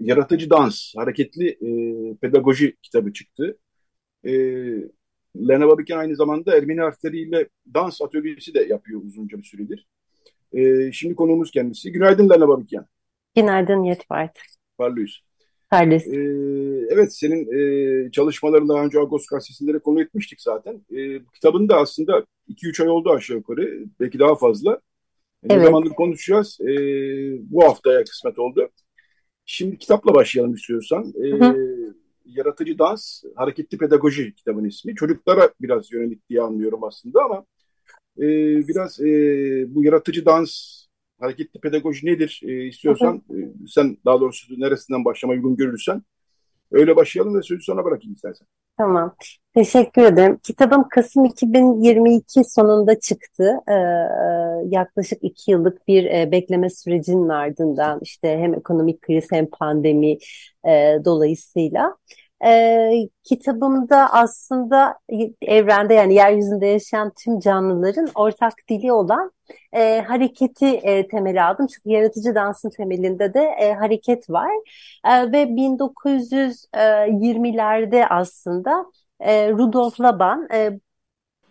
Yaratıcı 0.01 0.51
Dans, 0.51 0.93
Hareketli 0.97 1.49
e, 1.49 1.70
Pedagoji 2.16 2.77
kitabı 2.83 3.12
çıktı. 3.12 3.59
E, 4.27 4.33
Lena 5.37 5.68
Babiken 5.68 5.99
aynı 5.99 6.16
zamanda 6.16 6.57
Ermeni 6.57 6.80
harfleriyle 6.80 7.49
dans 7.74 8.03
atölyesi 8.03 8.55
de 8.55 8.61
yapıyor 8.61 9.01
uzunca 9.05 9.39
bir 9.39 9.43
süredir. 9.43 9.87
E, 10.53 10.93
şimdi 10.93 11.14
konuğumuz 11.14 11.51
kendisi. 11.51 11.93
Günaydın 11.93 12.30
Lena 12.30 12.49
Babiken. 12.49 12.87
Günaydın 13.35 13.83
Yetvart. 13.85 14.39
Parlıyız. 14.78 15.20
Parlıyız. 15.70 16.07
E, 16.07 16.18
evet 16.95 17.14
senin 17.14 17.53
e, 17.53 18.11
çalışmalarını 18.11 18.68
daha 18.68 18.85
önce 18.85 19.01
Agos 19.01 19.26
gazetesinde 19.26 19.78
konu 19.78 20.03
etmiştik 20.03 20.41
zaten. 20.41 20.74
E, 20.97 21.20
kitabın 21.35 21.68
da 21.68 21.76
aslında 21.76 22.24
2-3 22.49 22.83
ay 22.83 22.89
oldu 22.89 23.11
aşağı 23.11 23.37
yukarı. 23.37 23.85
Belki 24.01 24.18
daha 24.18 24.35
fazla. 24.35 24.80
Ne 25.43 25.55
evet. 25.55 25.64
zamandır 25.64 25.91
konuşacağız. 25.91 26.59
E, 26.61 26.66
bu 27.51 27.64
haftaya 27.64 28.05
kısmet 28.05 28.39
oldu. 28.39 28.68
Şimdi 29.47 29.78
kitapla 29.78 30.14
başlayalım 30.14 30.55
istiyorsan. 30.55 31.12
E, 31.24 31.30
hı 31.30 31.45
hı. 31.45 31.82
Yaratıcı 32.25 32.79
Dans, 32.79 33.23
Hareketli 33.37 33.79
Pedagoji 33.79 34.35
kitabın 34.35 34.64
ismi. 34.64 34.95
Çocuklara 34.95 35.51
biraz 35.61 35.93
yönelik 35.93 36.29
diye 36.29 36.41
anlıyorum 36.41 36.85
aslında 36.85 37.25
ama 37.25 37.45
e, 38.18 38.27
biraz 38.68 39.01
e, 39.01 39.05
bu 39.75 39.85
yaratıcı 39.85 40.27
dans, 40.27 40.83
hareketli 41.20 41.61
pedagoji 41.61 42.07
nedir 42.07 42.41
e, 42.45 42.66
istiyorsan. 42.66 43.16
E, 43.16 43.66
sen 43.68 43.97
daha 44.05 44.20
doğrusu 44.20 44.61
neresinden 44.61 45.05
başlama 45.05 45.35
uygun 45.35 45.57
görürsen 45.57 46.03
öyle 46.73 46.97
başlayalım 46.97 47.39
ve 47.39 47.43
sözü 47.43 47.62
sana 47.62 47.85
bırakayım 47.85 48.14
istersen. 48.14 48.47
Tamam. 48.79 49.14
Teşekkür 49.55 50.03
ederim. 50.03 50.39
Kitabım 50.43 50.89
Kasım 50.89 51.25
2022 51.25 52.45
sonunda 52.45 53.01
çıktı. 53.01 53.57
Ee, 53.68 53.73
yaklaşık 54.68 55.18
iki 55.25 55.51
yıllık 55.51 55.89
bir 55.89 56.05
e, 56.05 56.33
bekleme 56.33 56.70
sürecinin 56.70 57.29
ardından 57.29 57.99
işte 58.03 58.29
hem 58.29 58.55
ekonomik 58.55 59.03
kriz 59.03 59.27
hem 59.33 59.47
pandemi 59.51 60.18
e, 60.68 60.99
dolayısıyla. 61.05 61.97
E, 62.45 62.90
kitabımda 63.24 64.12
aslında 64.12 64.99
evrende 65.43 65.95
yani 65.95 66.14
yeryüzünde 66.14 66.66
yaşayan 66.66 67.12
tüm 67.24 67.40
canlıların 67.40 68.09
ortak 68.14 68.53
dili 68.68 68.93
olan 68.93 69.32
e, 69.72 70.01
hareketi 70.01 70.66
e, 70.66 71.09
temeli 71.09 71.43
aldım. 71.43 71.66
Çünkü 71.66 71.90
yaratıcı 71.90 72.34
dansın 72.34 72.70
temelinde 72.70 73.34
de 73.34 73.40
e, 73.40 73.72
hareket 73.74 74.30
var. 74.30 74.51
E, 75.05 75.32
ve 75.32 75.57
1920'lerde 75.57 78.09
aslında 78.09 78.86
e, 79.20 79.51
Rudolf 79.51 80.01
Laban 80.01 80.49
e, 80.55 80.80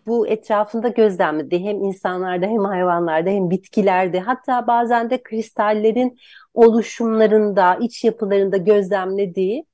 bu 0.06 0.28
etrafında 0.28 0.88
gözlemledi. 0.88 1.58
Hem 1.58 1.84
insanlarda 1.84 2.46
hem 2.46 2.64
hayvanlarda 2.64 3.30
hem 3.30 3.50
bitkilerde 3.50 4.20
hatta 4.20 4.66
bazen 4.66 5.10
de 5.10 5.22
kristallerin 5.22 6.18
oluşumlarında, 6.54 7.78
iç 7.80 8.04
yapılarında 8.04 8.56
gözlemlediği 8.56 9.66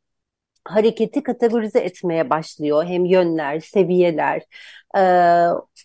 hareketi 0.69 1.23
kategorize 1.23 1.79
etmeye 1.79 2.31
başlıyor. 2.31 2.85
Hem 2.85 3.05
yönler, 3.05 3.61
seviyeler, 3.61 4.43
e, 4.97 5.03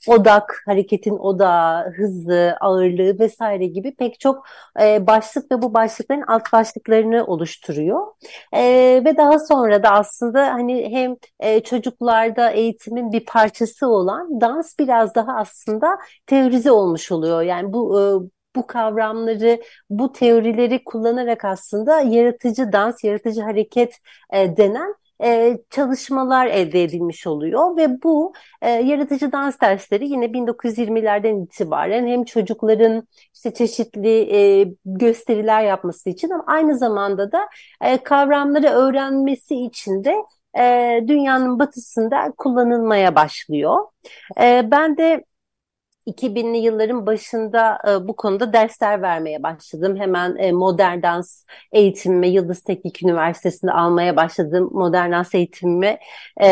odak, 0.08 0.64
hareketin 0.66 1.18
odağı, 1.18 1.92
hızı, 1.92 2.56
ağırlığı 2.62 3.20
vesaire 3.20 3.66
gibi 3.66 3.96
pek 3.96 4.20
çok 4.20 4.46
e, 4.82 5.08
başlık 5.08 5.52
ve 5.52 5.62
bu 5.62 5.74
başlıkların 5.74 6.24
alt 6.28 6.54
başlıklarını 6.54 7.26
oluşturuyor. 7.26 8.08
E, 8.54 8.62
ve 9.06 9.18
daha 9.18 9.40
sonra 9.40 9.84
da 9.84 9.90
aslında 9.90 10.54
hani 10.54 10.90
hem 10.92 11.16
e, 11.40 11.60
çocuklarda 11.60 12.50
eğitimin 12.50 13.12
bir 13.12 13.26
parçası 13.26 13.88
olan 13.88 14.42
dans 14.42 14.80
biraz 14.80 15.16
daha 15.16 15.36
aslında 15.38 15.98
teorize 16.28 16.72
olmuş 16.72 17.12
oluyor. 17.12 17.42
Yani 17.42 17.74
bu 17.74 18.02
e, 18.02 18.04
bu 18.56 18.68
kavramları, 18.68 19.62
bu 19.90 20.12
teorileri 20.12 20.84
kullanarak 20.84 21.46
aslında 21.46 22.02
yaratıcı 22.02 22.72
dans, 22.72 23.04
yaratıcı 23.04 23.42
hareket 23.42 24.00
e, 24.34 24.58
denen 24.58 24.96
e, 25.24 25.58
çalışmalar 25.70 26.48
elde 26.48 26.84
edilmiş 26.84 27.28
oluyor 27.28 27.78
ve 27.78 28.02
bu 28.04 28.34
e, 28.62 28.70
yaratıcı 28.70 29.32
dans 29.32 29.62
dersleri 29.62 30.08
yine 30.10 30.26
1920'lerden 30.26 31.44
itibaren 31.44 32.08
hem 32.08 32.24
çocukların 32.24 33.08
işte 33.34 33.54
çeşitli 33.54 34.36
e, 34.36 34.68
gösteriler 34.86 35.64
yapması 35.64 36.10
için 36.10 36.30
ama 36.30 36.44
aynı 36.48 36.78
zamanda 36.78 37.32
da 37.32 37.50
e, 37.82 37.98
kavramları 37.98 38.68
öğrenmesi 38.68 39.56
için 39.56 40.04
de 40.04 40.16
e, 40.58 41.00
dünyanın 41.08 41.60
batısında 41.60 42.34
kullanılmaya 42.38 43.16
başlıyor. 43.16 43.88
E, 44.42 44.72
ben 44.72 44.98
de 44.98 45.24
2000'li 46.08 46.58
yılların 46.58 47.06
başında 47.06 47.80
e, 47.88 48.08
bu 48.08 48.16
konuda 48.16 48.54
dersler 48.54 49.02
vermeye 49.02 49.44
başladım. 49.44 49.98
Hemen 49.98 50.36
e, 50.36 50.52
modern 50.52 51.02
dans 51.02 51.46
eğitimimi 51.72 52.28
Yıldız 52.28 52.62
Teknik 52.62 53.04
Üniversitesi'nde 53.04 53.72
almaya 53.72 54.16
başladım. 54.16 54.70
Modern 54.74 55.12
dans 55.12 55.36
eğitimimi 55.36 55.98
e, 56.42 56.48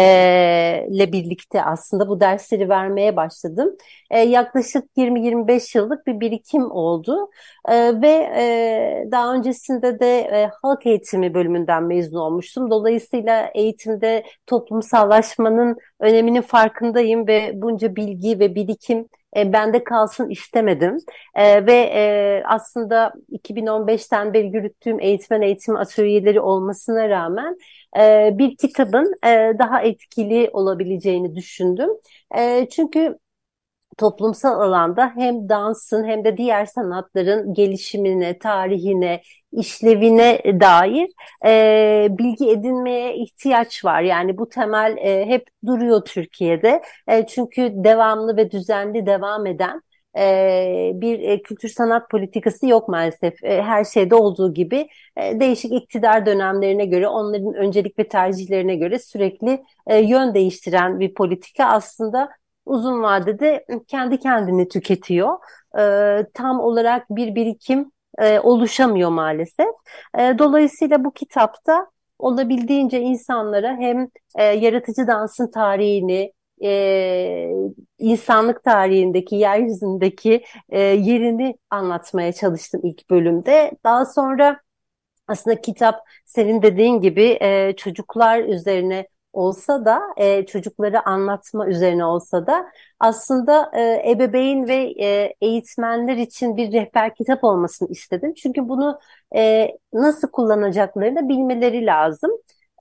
ile 0.89 1.11
birlikte 1.11 1.63
aslında 1.63 2.09
bu 2.09 2.19
dersleri 2.19 2.69
vermeye 2.69 3.15
başladım. 3.15 3.75
E, 4.11 4.19
yaklaşık 4.19 4.83
20-25 4.97 5.77
yıllık 5.77 6.07
bir 6.07 6.19
birikim 6.19 6.71
oldu. 6.71 7.29
E, 7.69 8.01
ve 8.01 8.31
e, 8.35 9.07
daha 9.11 9.33
öncesinde 9.33 9.99
de 9.99 10.19
e, 10.19 10.49
halk 10.61 10.85
eğitimi 10.85 11.33
bölümünden 11.33 11.83
mezun 11.83 12.19
olmuştum. 12.19 12.71
Dolayısıyla 12.71 13.51
eğitimde 13.55 14.23
toplumsallaşmanın 14.47 15.77
öneminin 15.99 16.41
farkındayım 16.41 17.27
ve 17.27 17.51
bunca 17.55 17.95
bilgi 17.95 18.39
ve 18.39 18.55
birikim 18.55 19.07
e, 19.37 19.53
bende 19.53 19.83
kalsın 19.83 20.29
istemedim. 20.29 20.97
E, 21.35 21.65
ve 21.65 21.73
e, 21.73 22.43
aslında 22.45 23.13
2015'ten 23.31 24.33
beri 24.33 24.47
yürüttüğüm 24.47 24.99
eğitmen 24.99 25.41
eğitim 25.41 25.75
atölyeleri 25.75 26.39
olmasına 26.39 27.09
rağmen 27.09 27.57
e, 27.97 28.29
bir 28.37 28.57
kitabın 28.57 29.13
e, 29.25 29.53
daha 29.59 29.81
etkili 29.81 30.49
olabileceğini 30.53 31.35
düşündüm. 31.35 31.89
E, 32.37 32.67
çünkü 32.71 33.17
toplumsal 33.97 34.61
alanda 34.61 35.11
hem 35.15 35.49
dansın 35.49 36.03
hem 36.03 36.25
de 36.25 36.37
diğer 36.37 36.65
sanatların 36.65 37.53
gelişimine, 37.53 38.39
tarihine, 38.39 39.21
işlevine 39.51 40.41
dair 40.45 41.07
e, 41.45 42.07
bilgi 42.17 42.49
edinmeye 42.49 43.15
ihtiyaç 43.15 43.85
var. 43.85 44.01
Yani 44.01 44.37
bu 44.37 44.49
temel 44.49 44.97
e, 44.97 45.25
hep 45.25 45.47
duruyor 45.65 46.05
Türkiye'de. 46.05 46.81
E, 47.07 47.27
çünkü 47.27 47.71
devamlı 47.75 48.37
ve 48.37 48.51
düzenli 48.51 49.05
devam 49.05 49.45
eden 49.45 49.81
e, 50.17 50.91
bir 50.95 51.19
e, 51.19 51.41
kültür 51.41 51.69
sanat 51.69 52.09
politikası 52.09 52.67
yok 52.67 52.87
maalesef. 52.87 53.43
E, 53.43 53.61
her 53.61 53.83
şeyde 53.83 54.15
olduğu 54.15 54.53
gibi 54.53 54.87
e, 55.17 55.39
değişik 55.39 55.73
iktidar 55.73 56.25
dönemlerine 56.25 56.85
göre, 56.85 57.07
onların 57.07 57.53
öncelik 57.53 57.99
ve 57.99 58.07
tercihlerine 58.07 58.75
göre 58.75 58.99
sürekli 58.99 59.63
e, 59.87 59.97
yön 59.97 60.33
değiştiren 60.33 60.99
bir 60.99 61.13
politika 61.13 61.65
aslında 61.65 62.29
uzun 62.65 63.03
vadede 63.03 63.65
kendi 63.87 64.19
kendini 64.19 64.67
tüketiyor. 64.67 65.37
E, 65.79 66.25
tam 66.33 66.59
olarak 66.59 67.09
bir 67.09 67.35
birikim 67.35 67.91
e, 68.19 68.39
oluşamıyor 68.39 69.09
maalesef. 69.09 69.67
E, 70.19 70.35
dolayısıyla 70.39 71.03
bu 71.03 71.13
kitapta 71.13 71.87
olabildiğince 72.19 73.01
insanlara 73.01 73.77
hem 73.77 74.07
e, 74.35 74.43
yaratıcı 74.43 75.07
dansın 75.07 75.51
tarihini, 75.51 76.33
e, 76.63 77.51
insanlık 77.99 78.63
tarihindeki, 78.63 79.35
yeryüzündeki 79.35 80.43
e, 80.69 80.79
yerini 80.79 81.57
anlatmaya 81.69 82.33
çalıştım 82.33 82.81
ilk 82.83 83.09
bölümde. 83.09 83.71
Daha 83.83 84.05
sonra 84.05 84.59
aslında 85.27 85.61
kitap 85.61 85.99
senin 86.25 86.61
dediğin 86.61 87.01
gibi 87.01 87.37
e, 87.41 87.73
çocuklar 87.77 88.39
üzerine 88.43 89.07
olsa 89.33 89.85
da 89.85 90.01
e, 90.17 90.45
çocukları 90.45 91.05
anlatma 91.07 91.67
üzerine 91.67 92.05
olsa 92.05 92.47
da 92.47 92.65
aslında 92.99 93.71
e, 93.75 94.11
ebeveyn 94.11 94.67
ve 94.67 94.75
e, 95.03 95.33
eğitmenler 95.41 96.17
için 96.17 96.57
bir 96.57 96.71
rehber 96.73 97.15
kitap 97.15 97.43
olmasını 97.43 97.89
istedim. 97.89 98.33
Çünkü 98.33 98.69
bunu 98.69 98.99
e, 99.35 99.67
nasıl 99.93 100.27
kullanacaklarını 100.31 101.29
bilmeleri 101.29 101.85
lazım. 101.85 102.31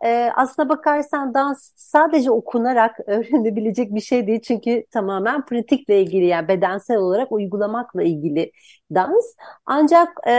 E, 0.05 0.31
aslına 0.37 0.69
bakarsan 0.69 1.35
dans 1.35 1.73
sadece 1.77 2.31
okunarak 2.31 2.97
öğrenebilecek 3.07 3.95
bir 3.95 4.01
şey 4.01 4.27
değil. 4.27 4.41
Çünkü 4.41 4.85
tamamen 4.91 5.45
pratikle 5.45 6.03
ilgili 6.03 6.27
yani 6.27 6.49
bedensel 6.49 6.97
olarak 6.97 7.33
uygulamakla 7.33 8.03
ilgili 8.03 8.53
dans. 8.95 9.25
Ancak 9.67 10.09
e, 10.29 10.33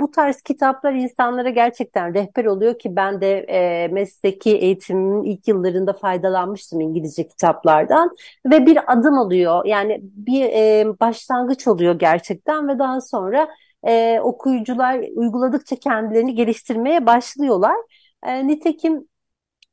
bu 0.00 0.10
tarz 0.10 0.42
kitaplar 0.42 0.92
insanlara 0.92 1.50
gerçekten 1.50 2.14
rehber 2.14 2.44
oluyor 2.44 2.78
ki 2.78 2.96
ben 2.96 3.20
de 3.20 3.38
e, 3.38 3.88
mesleki 3.88 4.56
eğitimimin 4.56 5.22
ilk 5.22 5.48
yıllarında 5.48 5.92
faydalanmıştım 5.92 6.80
İngilizce 6.80 7.28
kitaplardan 7.28 8.10
ve 8.46 8.66
bir 8.66 8.92
adım 8.92 9.18
oluyor. 9.18 9.64
Yani 9.64 10.00
bir 10.02 10.42
e, 10.44 10.86
başlangıç 11.00 11.68
oluyor 11.68 11.98
gerçekten 11.98 12.68
ve 12.68 12.78
daha 12.78 13.00
sonra 13.00 13.48
e, 13.86 14.20
okuyucular 14.20 15.04
uyguladıkça 15.16 15.76
kendilerini 15.76 16.34
geliştirmeye 16.34 17.06
başlıyorlar. 17.06 17.76
E, 18.24 18.46
nitekim 18.46 19.08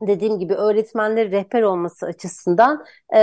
dediğim 0.02 0.40
gibi 0.40 0.54
öğretmenleri 0.54 1.32
rehber 1.32 1.62
olması 1.62 2.06
açısından 2.06 2.86
e, 3.16 3.20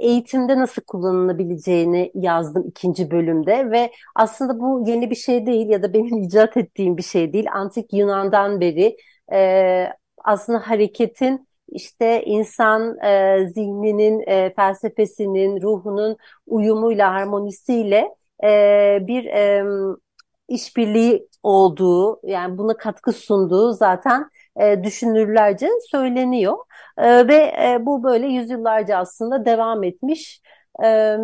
eğitimde 0.00 0.58
nasıl 0.58 0.82
kullanılabileceğini 0.82 2.12
yazdım 2.14 2.64
ikinci 2.68 3.10
bölümde 3.10 3.70
ve 3.70 3.92
aslında 4.14 4.60
bu 4.60 4.84
yeni 4.86 5.10
bir 5.10 5.16
şey 5.16 5.46
değil 5.46 5.68
ya 5.68 5.82
da 5.82 5.92
benim 5.92 6.18
icat 6.22 6.56
ettiğim 6.56 6.96
bir 6.96 7.02
şey 7.02 7.32
değil. 7.32 7.46
Antik 7.52 7.92
Yunan'dan 7.92 8.60
beri 8.60 8.96
e, 9.32 9.86
aslında 10.24 10.58
hareketin 10.58 11.48
işte 11.68 12.24
insan 12.24 12.98
e, 13.04 13.46
zihninin, 13.54 14.20
e, 14.26 14.54
felsefesinin, 14.54 15.62
ruhunun 15.62 16.16
uyumuyla, 16.46 17.14
harmonisiyle 17.14 18.08
e, 18.44 18.98
bir 19.06 19.24
e, 19.24 19.64
işbirliği 20.48 21.28
olduğu, 21.42 22.20
yani 22.24 22.58
buna 22.58 22.76
katkı 22.76 23.12
sunduğu 23.12 23.72
zaten 23.72 24.30
e, 24.56 24.84
düşünürlerce 24.84 25.68
söyleniyor. 25.90 26.56
E, 26.98 27.28
ve 27.28 27.34
e, 27.34 27.78
bu 27.80 28.02
böyle 28.02 28.26
yüzyıllarca 28.26 28.96
aslında 28.96 29.44
devam 29.44 29.84
etmiş. 29.84 30.40
E, 30.84 31.16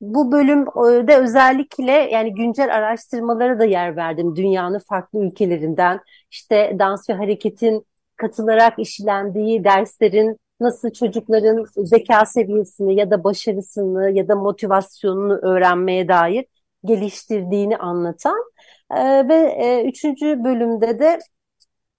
bu 0.00 0.32
bölümde 0.32 1.16
özellikle 1.16 1.92
yani 1.92 2.34
güncel 2.34 2.74
araştırmalara 2.76 3.58
da 3.58 3.64
yer 3.64 3.96
verdim. 3.96 4.36
Dünyanın 4.36 4.78
farklı 4.78 5.24
ülkelerinden 5.26 6.00
işte 6.30 6.76
dans 6.78 7.10
ve 7.10 7.14
hareketin 7.14 7.86
katılarak 8.16 8.78
işlendiği 8.78 9.64
derslerin 9.64 10.38
nasıl 10.60 10.90
çocukların 10.90 11.64
zeka 11.76 12.26
seviyesini 12.26 12.94
ya 13.00 13.10
da 13.10 13.24
başarısını 13.24 14.10
ya 14.10 14.28
da 14.28 14.36
motivasyonunu 14.36 15.38
öğrenmeye 15.38 16.08
dair 16.08 16.44
geliştirdiğini 16.84 17.76
anlatan 17.76 18.44
e, 18.96 19.28
ve 19.28 19.34
e, 19.34 19.84
üçüncü 19.88 20.44
bölümde 20.44 20.98
de 20.98 21.18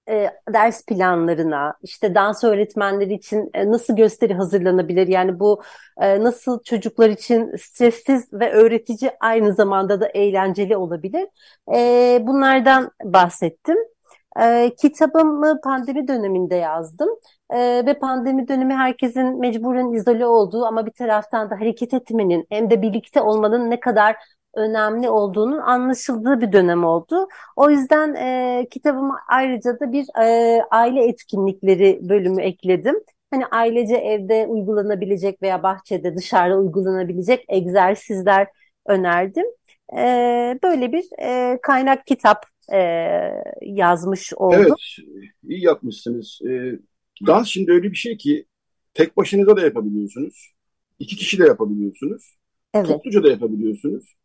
e, 0.10 0.32
ders 0.54 0.86
planlarına, 0.86 1.74
işte 1.84 2.16
dans 2.16 2.44
öğretmenleri 2.44 3.14
için 3.14 3.50
e, 3.54 3.72
nasıl 3.72 3.96
gösteri 3.96 4.34
hazırlanabilir? 4.34 5.08
Yani 5.08 5.40
bu 5.40 5.62
e, 6.02 6.24
nasıl 6.24 6.64
çocuklar 6.64 7.10
için 7.10 7.56
stressiz 7.56 8.34
ve 8.34 8.52
öğretici 8.52 9.12
aynı 9.20 9.54
zamanda 9.54 10.02
da 10.02 10.08
eğlenceli 10.08 10.78
olabilir? 10.78 11.28
E, 11.76 12.20
bunlardan 12.22 12.92
bahsettim. 13.04 13.78
E, 14.42 14.72
kitabımı 14.82 15.62
pandemi 15.62 16.08
döneminde 16.08 16.56
yazdım 16.56 17.10
e, 17.50 17.84
ve 17.86 17.94
pandemi 18.00 18.48
dönemi 18.48 18.76
herkesin 18.76 19.40
mecburen 19.40 19.92
izole 19.92 20.26
olduğu 20.26 20.66
ama 20.66 20.86
bir 20.86 20.92
taraftan 20.92 21.50
da 21.50 21.56
hareket 21.60 21.94
etmenin 21.94 22.46
hem 22.50 22.70
de 22.70 22.82
birlikte 22.82 23.22
olmanın 23.22 23.70
ne 23.70 23.80
kadar 23.80 24.16
önemli 24.56 25.10
olduğunun 25.10 25.58
anlaşıldığı 25.58 26.42
bir 26.42 26.52
dönem 26.52 26.84
oldu. 26.84 27.28
O 27.56 27.70
yüzden 27.70 28.14
e, 28.14 28.68
kitabıma 28.72 29.20
ayrıca 29.28 29.80
da 29.80 29.92
bir 29.92 30.06
e, 30.24 30.62
aile 30.72 31.08
etkinlikleri 31.08 32.00
bölümü 32.10 32.42
ekledim. 32.42 32.96
Hani 33.32 33.46
ailece 33.46 33.96
evde 33.96 34.46
uygulanabilecek 34.48 35.42
veya 35.42 35.64
bahçede 35.64 36.16
dışarıda 36.16 36.58
uygulanabilecek 36.58 37.46
egzersizler 37.48 38.48
önerdim. 38.88 39.46
E, 39.98 40.04
böyle 40.64 40.92
bir 40.92 41.06
e, 41.22 41.60
kaynak 41.62 42.08
kitap 42.08 42.46
e, 42.74 42.80
yazmış 43.62 44.34
oldum. 44.34 44.60
Evet, 44.60 45.08
iyi 45.44 45.66
yapmışsınız. 45.66 46.40
E, 46.50 46.80
dans 47.28 47.48
şimdi 47.48 47.72
öyle 47.72 47.92
bir 47.92 47.98
şey 47.98 48.18
ki 48.18 48.46
tek 48.94 49.18
başınıza 49.18 49.58
da 49.58 49.62
yapabiliyorsunuz. 49.62 50.54
iki 51.00 51.16
kişi 51.16 51.40
de 51.40 51.46
yapabiliyorsunuz. 51.46 52.38
Evet. 52.74 52.88
Topluca 52.88 53.24
da 53.24 53.30
yapabiliyorsunuz. 53.30 54.19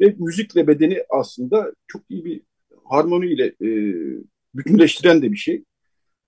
Ve 0.00 0.14
müzikle 0.18 0.66
bedeni 0.66 1.04
aslında 1.10 1.72
çok 1.86 2.02
iyi 2.08 2.24
bir 2.24 2.42
harmoniyle 2.84 3.46
e, 3.46 3.68
bütünleştiren 4.54 5.22
de 5.22 5.32
bir 5.32 5.36
şey. 5.36 5.64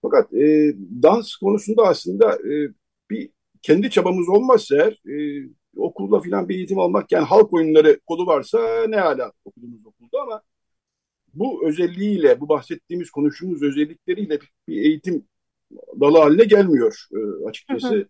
Fakat 0.02 0.34
e, 0.34 0.74
dans 1.02 1.36
konusunda 1.36 1.82
aslında 1.82 2.34
e, 2.34 2.68
bir 3.10 3.30
kendi 3.62 3.90
çabamız 3.90 4.28
olmazsa 4.28 4.76
eğer 4.76 5.00
e, 5.18 5.48
okulda 5.76 6.20
filan 6.20 6.48
bir 6.48 6.54
eğitim 6.54 6.78
almak 6.78 7.12
yani 7.12 7.24
halk 7.24 7.52
oyunları 7.52 8.00
kolu 8.06 8.26
varsa 8.26 8.86
ne 8.88 8.96
hala 8.96 9.32
okuduğumuz 9.44 9.86
okulda 9.86 10.22
ama 10.22 10.42
bu 11.34 11.68
özelliğiyle 11.68 12.40
bu 12.40 12.48
bahsettiğimiz 12.48 13.10
konuştuğumuz 13.10 13.62
özellikleriyle 13.62 14.38
bir 14.68 14.82
eğitim 14.82 15.24
dalı 16.00 16.18
haline 16.18 16.44
gelmiyor 16.44 17.06
e, 17.12 17.48
açıkçası. 17.48 17.94
Hı 17.94 17.98
hı. 17.98 18.06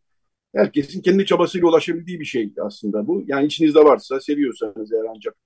Herkesin 0.55 1.03
kendi 1.03 1.27
çabasıyla 1.27 1.69
ulaşabildiği 1.69 2.21
bir 2.21 2.25
şey 2.25 2.53
aslında 2.61 3.07
bu. 3.07 3.25
Yani 3.27 3.47
içinizde 3.47 3.85
varsa 3.85 4.21
seviyorsanız 4.21 4.93
eğer 4.93 5.05
ancak 5.17 5.37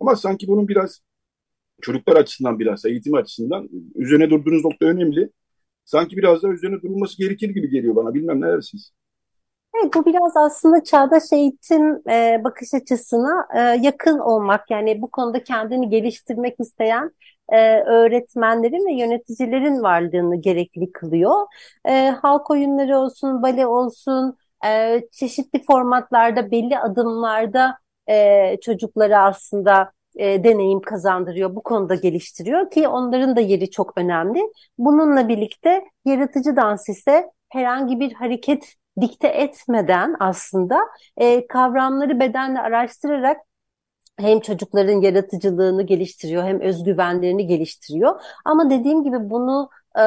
ama 0.00 0.16
sanki 0.16 0.48
bunun 0.48 0.68
biraz 0.68 1.00
çocuklar 1.82 2.16
açısından 2.16 2.58
biraz 2.58 2.84
eğitim 2.84 3.14
açısından 3.14 3.68
üzerine 3.94 4.30
durduğunuz 4.30 4.64
nokta 4.64 4.86
önemli. 4.86 5.30
Sanki 5.84 6.16
biraz 6.16 6.42
daha 6.42 6.52
üzerine 6.52 6.82
durulması 6.82 7.18
gerekir 7.18 7.50
gibi 7.50 7.70
geliyor 7.70 7.96
bana. 7.96 8.14
Bilmem 8.14 8.40
ne 8.40 8.46
dersiniz? 8.46 8.92
Evet, 9.74 9.94
bu 9.94 10.06
biraz 10.06 10.36
aslında 10.36 10.84
çağdaş 10.84 11.22
eğitim 11.32 12.08
e, 12.10 12.40
bakış 12.44 12.74
açısına 12.74 13.46
e, 13.56 13.60
yakın 13.60 14.18
olmak. 14.18 14.70
Yani 14.70 15.02
bu 15.02 15.10
konuda 15.10 15.44
kendini 15.44 15.88
geliştirmek 15.90 16.60
isteyen 16.60 17.10
e, 17.48 17.80
öğretmenlerin 17.80 18.86
ve 18.86 18.92
yöneticilerin 18.92 19.82
varlığını 19.82 20.36
gerekli 20.40 20.92
kılıyor. 20.92 21.46
E, 21.84 22.10
halk 22.10 22.50
oyunları 22.50 22.98
olsun, 22.98 23.42
bale 23.42 23.66
olsun, 23.66 24.36
e, 24.66 25.00
çeşitli 25.12 25.62
formatlarda, 25.64 26.50
belli 26.50 26.78
adımlarda 26.78 27.78
e, 28.08 28.56
çocuklara 28.60 29.22
aslında 29.24 29.92
e, 30.16 30.44
deneyim 30.44 30.80
kazandırıyor, 30.80 31.56
bu 31.56 31.62
konuda 31.62 31.94
geliştiriyor 31.94 32.70
ki 32.70 32.88
onların 32.88 33.36
da 33.36 33.40
yeri 33.40 33.70
çok 33.70 33.98
önemli. 33.98 34.40
Bununla 34.78 35.28
birlikte 35.28 35.84
yaratıcı 36.04 36.56
dans 36.56 36.88
ise 36.88 37.30
herhangi 37.48 38.00
bir 38.00 38.12
hareket 38.12 38.74
dikte 39.00 39.28
etmeden 39.28 40.16
aslında 40.20 40.78
e, 41.16 41.46
kavramları 41.46 42.20
bedenle 42.20 42.60
araştırarak 42.60 43.36
hem 44.18 44.40
çocukların 44.40 45.00
yaratıcılığını 45.00 45.82
geliştiriyor 45.82 46.44
hem 46.44 46.60
özgüvenlerini 46.60 47.46
geliştiriyor. 47.46 48.20
Ama 48.44 48.70
dediğim 48.70 49.04
gibi 49.04 49.30
bunu 49.30 49.70
e, 49.96 50.02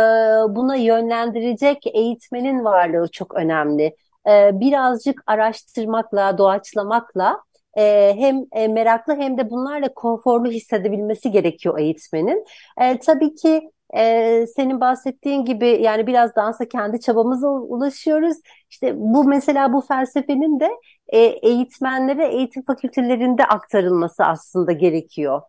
buna 0.56 0.76
yönlendirecek 0.76 1.88
eğitmenin 1.94 2.64
varlığı 2.64 3.08
çok 3.12 3.36
önemli. 3.36 3.96
E, 4.28 4.60
birazcık 4.60 5.24
araştırmakla, 5.26 6.38
doğaçlamakla 6.38 7.44
e, 7.78 8.14
hem 8.18 8.46
e, 8.56 8.68
meraklı 8.68 9.16
hem 9.16 9.38
de 9.38 9.50
bunlarla 9.50 9.94
konforlu 9.94 10.52
hissedebilmesi 10.52 11.32
gerekiyor 11.32 11.80
eğitmenin. 11.80 12.46
E, 12.82 13.00
tabii 13.00 13.36
ki 13.36 13.72
e, 13.98 14.46
senin 14.56 14.82
bahsettiğin 14.82 15.46
gibi 15.46 15.68
yani 15.82 16.08
biraz 16.08 16.36
dansa 16.36 16.70
kendi 16.70 17.00
çabamıza 17.00 17.48
ulaşıyoruz. 17.48 18.38
İşte 18.70 18.94
bu 18.98 19.24
mesela 19.24 19.74
bu 19.74 19.82
felsefenin 19.82 20.60
de 20.60 20.70
e, 21.08 21.20
eğitmenlere 21.20 22.28
eğitim 22.28 22.64
fakültelerinde 22.64 23.46
aktarılması 23.46 24.24
aslında 24.24 24.72
gerekiyor. 24.72 25.42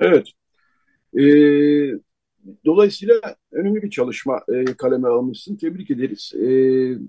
Evet. 0.00 0.26
E, 1.14 1.22
dolayısıyla 2.64 3.14
önemli 3.52 3.82
bir 3.82 3.90
çalışma 3.90 4.40
e, 4.48 4.64
kaleme 4.64 5.08
almışsın. 5.08 5.56
Tebrik 5.56 5.90
ederiz. 5.90 6.32
E, 6.34 6.48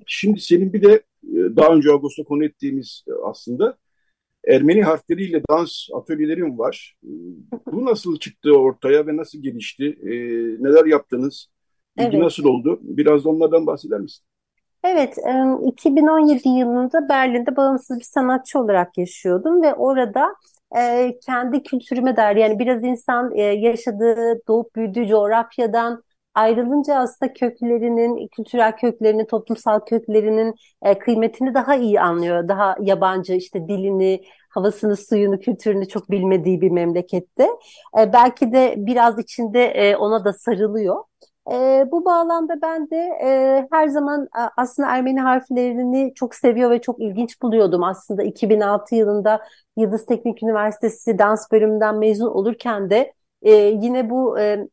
şimdi 0.06 0.40
senin 0.40 0.74
bir 0.74 0.84
de 0.84 0.94
ee, 0.94 1.09
daha 1.56 1.74
önce 1.76 1.92
Ağustos'ta 1.92 2.24
konu 2.24 2.46
ettiğimiz 2.46 3.04
e, 3.08 3.12
aslında 3.26 3.78
Ermeni 4.48 4.84
harfleriyle 4.84 5.42
dans 5.50 5.88
atölyelerim 5.94 6.60
var. 6.60 6.96
Ee, 7.04 7.08
bu 7.72 7.86
nasıl 7.86 8.20
çıktı 8.20 8.52
ortaya 8.52 9.08
ve 9.08 9.18
nasıl 9.18 9.40
gelişti? 9.42 9.86
E, 10.04 10.10
neler 10.64 10.86
yaptınız? 10.86 11.50
İlgi 11.98 12.10
evet. 12.10 12.24
nasıl 12.24 12.44
oldu? 12.44 12.80
Biraz 12.82 13.26
da 13.26 13.30
onlardan 13.30 13.68
bahseder 13.68 14.00
misin? 14.00 14.26
Evet, 14.84 15.18
2017 15.66 16.50
yılında 16.50 17.10
Berlin'de 17.10 17.56
bağımsız 17.56 18.00
bir 18.00 18.04
sanatçı 18.04 18.60
olarak 18.60 18.98
yaşıyordum 18.98 19.62
ve 19.62 19.74
orada 19.74 20.36
e, 20.78 21.14
kendi 21.26 21.64
kültürüme 21.64 22.18
dair 22.18 22.36
yani 22.36 22.60
biraz 22.60 22.84
insan 22.84 23.36
yaşadığı, 23.36 24.42
doğup 24.48 24.76
büyüdüğü 24.76 25.08
coğrafyadan 25.08 26.04
ayrılınca 26.40 26.96
aslında 26.96 27.34
köklerinin, 27.34 28.28
kültürel 28.28 28.78
köklerinin, 28.78 29.26
toplumsal 29.26 29.80
köklerinin 29.80 30.56
e, 30.82 31.00
kıymetini 31.00 31.54
daha 31.54 31.76
iyi 31.76 32.02
anlıyor. 32.02 32.48
Daha 32.48 32.76
yabancı 32.82 33.34
işte 33.34 33.68
dilini, 33.68 34.22
havasını, 34.50 34.98
suyunu, 34.98 35.40
kültürünü 35.40 35.88
çok 35.88 36.12
bilmediği 36.12 36.62
bir 36.62 36.72
memlekette. 36.72 37.50
E, 38.00 38.14
belki 38.14 38.52
de 38.52 38.74
biraz 38.78 39.20
içinde 39.20 39.66
e, 39.66 39.96
ona 39.96 40.26
da 40.26 40.34
sarılıyor. 40.34 41.04
E, 41.52 41.86
bu 41.92 42.06
bağlamda 42.06 42.62
ben 42.62 42.90
de 42.90 42.98
e, 43.24 43.68
her 43.72 43.88
zaman 43.88 44.28
aslında 44.58 44.90
Ermeni 44.90 45.20
harflerini 45.22 46.14
çok 46.16 46.36
seviyor 46.36 46.72
ve 46.72 46.82
çok 46.82 47.02
ilginç 47.02 47.42
buluyordum. 47.42 47.84
Aslında 47.84 48.24
2006 48.24 48.96
yılında 48.96 49.42
Yıldız 49.78 50.06
Teknik 50.06 50.44
Üniversitesi 50.44 51.20
dans 51.20 51.52
bölümünden 51.52 51.98
mezun 51.98 52.28
olurken 52.28 52.90
de 52.90 53.14
e, 53.42 53.52
yine 53.54 54.10
bu 54.10 54.40
e, 54.40 54.68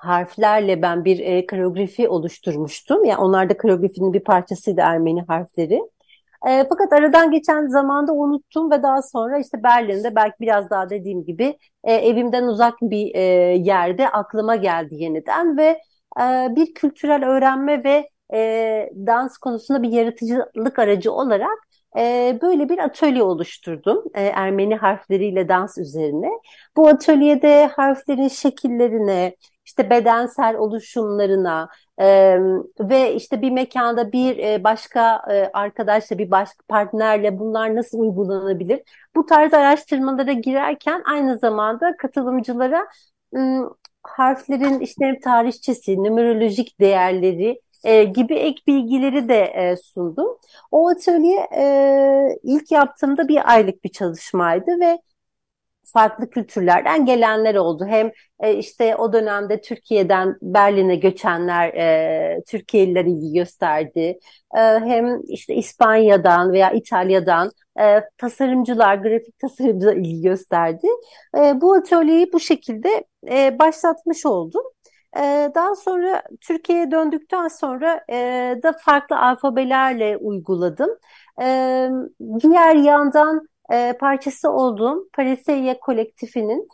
harflerle 0.00 0.82
ben 0.82 1.04
bir 1.04 1.18
e, 1.18 1.46
koreografi 1.46 2.08
oluşturmuştum. 2.08 3.04
Yani 3.04 3.20
onlar 3.20 3.50
da 3.50 3.56
koreografinin 3.56 4.12
bir 4.12 4.24
parçasıydı 4.24 4.80
Ermeni 4.80 5.22
harfleri. 5.22 5.80
E, 6.46 6.66
fakat 6.68 6.92
aradan 6.92 7.30
geçen 7.30 7.66
zamanda 7.66 8.12
unuttum 8.12 8.70
ve 8.70 8.82
daha 8.82 9.02
sonra 9.02 9.38
işte 9.38 9.62
Berlin'de 9.62 10.14
belki 10.14 10.34
biraz 10.40 10.70
daha 10.70 10.90
dediğim 10.90 11.24
gibi 11.24 11.58
e, 11.84 11.94
evimden 11.94 12.44
uzak 12.44 12.74
bir 12.82 13.14
e, 13.14 13.20
yerde 13.56 14.08
aklıma 14.08 14.56
geldi 14.56 14.94
yeniden 14.94 15.56
ve 15.56 15.80
e, 16.20 16.48
bir 16.56 16.74
kültürel 16.74 17.28
öğrenme 17.28 17.84
ve 17.84 18.10
e, 18.34 18.90
dans 19.06 19.38
konusunda 19.38 19.82
bir 19.82 19.88
yaratıcılık 19.88 20.78
aracı 20.78 21.12
olarak 21.12 21.69
e, 21.96 22.38
böyle 22.42 22.68
bir 22.68 22.78
atölye 22.78 23.22
oluşturdum 23.22 24.04
e, 24.14 24.22
Ermeni 24.22 24.76
harfleriyle 24.76 25.48
dans 25.48 25.78
üzerine. 25.78 26.30
Bu 26.76 26.88
atölyede 26.88 27.66
harflerin 27.66 28.28
şekillerine, 28.28 29.36
işte 29.64 29.90
bedensel 29.90 30.56
oluşumlarına 30.56 31.68
e, 31.98 32.36
ve 32.80 33.14
işte 33.14 33.42
bir 33.42 33.50
mekanda 33.50 34.12
bir 34.12 34.38
e, 34.38 34.64
başka 34.64 35.22
arkadaşla 35.52 36.18
bir 36.18 36.30
başka 36.30 36.64
partnerle 36.68 37.38
bunlar 37.38 37.76
nasıl 37.76 37.98
uygulanabilir? 37.98 38.82
Bu 39.16 39.26
tarz 39.26 39.54
araştırmalara 39.54 40.32
girerken 40.32 41.02
aynı 41.06 41.38
zamanda 41.38 41.96
katılımcılara 41.96 42.86
harflerin 44.02 44.80
işte 44.80 45.18
tarihçesi, 45.24 45.96
numerolojik 45.96 46.80
değerleri 46.80 47.60
e, 47.84 48.04
gibi 48.04 48.34
ek 48.34 48.62
bilgileri 48.66 49.28
de 49.28 49.42
e, 49.42 49.76
sundum. 49.76 50.38
O 50.70 50.88
atölye 50.88 51.48
e, 51.56 52.38
ilk 52.42 52.70
yaptığımda 52.72 53.28
bir 53.28 53.50
aylık 53.52 53.84
bir 53.84 53.88
çalışmaydı 53.88 54.80
ve 54.80 54.98
farklı 55.92 56.30
kültürlerden 56.30 57.06
gelenler 57.06 57.54
oldu. 57.54 57.86
Hem 57.86 58.10
e, 58.40 58.54
işte 58.54 58.96
o 58.96 59.12
dönemde 59.12 59.60
Türkiye'den 59.60 60.36
Berlin'e 60.42 60.96
göçenler 60.96 61.68
e, 61.74 62.42
Türkiye'liler 62.48 63.04
ilgi 63.04 63.32
gösterdi. 63.32 64.18
E, 64.56 64.60
hem 64.60 65.20
işte 65.28 65.54
İspanya'dan 65.54 66.52
veya 66.52 66.70
İtalya'dan 66.70 67.50
e, 67.80 68.00
tasarımcılar, 68.18 68.94
grafik 68.94 69.38
tasarımcılar 69.38 69.96
ilgi 69.96 70.22
gösterdi. 70.22 70.86
E, 71.38 71.60
bu 71.60 71.74
atölyeyi 71.74 72.32
bu 72.32 72.40
şekilde 72.40 73.04
e, 73.30 73.58
başlatmış 73.58 74.26
oldum. 74.26 74.62
Daha 75.54 75.74
sonra 75.74 76.22
Türkiye'ye 76.40 76.90
döndükten 76.90 77.48
sonra 77.48 78.04
da 78.62 78.72
farklı 78.84 79.18
alfabelerle 79.18 80.16
uyguladım. 80.16 80.90
Diğer 82.42 82.74
yandan 82.74 83.48
parçası 84.00 84.50
olduğum 84.50 85.08
Pariseye 85.12 85.80
kolektifinin 85.80 86.68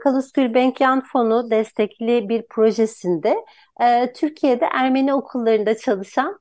Kalus 0.00 0.32
Gülbenkian 0.32 1.00
Fonu 1.00 1.50
destekli 1.50 2.28
bir 2.28 2.46
projesinde 2.46 3.36
Türkiye'de 4.14 4.64
Ermeni 4.72 5.14
okullarında 5.14 5.76
çalışan 5.76 6.40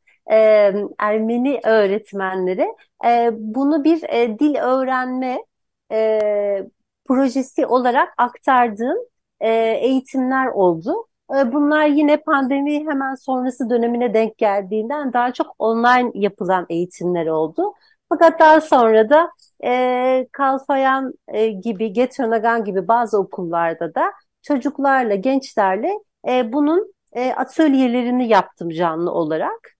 Ermeni 0.99 1.59
öğretmenlere 1.65 2.67
e, 3.05 3.29
bunu 3.33 3.83
bir 3.83 4.01
dil 4.39 4.55
öğrenme 4.55 5.39
projesi 7.05 7.65
olarak 7.65 8.13
aktardığım 8.17 8.97
e, 9.41 9.49
eğitimler 9.81 10.47
oldu. 10.47 11.07
E, 11.35 11.53
bunlar 11.53 11.85
yine 11.85 12.17
pandemi 12.17 12.79
hemen 12.89 13.15
sonrası 13.15 13.69
dönemine 13.69 14.13
denk 14.13 14.37
geldiğinden 14.37 15.13
daha 15.13 15.33
çok 15.33 15.55
online 15.59 16.11
yapılan 16.13 16.65
eğitimler 16.69 17.27
oldu. 17.27 17.73
Fakat 18.09 18.39
daha 18.39 18.61
sonra 18.61 19.09
da 19.09 19.31
e, 19.63 20.27
Kalfayan 20.31 21.13
e, 21.27 21.47
gibi, 21.47 21.93
Getronagan 21.93 22.63
gibi 22.63 22.87
bazı 22.87 23.17
okullarda 23.19 23.95
da 23.95 24.13
çocuklarla, 24.41 25.15
gençlerle 25.15 25.91
e, 26.27 26.53
bunun 26.53 26.93
e, 27.13 27.33
atölyelerini 27.33 28.27
yaptım 28.29 28.69
canlı 28.69 29.11
olarak. 29.11 29.75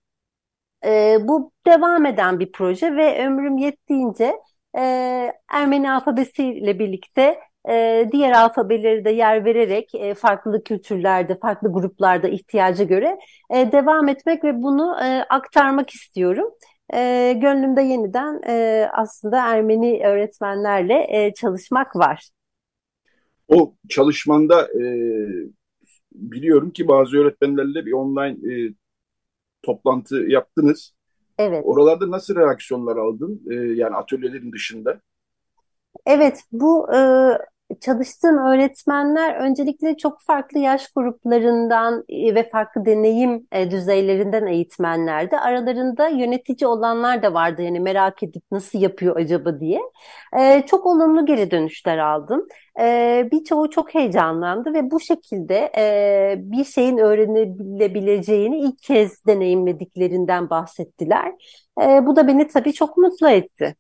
E, 0.86 1.18
bu 1.22 1.51
devam 1.68 2.05
eden 2.05 2.39
bir 2.39 2.51
proje 2.51 2.95
ve 2.95 3.26
ömrüm 3.26 3.57
yettiğince 3.57 4.39
e, 4.78 4.82
Ermeni 5.49 5.91
alfabesiyle 5.91 6.80
birlikte 6.80 7.39
e, 7.70 8.10
diğer 8.12 8.32
alfabeleri 8.32 9.05
de 9.05 9.10
yer 9.10 9.45
vererek 9.45 9.95
e, 9.95 10.14
farklı 10.14 10.64
kültürlerde, 10.64 11.39
farklı 11.39 11.72
gruplarda 11.72 12.28
ihtiyaca 12.28 12.84
göre 12.84 13.20
e, 13.53 13.72
devam 13.72 14.07
etmek 14.07 14.43
ve 14.43 14.64
bunu 14.64 14.97
e, 15.03 15.24
aktarmak 15.30 15.89
istiyorum 15.89 16.51
e, 16.93 17.34
gönlümde 17.41 17.82
yeniden 17.82 18.41
e, 18.47 18.88
aslında 18.93 19.38
Ermeni 19.38 20.01
öğretmenlerle 20.05 21.07
e, 21.10 21.34
çalışmak 21.34 21.95
var. 21.95 22.30
O 23.47 23.74
çalışmanda 23.89 24.68
e, 24.82 24.84
biliyorum 26.12 26.72
ki 26.72 26.88
bazı 26.88 27.18
öğretmenlerle 27.18 27.86
bir 27.86 27.91
online 27.91 28.53
e, 28.53 28.74
toplantı 29.62 30.16
yaptınız. 30.16 30.93
Evet. 31.38 31.62
Oralarda 31.66 32.12
nasıl 32.12 32.36
reaksiyonlar 32.36 32.97
aldın? 32.97 33.41
E, 33.51 33.55
yani 33.55 33.95
atölyelerin 33.95 34.51
dışında. 34.51 35.01
Evet, 36.10 36.41
bu 36.51 36.93
e, 36.95 36.99
çalıştığım 37.82 38.38
öğretmenler 38.38 39.36
öncelikle 39.36 39.97
çok 39.97 40.22
farklı 40.22 40.60
yaş 40.60 40.88
gruplarından 40.91 42.03
e, 42.10 42.36
ve 42.36 42.49
farklı 42.49 42.86
deneyim 42.86 43.47
e, 43.51 43.72
düzeylerinden 43.72 44.45
eğitmenlerdi. 44.47 45.38
Aralarında 45.38 46.07
yönetici 46.07 46.68
olanlar 46.68 47.24
da 47.24 47.34
vardı 47.34 47.62
yani 47.62 47.80
merak 47.80 48.24
edip 48.24 48.43
nasıl 48.51 48.80
yapıyor 48.82 49.16
acaba 49.18 49.60
diye. 49.60 49.82
E, 50.39 50.64
çok 50.66 50.86
olumlu 50.86 51.26
geri 51.26 51.51
dönüşler 51.51 51.97
aldım. 51.97 52.47
Birçoğu 53.32 53.70
çok 53.70 53.95
heyecanlandı 53.95 54.74
ve 54.74 54.91
bu 54.91 54.99
şekilde 54.99 55.72
bir 56.38 56.64
şeyin 56.64 56.97
öğrenilebileceğini 56.97 58.60
ilk 58.60 58.80
kez 58.84 59.26
deneyimlediklerinden 59.26 60.49
bahsettiler. 60.49 61.34
Bu 61.78 62.16
da 62.16 62.28
beni 62.28 62.47
tabii 62.47 62.74
çok 62.74 62.97
mutlu 62.97 63.30
etti 63.30 63.76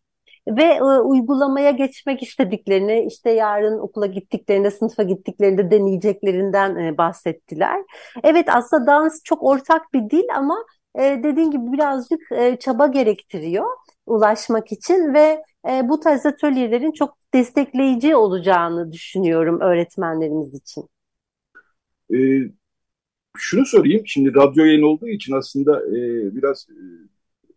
ve 0.47 0.63
e, 0.63 0.83
uygulamaya 0.83 1.71
geçmek 1.71 2.23
istediklerini 2.23 3.05
işte 3.07 3.31
yarın 3.31 3.79
okula 3.79 4.05
gittiklerinde 4.05 4.71
sınıfa 4.71 5.03
gittiklerinde 5.03 5.71
deneyeceklerinden 5.71 6.75
e, 6.75 6.97
bahsettiler. 6.97 7.83
Evet 8.23 8.45
aslında 8.49 8.87
dans 8.87 9.23
çok 9.23 9.43
ortak 9.43 9.93
bir 9.93 10.09
dil 10.09 10.25
ama 10.35 10.65
e, 10.95 11.01
dediğin 11.23 11.51
gibi 11.51 11.71
birazcık 11.71 12.31
e, 12.31 12.57
çaba 12.59 12.87
gerektiriyor 12.87 13.67
ulaşmak 14.05 14.71
için 14.71 15.13
ve 15.13 15.43
e, 15.69 15.89
bu 15.89 15.99
tarz 15.99 16.25
atölyelerin 16.25 16.91
çok 16.91 17.17
destekleyici 17.33 18.15
olacağını 18.15 18.91
düşünüyorum 18.91 19.61
öğretmenlerimiz 19.61 20.53
için. 20.53 20.89
E, 22.13 22.17
şunu 23.37 23.65
sorayım, 23.65 24.03
şimdi 24.05 24.35
radyo 24.35 24.65
yayın 24.65 24.81
olduğu 24.81 25.07
için 25.07 25.33
aslında 25.33 25.81
e, 25.85 25.95
biraz 26.35 26.67
e, 26.69 26.77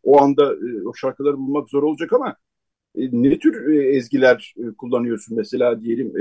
o 0.03 0.22
anda 0.22 0.55
e, 0.55 0.89
o 0.89 0.95
şarkıları 0.95 1.39
bulmak 1.39 1.68
zor 1.68 1.83
olacak 1.83 2.12
ama 2.12 2.37
ne 2.95 3.38
tür 3.38 3.72
e, 3.72 3.97
ezgiler 3.97 4.55
e, 4.59 4.74
kullanıyorsun 4.78 5.36
mesela 5.36 5.80
diyelim 5.82 6.12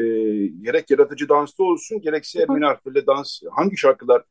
gerek 0.63 0.89
yaratıcı 0.89 1.30
dansta 1.30 1.63
olsun 1.63 2.01
gerekse 2.01 2.41
Ermeni 2.41 2.65
harflerle 2.65 3.07
dans 3.07 3.41
hangi 3.51 3.78
şarkılar 3.78 4.24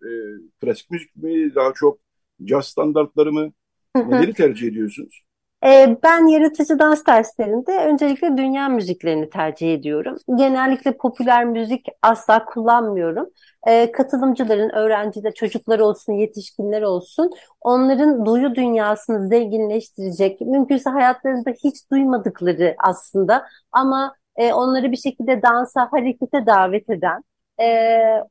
klasik 0.61 0.91
müzik 0.91 1.17
mi 1.17 1.55
daha 1.55 1.73
çok 1.75 1.99
caz 2.45 2.67
standartları 2.67 3.33
mı? 3.33 3.53
Neleri 3.97 4.35
tercih 4.35 4.69
ediyorsunuz? 4.69 5.23
Ee, 5.65 5.97
ben 6.03 6.27
yaratıcı 6.27 6.79
dans 6.79 7.07
derslerinde 7.07 7.73
öncelikle 7.87 8.37
dünya 8.37 8.69
müziklerini 8.69 9.31
tercih 9.31 9.75
ediyorum. 9.75 10.17
Genellikle 10.37 10.97
popüler 10.97 11.45
müzik 11.45 11.87
asla 12.03 12.45
kullanmıyorum. 12.45 13.31
Ee, 13.69 13.93
katılımcıların, 13.93 14.71
öğrenciler, 14.71 15.35
çocuklar 15.35 15.79
olsun, 15.79 16.13
yetişkinler 16.13 16.83
olsun 16.83 17.31
onların 17.61 18.27
duyu 18.27 18.55
dünyasını 18.55 19.29
zenginleştirecek, 19.29 20.41
mümkünse 20.41 20.91
hayatlarında 20.91 21.51
hiç 21.65 21.91
duymadıkları 21.91 22.75
aslında 22.79 23.47
ama 23.73 24.15
e, 24.37 24.53
onları 24.53 24.93
bir 24.93 24.97
şekilde 24.97 25.43
dansa, 25.43 25.89
harekete 25.91 26.47
davet 26.47 26.91
eden, 26.91 27.25
e, 27.61 27.65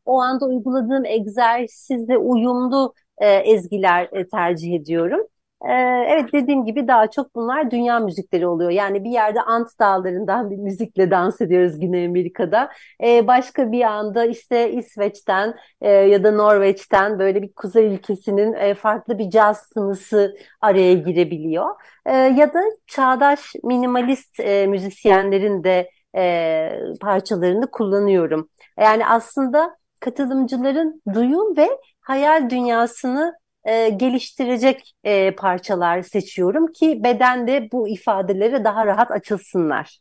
o 0.05 0.21
anda 0.21 0.45
uyguladığım 0.45 1.05
egzersizle 1.05 2.17
uyumlu 2.17 2.93
e, 3.17 3.27
ezgiler 3.29 4.09
tercih 4.31 4.73
ediyorum. 4.75 5.27
Ee, 5.65 5.71
evet 6.07 6.33
dediğim 6.33 6.65
gibi 6.65 6.87
daha 6.87 7.11
çok 7.11 7.35
bunlar 7.35 7.71
dünya 7.71 7.99
müzikleri 7.99 8.47
oluyor. 8.47 8.69
Yani 8.71 9.03
bir 9.03 9.09
yerde 9.09 9.41
Ant 9.41 9.67
Dağları'ndan 9.79 10.51
bir 10.51 10.57
müzikle 10.57 11.11
dans 11.11 11.41
ediyoruz 11.41 11.79
Güney 11.79 12.05
Amerika'da. 12.05 12.71
Ee, 13.03 13.27
başka 13.27 13.71
bir 13.71 13.81
anda 13.81 14.25
işte 14.25 14.71
İsveç'ten 14.71 15.53
e, 15.81 15.89
ya 15.91 16.23
da 16.23 16.31
Norveç'ten 16.31 17.19
böyle 17.19 17.41
bir 17.41 17.53
kuzey 17.53 17.85
ülkesinin 17.95 18.53
e, 18.53 18.73
farklı 18.73 19.17
bir 19.17 19.29
caz 19.29 19.69
tınısı 19.69 20.35
araya 20.61 20.93
girebiliyor. 20.93 21.67
E, 22.05 22.15
ya 22.15 22.53
da 22.53 22.61
çağdaş 22.87 23.39
minimalist 23.63 24.39
e, 24.39 24.67
müzisyenlerin 24.67 25.63
de 25.63 25.89
e, 26.15 26.71
parçalarını 27.01 27.71
kullanıyorum. 27.71 28.49
Yani 28.79 29.05
aslında 29.07 29.77
katılımcıların 29.99 31.01
duyum 31.13 31.57
ve 31.57 31.69
hayal 32.01 32.49
dünyasını 32.49 33.39
e, 33.63 33.89
geliştirecek 33.89 34.95
e, 35.03 35.35
parçalar 35.35 36.01
seçiyorum 36.01 36.67
ki 36.67 37.03
bedende 37.03 37.69
bu 37.71 37.87
ifadelere 37.87 38.63
daha 38.63 38.85
rahat 38.85 39.11
açılsınlar. 39.11 39.99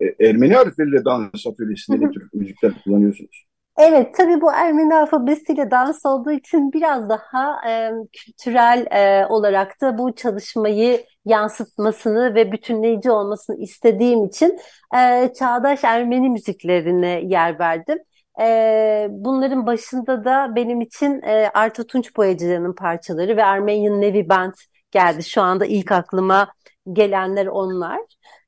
E, 0.00 0.26
Ermeni 0.28 0.54
harfleriyle 0.54 1.04
dans 1.04 1.46
atölyesinde 1.46 2.10
müzikler 2.34 2.72
kullanıyorsunuz? 2.84 3.46
Evet, 3.78 4.14
tabii 4.16 4.40
bu 4.40 4.52
Ermeni 4.52 4.94
alfabesiyle 4.94 5.70
dans 5.70 6.06
olduğu 6.06 6.32
için 6.32 6.72
biraz 6.72 7.08
daha 7.08 7.70
e, 7.70 7.92
kültürel 8.12 8.86
e, 8.90 9.26
olarak 9.26 9.80
da 9.80 9.98
bu 9.98 10.14
çalışmayı 10.14 11.04
yansıtmasını 11.24 12.34
ve 12.34 12.52
bütünleyici 12.52 13.10
olmasını 13.10 13.56
istediğim 13.56 14.24
için 14.24 14.58
e, 14.98 15.32
çağdaş 15.38 15.84
Ermeni 15.84 16.30
müziklerine 16.30 17.20
yer 17.24 17.58
verdim. 17.58 17.98
E, 18.40 19.06
bunların 19.10 19.66
başında 19.66 20.24
da 20.24 20.56
benim 20.56 20.80
için 20.80 21.22
e, 21.22 21.50
Arta 21.54 21.84
Tunç 21.86 22.16
Boyacıları'nın 22.16 22.72
parçaları 22.72 23.36
ve 23.36 23.44
Armenian 23.44 24.00
Nevi 24.00 24.28
Band 24.28 24.54
geldi. 24.90 25.22
Şu 25.24 25.42
anda 25.42 25.66
ilk 25.66 25.92
aklıma 25.92 26.52
gelenler 26.92 27.46
onlar. 27.46 28.00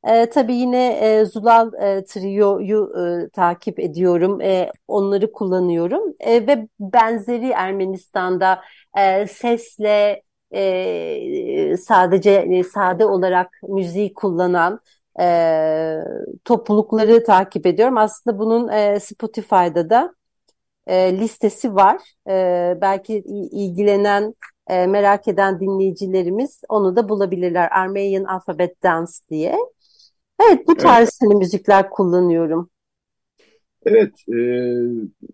E, 0.05 0.31
tabii 0.31 0.55
yine 0.55 0.87
e, 0.87 1.25
Zulal 1.25 1.73
e, 1.75 2.05
Trio'yu 2.05 2.93
e, 3.27 3.29
takip 3.31 3.81
ediyorum. 3.81 4.41
E, 4.41 4.71
onları 4.89 5.33
kullanıyorum. 5.33 6.15
E, 6.21 6.47
ve 6.47 6.69
benzeri 6.81 7.51
Ermenistan'da 7.51 8.61
e, 8.99 9.27
sesle 9.27 10.23
e, 10.55 11.77
sadece 11.77 12.31
e, 12.31 12.65
sade 12.65 13.07
olarak 13.07 13.51
müziği 13.69 14.15
kullanan 14.15 14.81
e, 15.21 15.27
toplulukları 16.45 17.25
takip 17.25 17.67
ediyorum. 17.67 17.99
Aslında 17.99 18.39
bunun 18.39 18.69
e, 18.69 19.01
Spotify'da 19.01 19.91
da 19.91 20.15
e, 20.87 21.19
listesi 21.19 21.75
var. 21.75 22.01
E, 22.29 22.79
belki 22.81 23.15
ilgilenen, 23.53 24.35
e, 24.71 24.87
merak 24.87 25.29
eden 25.29 25.61
dinleyicilerimiz 25.61 26.61
onu 26.69 26.97
da 26.97 27.09
bulabilirler. 27.09 27.69
Armenian 27.73 28.25
Alphabet 28.25 28.83
Dance 28.83 29.13
diye. 29.31 29.57
Evet, 30.43 30.69
bu 30.69 30.75
tarz 30.75 31.09
evet. 31.09 31.19
Hani 31.23 31.35
müzikler 31.39 31.91
kullanıyorum. 31.91 32.71
Evet, 33.87 34.15
e, 34.29 34.39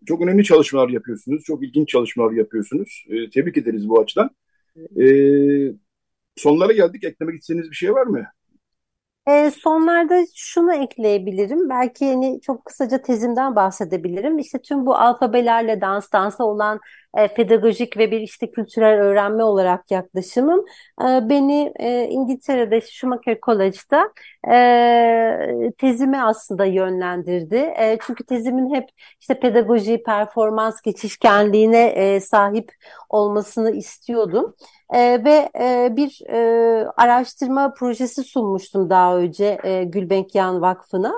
çok 0.06 0.22
önemli 0.22 0.44
çalışmalar 0.44 0.88
yapıyorsunuz. 0.88 1.44
Çok 1.44 1.62
ilginç 1.62 1.88
çalışmalar 1.88 2.32
yapıyorsunuz. 2.32 3.06
E, 3.08 3.30
tebrik 3.30 3.56
ederiz 3.56 3.88
bu 3.88 4.00
açıdan. 4.00 4.30
E, 4.76 5.04
sonlara 6.36 6.72
geldik. 6.72 7.04
Eklemek 7.04 7.40
istediğiniz 7.40 7.70
bir 7.70 7.76
şey 7.76 7.92
var 7.92 8.06
mı? 8.06 8.24
E, 9.30 9.50
sonlarda 9.50 10.24
şunu 10.34 10.74
ekleyebilirim. 10.74 11.68
Belki 11.70 12.04
yani 12.04 12.40
çok 12.40 12.64
kısaca 12.64 13.02
tezimden 13.02 13.56
bahsedebilirim. 13.56 14.38
İşte 14.38 14.58
tüm 14.62 14.86
bu 14.86 14.94
alfabelerle 14.96 15.80
dans, 15.80 16.12
dansa 16.12 16.44
olan 16.44 16.80
e, 17.16 17.28
pedagojik 17.34 17.96
ve 17.96 18.10
bir 18.10 18.20
işte 18.20 18.50
kültürel 18.50 19.00
öğrenme 19.00 19.44
olarak 19.44 19.90
yaklaşımım 19.90 20.64
e, 21.02 21.04
beni 21.04 21.72
e, 21.76 22.04
İngiltere'de 22.04 22.80
Schumacher 22.80 23.38
College'da 23.42 24.10
e, 24.52 25.72
tezimi 25.78 26.22
aslında 26.22 26.64
yönlendirdi. 26.64 27.56
E, 27.56 27.98
çünkü 28.06 28.24
tezimin 28.24 28.74
hep 28.74 28.88
işte 29.20 29.40
pedagoji, 29.40 30.02
performans 30.02 30.80
geçişkenliğine 30.80 32.20
sahip 32.20 32.72
olmasını 33.08 33.70
istiyordum. 33.70 34.54
Ve 34.94 35.50
bir 35.96 36.22
araştırma 36.96 37.74
projesi 37.74 38.22
sunmuştum 38.24 38.90
daha 38.90 39.16
önce 39.16 39.58
e, 39.64 39.84
Gülbenkian 39.84 40.60
Vakfı'na. 40.60 41.12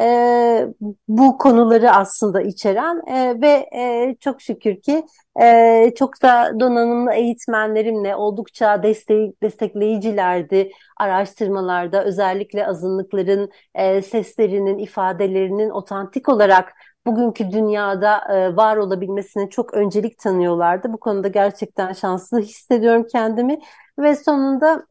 E, 0.00 0.66
bu 1.08 1.38
konuları 1.38 1.90
aslında 1.90 2.42
içeren 2.42 3.02
e, 3.06 3.40
ve 3.40 3.68
e, 3.76 4.16
çok 4.20 4.40
şükür 4.42 4.80
ki 4.80 5.04
e, 5.42 5.92
çok 5.98 6.22
da 6.22 6.60
donanımlı 6.60 7.12
eğitmenlerimle 7.12 8.16
oldukça 8.16 8.82
destek, 8.82 9.42
destekleyicilerdi 9.42 10.70
araştırmalarda 10.96 12.04
özellikle 12.04 12.66
azınlıkların 12.66 13.50
e, 13.74 14.02
seslerinin 14.02 14.78
ifadelerinin 14.78 15.70
otantik 15.70 16.28
olarak 16.28 16.72
bugünkü 17.06 17.50
dünyada 17.52 18.34
e, 18.34 18.56
var 18.56 18.76
olabilmesine 18.76 19.50
çok 19.50 19.74
öncelik 19.74 20.18
tanıyorlardı. 20.18 20.92
Bu 20.92 21.00
konuda 21.00 21.28
gerçekten 21.28 21.92
şanslı 21.92 22.40
hissediyorum 22.40 23.06
kendimi 23.12 23.58
ve 23.98 24.16
sonunda 24.16 24.86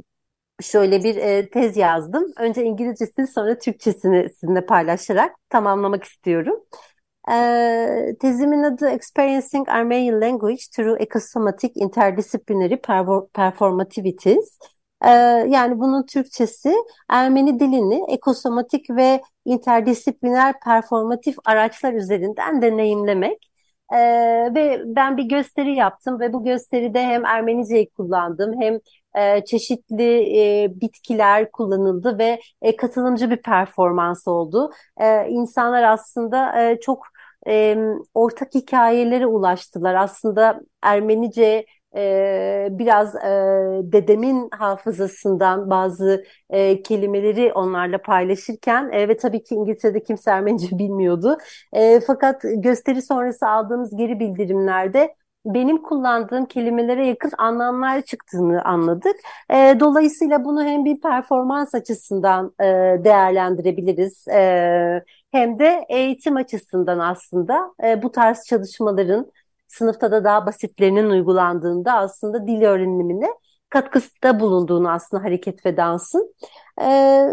şöyle 0.62 1.04
bir 1.04 1.16
e, 1.16 1.50
tez 1.50 1.78
yazdım. 1.78 2.34
Önce 2.38 2.64
İngilizcesini 2.64 3.28
sonra 3.28 3.58
Türkçesini 3.58 4.30
sizinle 4.30 4.66
paylaşarak 4.66 5.36
tamamlamak 5.50 6.04
istiyorum. 6.04 6.64
E, 7.32 8.16
tezimin 8.22 8.64
adı 8.64 8.90
Experiencing 8.90 9.70
Armenian 9.70 10.22
Language 10.22 10.62
Through 10.76 11.02
Ecosomatic 11.02 11.72
Interdisciplinary 11.76 12.78
Performativities. 13.34 14.60
E, 15.06 15.10
yani 15.50 15.80
bunun 15.80 16.06
Türkçesi 16.06 16.74
Ermeni 17.10 17.60
dilini 17.60 18.14
ekosomatik 18.14 18.90
ve 18.90 19.22
interdisipliner 19.46 20.60
performatif 20.60 21.36
araçlar 21.46 21.94
üzerinden 21.94 22.62
deneyimlemek. 22.62 23.50
Ee, 23.94 23.98
ve 24.56 24.82
ben 24.86 25.18
bir 25.18 25.24
gösteri 25.24 25.76
yaptım 25.76 26.20
ve 26.20 26.34
bu 26.34 26.44
gösteride 26.44 27.02
hem 27.04 27.26
Ermenice'yi 27.26 27.90
kullandım 27.90 28.62
hem 28.62 28.80
e, 29.18 29.46
çeşitli 29.46 30.04
e, 30.40 30.82
bitkiler 30.82 31.52
kullanıldı 31.52 32.20
ve 32.20 32.40
e, 32.62 32.76
katılımcı 32.76 33.30
bir 33.30 33.42
performans 33.42 34.28
oldu. 34.28 34.72
E, 35.02 35.28
insanlar 35.30 35.84
aslında 35.84 36.62
e, 36.62 36.80
çok 36.80 37.08
e, 37.48 37.78
ortak 38.14 38.56
hikayelere 38.56 39.28
ulaştılar. 39.28 39.96
Aslında 39.96 40.62
Ermenice 40.82 41.66
e, 41.96 42.68
biraz 42.72 43.16
e, 43.16 43.30
dedemin 43.84 44.50
hafızasından 44.52 45.70
bazı 45.70 46.24
e, 46.50 46.82
kelimeleri 46.82 47.54
onlarla 47.54 47.98
paylaşırken 48.02 48.90
e, 48.92 49.08
ve 49.08 49.18
tabii 49.18 49.44
ki 49.44 49.56
İngiltere'de 49.56 50.04
kimse 50.04 50.32
Ermenice 50.32 50.78
bilmiyordu. 50.78 51.38
E, 51.74 52.00
fakat 52.00 52.42
gösteri 52.56 53.02
sonrası 53.02 53.48
aldığımız 53.48 53.96
geri 53.98 54.20
bildirimlerde 54.20 55.16
benim 55.46 55.82
kullandığım 55.82 56.46
kelimelere 56.46 57.08
yakın 57.08 57.32
anlamlar 57.38 58.02
çıktığını 58.02 58.66
anladık. 58.66 59.16
E, 59.50 59.78
dolayısıyla 59.80 60.46
bunu 60.46 60.64
hem 60.64 60.86
bir 60.86 61.02
performans 61.02 61.76
açısından 61.76 62.54
e, 62.60 62.66
değerlendirebiliriz 63.04 64.28
e, 64.28 65.04
hem 65.32 65.60
de 65.60 65.86
eğitim 65.90 66.36
açısından 66.36 67.00
aslında 67.00 67.74
e, 67.84 68.04
bu 68.04 68.12
tarz 68.12 68.46
çalışmaların 68.46 69.32
sınıfta 69.68 70.12
da 70.12 70.24
daha 70.24 70.46
basitlerinin 70.46 71.10
uygulandığında 71.10 71.94
aslında 71.94 72.48
dil 72.48 72.62
öğrenimine 72.62 73.28
katkıda 73.70 74.40
bulunduğunu 74.40 74.92
aslında 74.92 75.24
hareket 75.24 75.66
ve 75.66 75.78
dansın. 75.78 76.36
Ee, 76.82 76.86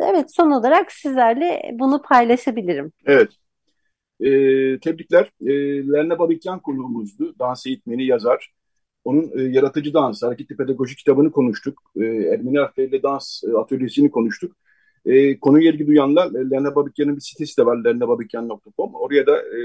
evet 0.03 0.35
son 0.35 0.51
olarak 0.51 0.93
sizlerle 0.93 1.71
bunu 1.73 2.03
paylaşabilirim. 2.03 2.93
Evet. 3.07 3.31
Ee, 4.21 4.79
tebrikler. 4.81 5.33
Ee, 5.41 5.53
Lerna 5.93 6.19
Babikyan 6.19 6.61
konuğumuzdu. 6.61 7.35
Dans 7.39 7.67
eğitmeni, 7.67 8.07
yazar. 8.07 8.53
Onun 9.05 9.39
e, 9.39 9.43
yaratıcı 9.43 9.95
dans, 9.95 10.23
hareketli 10.23 10.57
pedagoji 10.57 10.97
kitabını 10.97 11.33
konuştuk. 11.33 11.83
E, 11.97 12.05
Ermeni 12.05 12.59
harfleriyle 12.59 13.03
dans 13.03 13.45
e, 13.45 13.59
atölyesini 13.59 14.11
konuştuk. 14.11 14.57
E, 15.05 15.41
konuyla 15.41 15.73
ilgi 15.73 15.87
duyanlar, 15.87 16.27
e, 16.27 16.51
Lerna 16.51 16.75
Babikyan'ın 16.75 17.17
bir 17.17 17.21
sitesi 17.21 17.59
de 17.59 17.67
var, 17.67 17.77
lernababikyan.com. 17.85 18.95
Oraya 18.95 19.27
da 19.27 19.39
e, 19.39 19.61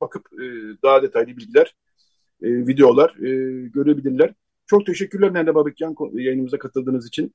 bakıp 0.00 0.26
e, 0.32 0.44
daha 0.82 1.02
detaylı 1.02 1.26
bilgiler, 1.28 1.74
e, 2.42 2.66
videolar 2.66 3.16
e, 3.16 3.28
görebilirler. 3.68 4.34
Çok 4.66 4.86
teşekkürler 4.86 5.34
Nerede 5.34 5.54
Babikyan 5.54 5.96
yayınımıza 6.12 6.58
katıldığınız 6.58 7.08
için. 7.08 7.34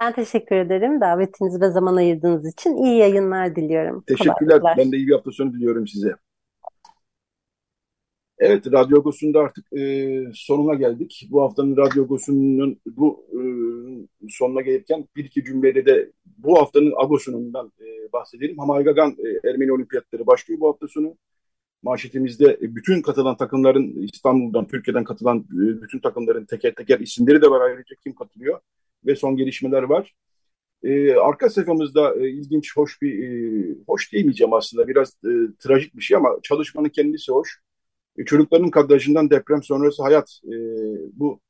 Ben 0.00 0.12
teşekkür 0.12 0.56
ederim 0.56 1.00
davetiniz 1.00 1.60
ve 1.60 1.70
zaman 1.70 1.96
ayırdığınız 1.96 2.52
için. 2.52 2.76
iyi 2.76 2.96
yayınlar 2.98 3.56
diliyorum. 3.56 4.04
Teşekkürler. 4.06 4.34
Kolaylıklar. 4.38 4.76
Ben 4.78 4.92
de 4.92 4.96
iyi 4.96 5.06
bir 5.06 5.12
hafta 5.12 5.30
sonu 5.30 5.52
diliyorum 5.52 5.86
size. 5.86 6.14
Evet, 8.38 8.72
Radyo 8.72 8.98
Agos'un 8.98 9.34
da 9.34 9.40
artık 9.40 9.72
e, 9.72 10.24
sonuna 10.34 10.74
geldik. 10.74 11.28
Bu 11.30 11.42
haftanın 11.42 11.76
Radyo 11.76 12.04
Agos'unun 12.04 12.80
bu 12.86 13.26
e, 13.32 13.40
sonuna 14.28 14.60
gelirken 14.60 15.08
bir 15.16 15.24
iki 15.24 15.44
cümleyle 15.44 15.86
de 15.86 16.12
bu 16.38 16.58
haftanın 16.58 16.92
Agos'undan 16.96 17.72
e, 17.80 18.12
bahsedelim. 18.12 18.58
Hamaygagan 18.58 19.10
e, 19.10 19.48
Ermeni 19.48 19.72
Olimpiyatları 19.72 20.26
başlıyor 20.26 20.60
bu 20.60 20.68
hafta 20.68 20.88
sonu. 20.88 21.16
manşetimizde 21.82 22.58
bütün 22.60 23.02
katılan 23.02 23.36
takımların 23.36 24.02
İstanbul'dan, 24.02 24.66
Türkiye'den 24.66 25.04
katılan 25.04 25.38
e, 25.38 25.82
bütün 25.82 25.98
takımların 25.98 26.44
teker 26.44 26.74
teker 26.74 27.00
isimleri 27.00 27.42
de 27.42 27.50
var 27.50 27.60
ayrıca 27.60 27.96
kim 28.04 28.14
katılıyor 28.14 28.60
ve 29.06 29.16
son 29.16 29.36
gelişmeler 29.36 29.82
var. 29.82 30.14
Ee, 30.84 31.14
arka 31.14 31.50
sayfamızda 31.50 32.14
e, 32.16 32.30
ilginç, 32.30 32.76
hoş 32.76 33.02
bir, 33.02 33.24
e, 33.24 33.76
hoş 33.86 34.12
diyemeyeceğim 34.12 34.52
aslında 34.52 34.88
biraz 34.88 35.08
e, 35.24 35.30
trajik 35.58 35.96
bir 35.96 36.02
şey 36.02 36.16
ama 36.16 36.30
çalışmanın 36.42 36.88
kendisi 36.88 37.32
hoş. 37.32 37.60
E, 38.18 38.24
çocukların 38.24 38.70
kadrajından 38.70 39.30
deprem 39.30 39.62
sonrası 39.62 40.02
hayat 40.02 40.40
e, 40.44 40.54
bu 41.12 41.40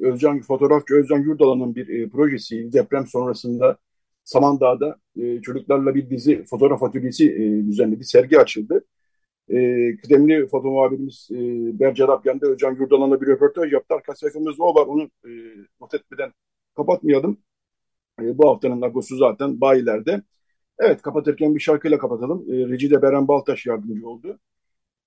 Özcan 0.00 0.40
fotoğrafçı 0.40 0.94
Özcan 0.94 1.18
Yurdalan'ın 1.18 1.74
bir 1.74 1.88
e, 1.88 2.08
projesi 2.08 2.72
deprem 2.72 3.06
sonrasında 3.06 3.78
Samandağ'da 4.24 4.96
e, 5.20 5.40
çocuklarla 5.42 5.94
bir 5.94 6.10
dizi 6.10 6.44
fotoğraf 6.44 6.82
atölyesi 6.82 7.32
e, 7.32 7.66
düzenledi, 7.66 8.04
sergi 8.04 8.38
açıldı. 8.40 8.84
E, 9.48 9.56
kıdemli 9.96 10.46
foto 10.46 10.70
muhabirimiz 10.70 11.28
e, 11.32 11.36
Berce 11.80 12.04
Arapyan 12.04 12.40
da 12.40 12.46
Özcan 12.46 12.74
Yurdalan'la 12.74 13.20
bir 13.20 13.26
röportaj 13.26 13.72
yaptı. 13.72 13.94
Arka 13.94 14.14
sayfamızda 14.14 14.64
o 14.64 14.74
var, 14.74 14.86
onu 14.86 15.02
e, 15.02 15.30
not 15.80 15.94
etmeden 15.94 16.32
kapatmayalım. 16.76 17.38
E, 18.22 18.38
bu 18.38 18.48
haftanın 18.50 18.82
Agos'u 18.82 19.16
zaten 19.16 19.60
bayilerde. 19.60 20.22
Evet 20.78 21.02
kapatırken 21.02 21.54
bir 21.54 21.60
şarkıyla 21.60 21.98
kapatalım. 21.98 22.46
E, 22.52 22.68
Recide 22.68 23.02
Beren 23.02 23.28
Baltaş 23.28 23.66
yardımcı 23.66 24.08
oldu. 24.08 24.40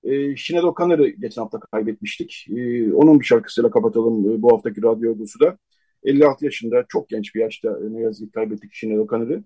E, 0.04 0.36
Şinet 0.36 0.64
Okanır'ı 0.64 1.10
geçen 1.10 1.42
hafta 1.42 1.60
kaybetmiştik. 1.60 2.48
E, 2.58 2.94
onun 2.94 3.20
bir 3.20 3.26
şarkısıyla 3.26 3.72
kapatalım 3.72 4.32
e, 4.32 4.42
bu 4.42 4.54
haftaki 4.54 4.84
Radyo 4.84 5.12
Agos'u 5.12 5.40
da. 5.40 5.58
56 6.04 6.46
yaşında 6.46 6.86
çok 6.90 7.10
genç 7.10 7.36
bir 7.36 7.42
yaşta 7.42 7.70
e, 7.70 7.94
ne 7.94 8.02
yazık 8.02 8.28
ki 8.28 8.32
kaybettik 8.32 8.74
Şinet 8.74 9.00
Okanır'ı. 9.00 9.44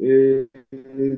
E, 0.00 0.46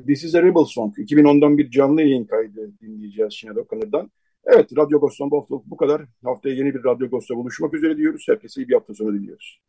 This 0.07 0.23
is 0.23 0.35
a 0.35 0.43
Rebel 0.43 0.65
Song. 0.65 0.99
2010'dan 0.99 1.57
bir 1.57 1.71
canlı 1.71 2.01
yayın 2.01 2.25
kaydı 2.25 2.71
dinleyeceğiz 2.81 3.33
Şinet 3.33 3.57
Okanır'dan. 3.57 4.11
Evet, 4.45 4.77
Radyo 4.77 4.97
Agos'tan 4.97 5.31
bu 5.31 5.37
hafta 5.37 5.55
bu 5.65 5.77
kadar. 5.77 6.01
Haftaya 6.23 6.55
yeni 6.55 6.73
bir 6.75 6.83
Radyo 6.83 7.07
Agos'ta 7.07 7.35
buluşmak 7.35 7.73
üzere 7.73 7.97
diyoruz. 7.97 8.25
Herkese 8.29 8.61
iyi 8.61 8.69
bir 8.69 8.73
hafta 8.73 8.93
sonu 8.93 9.13
diliyoruz. 9.13 9.61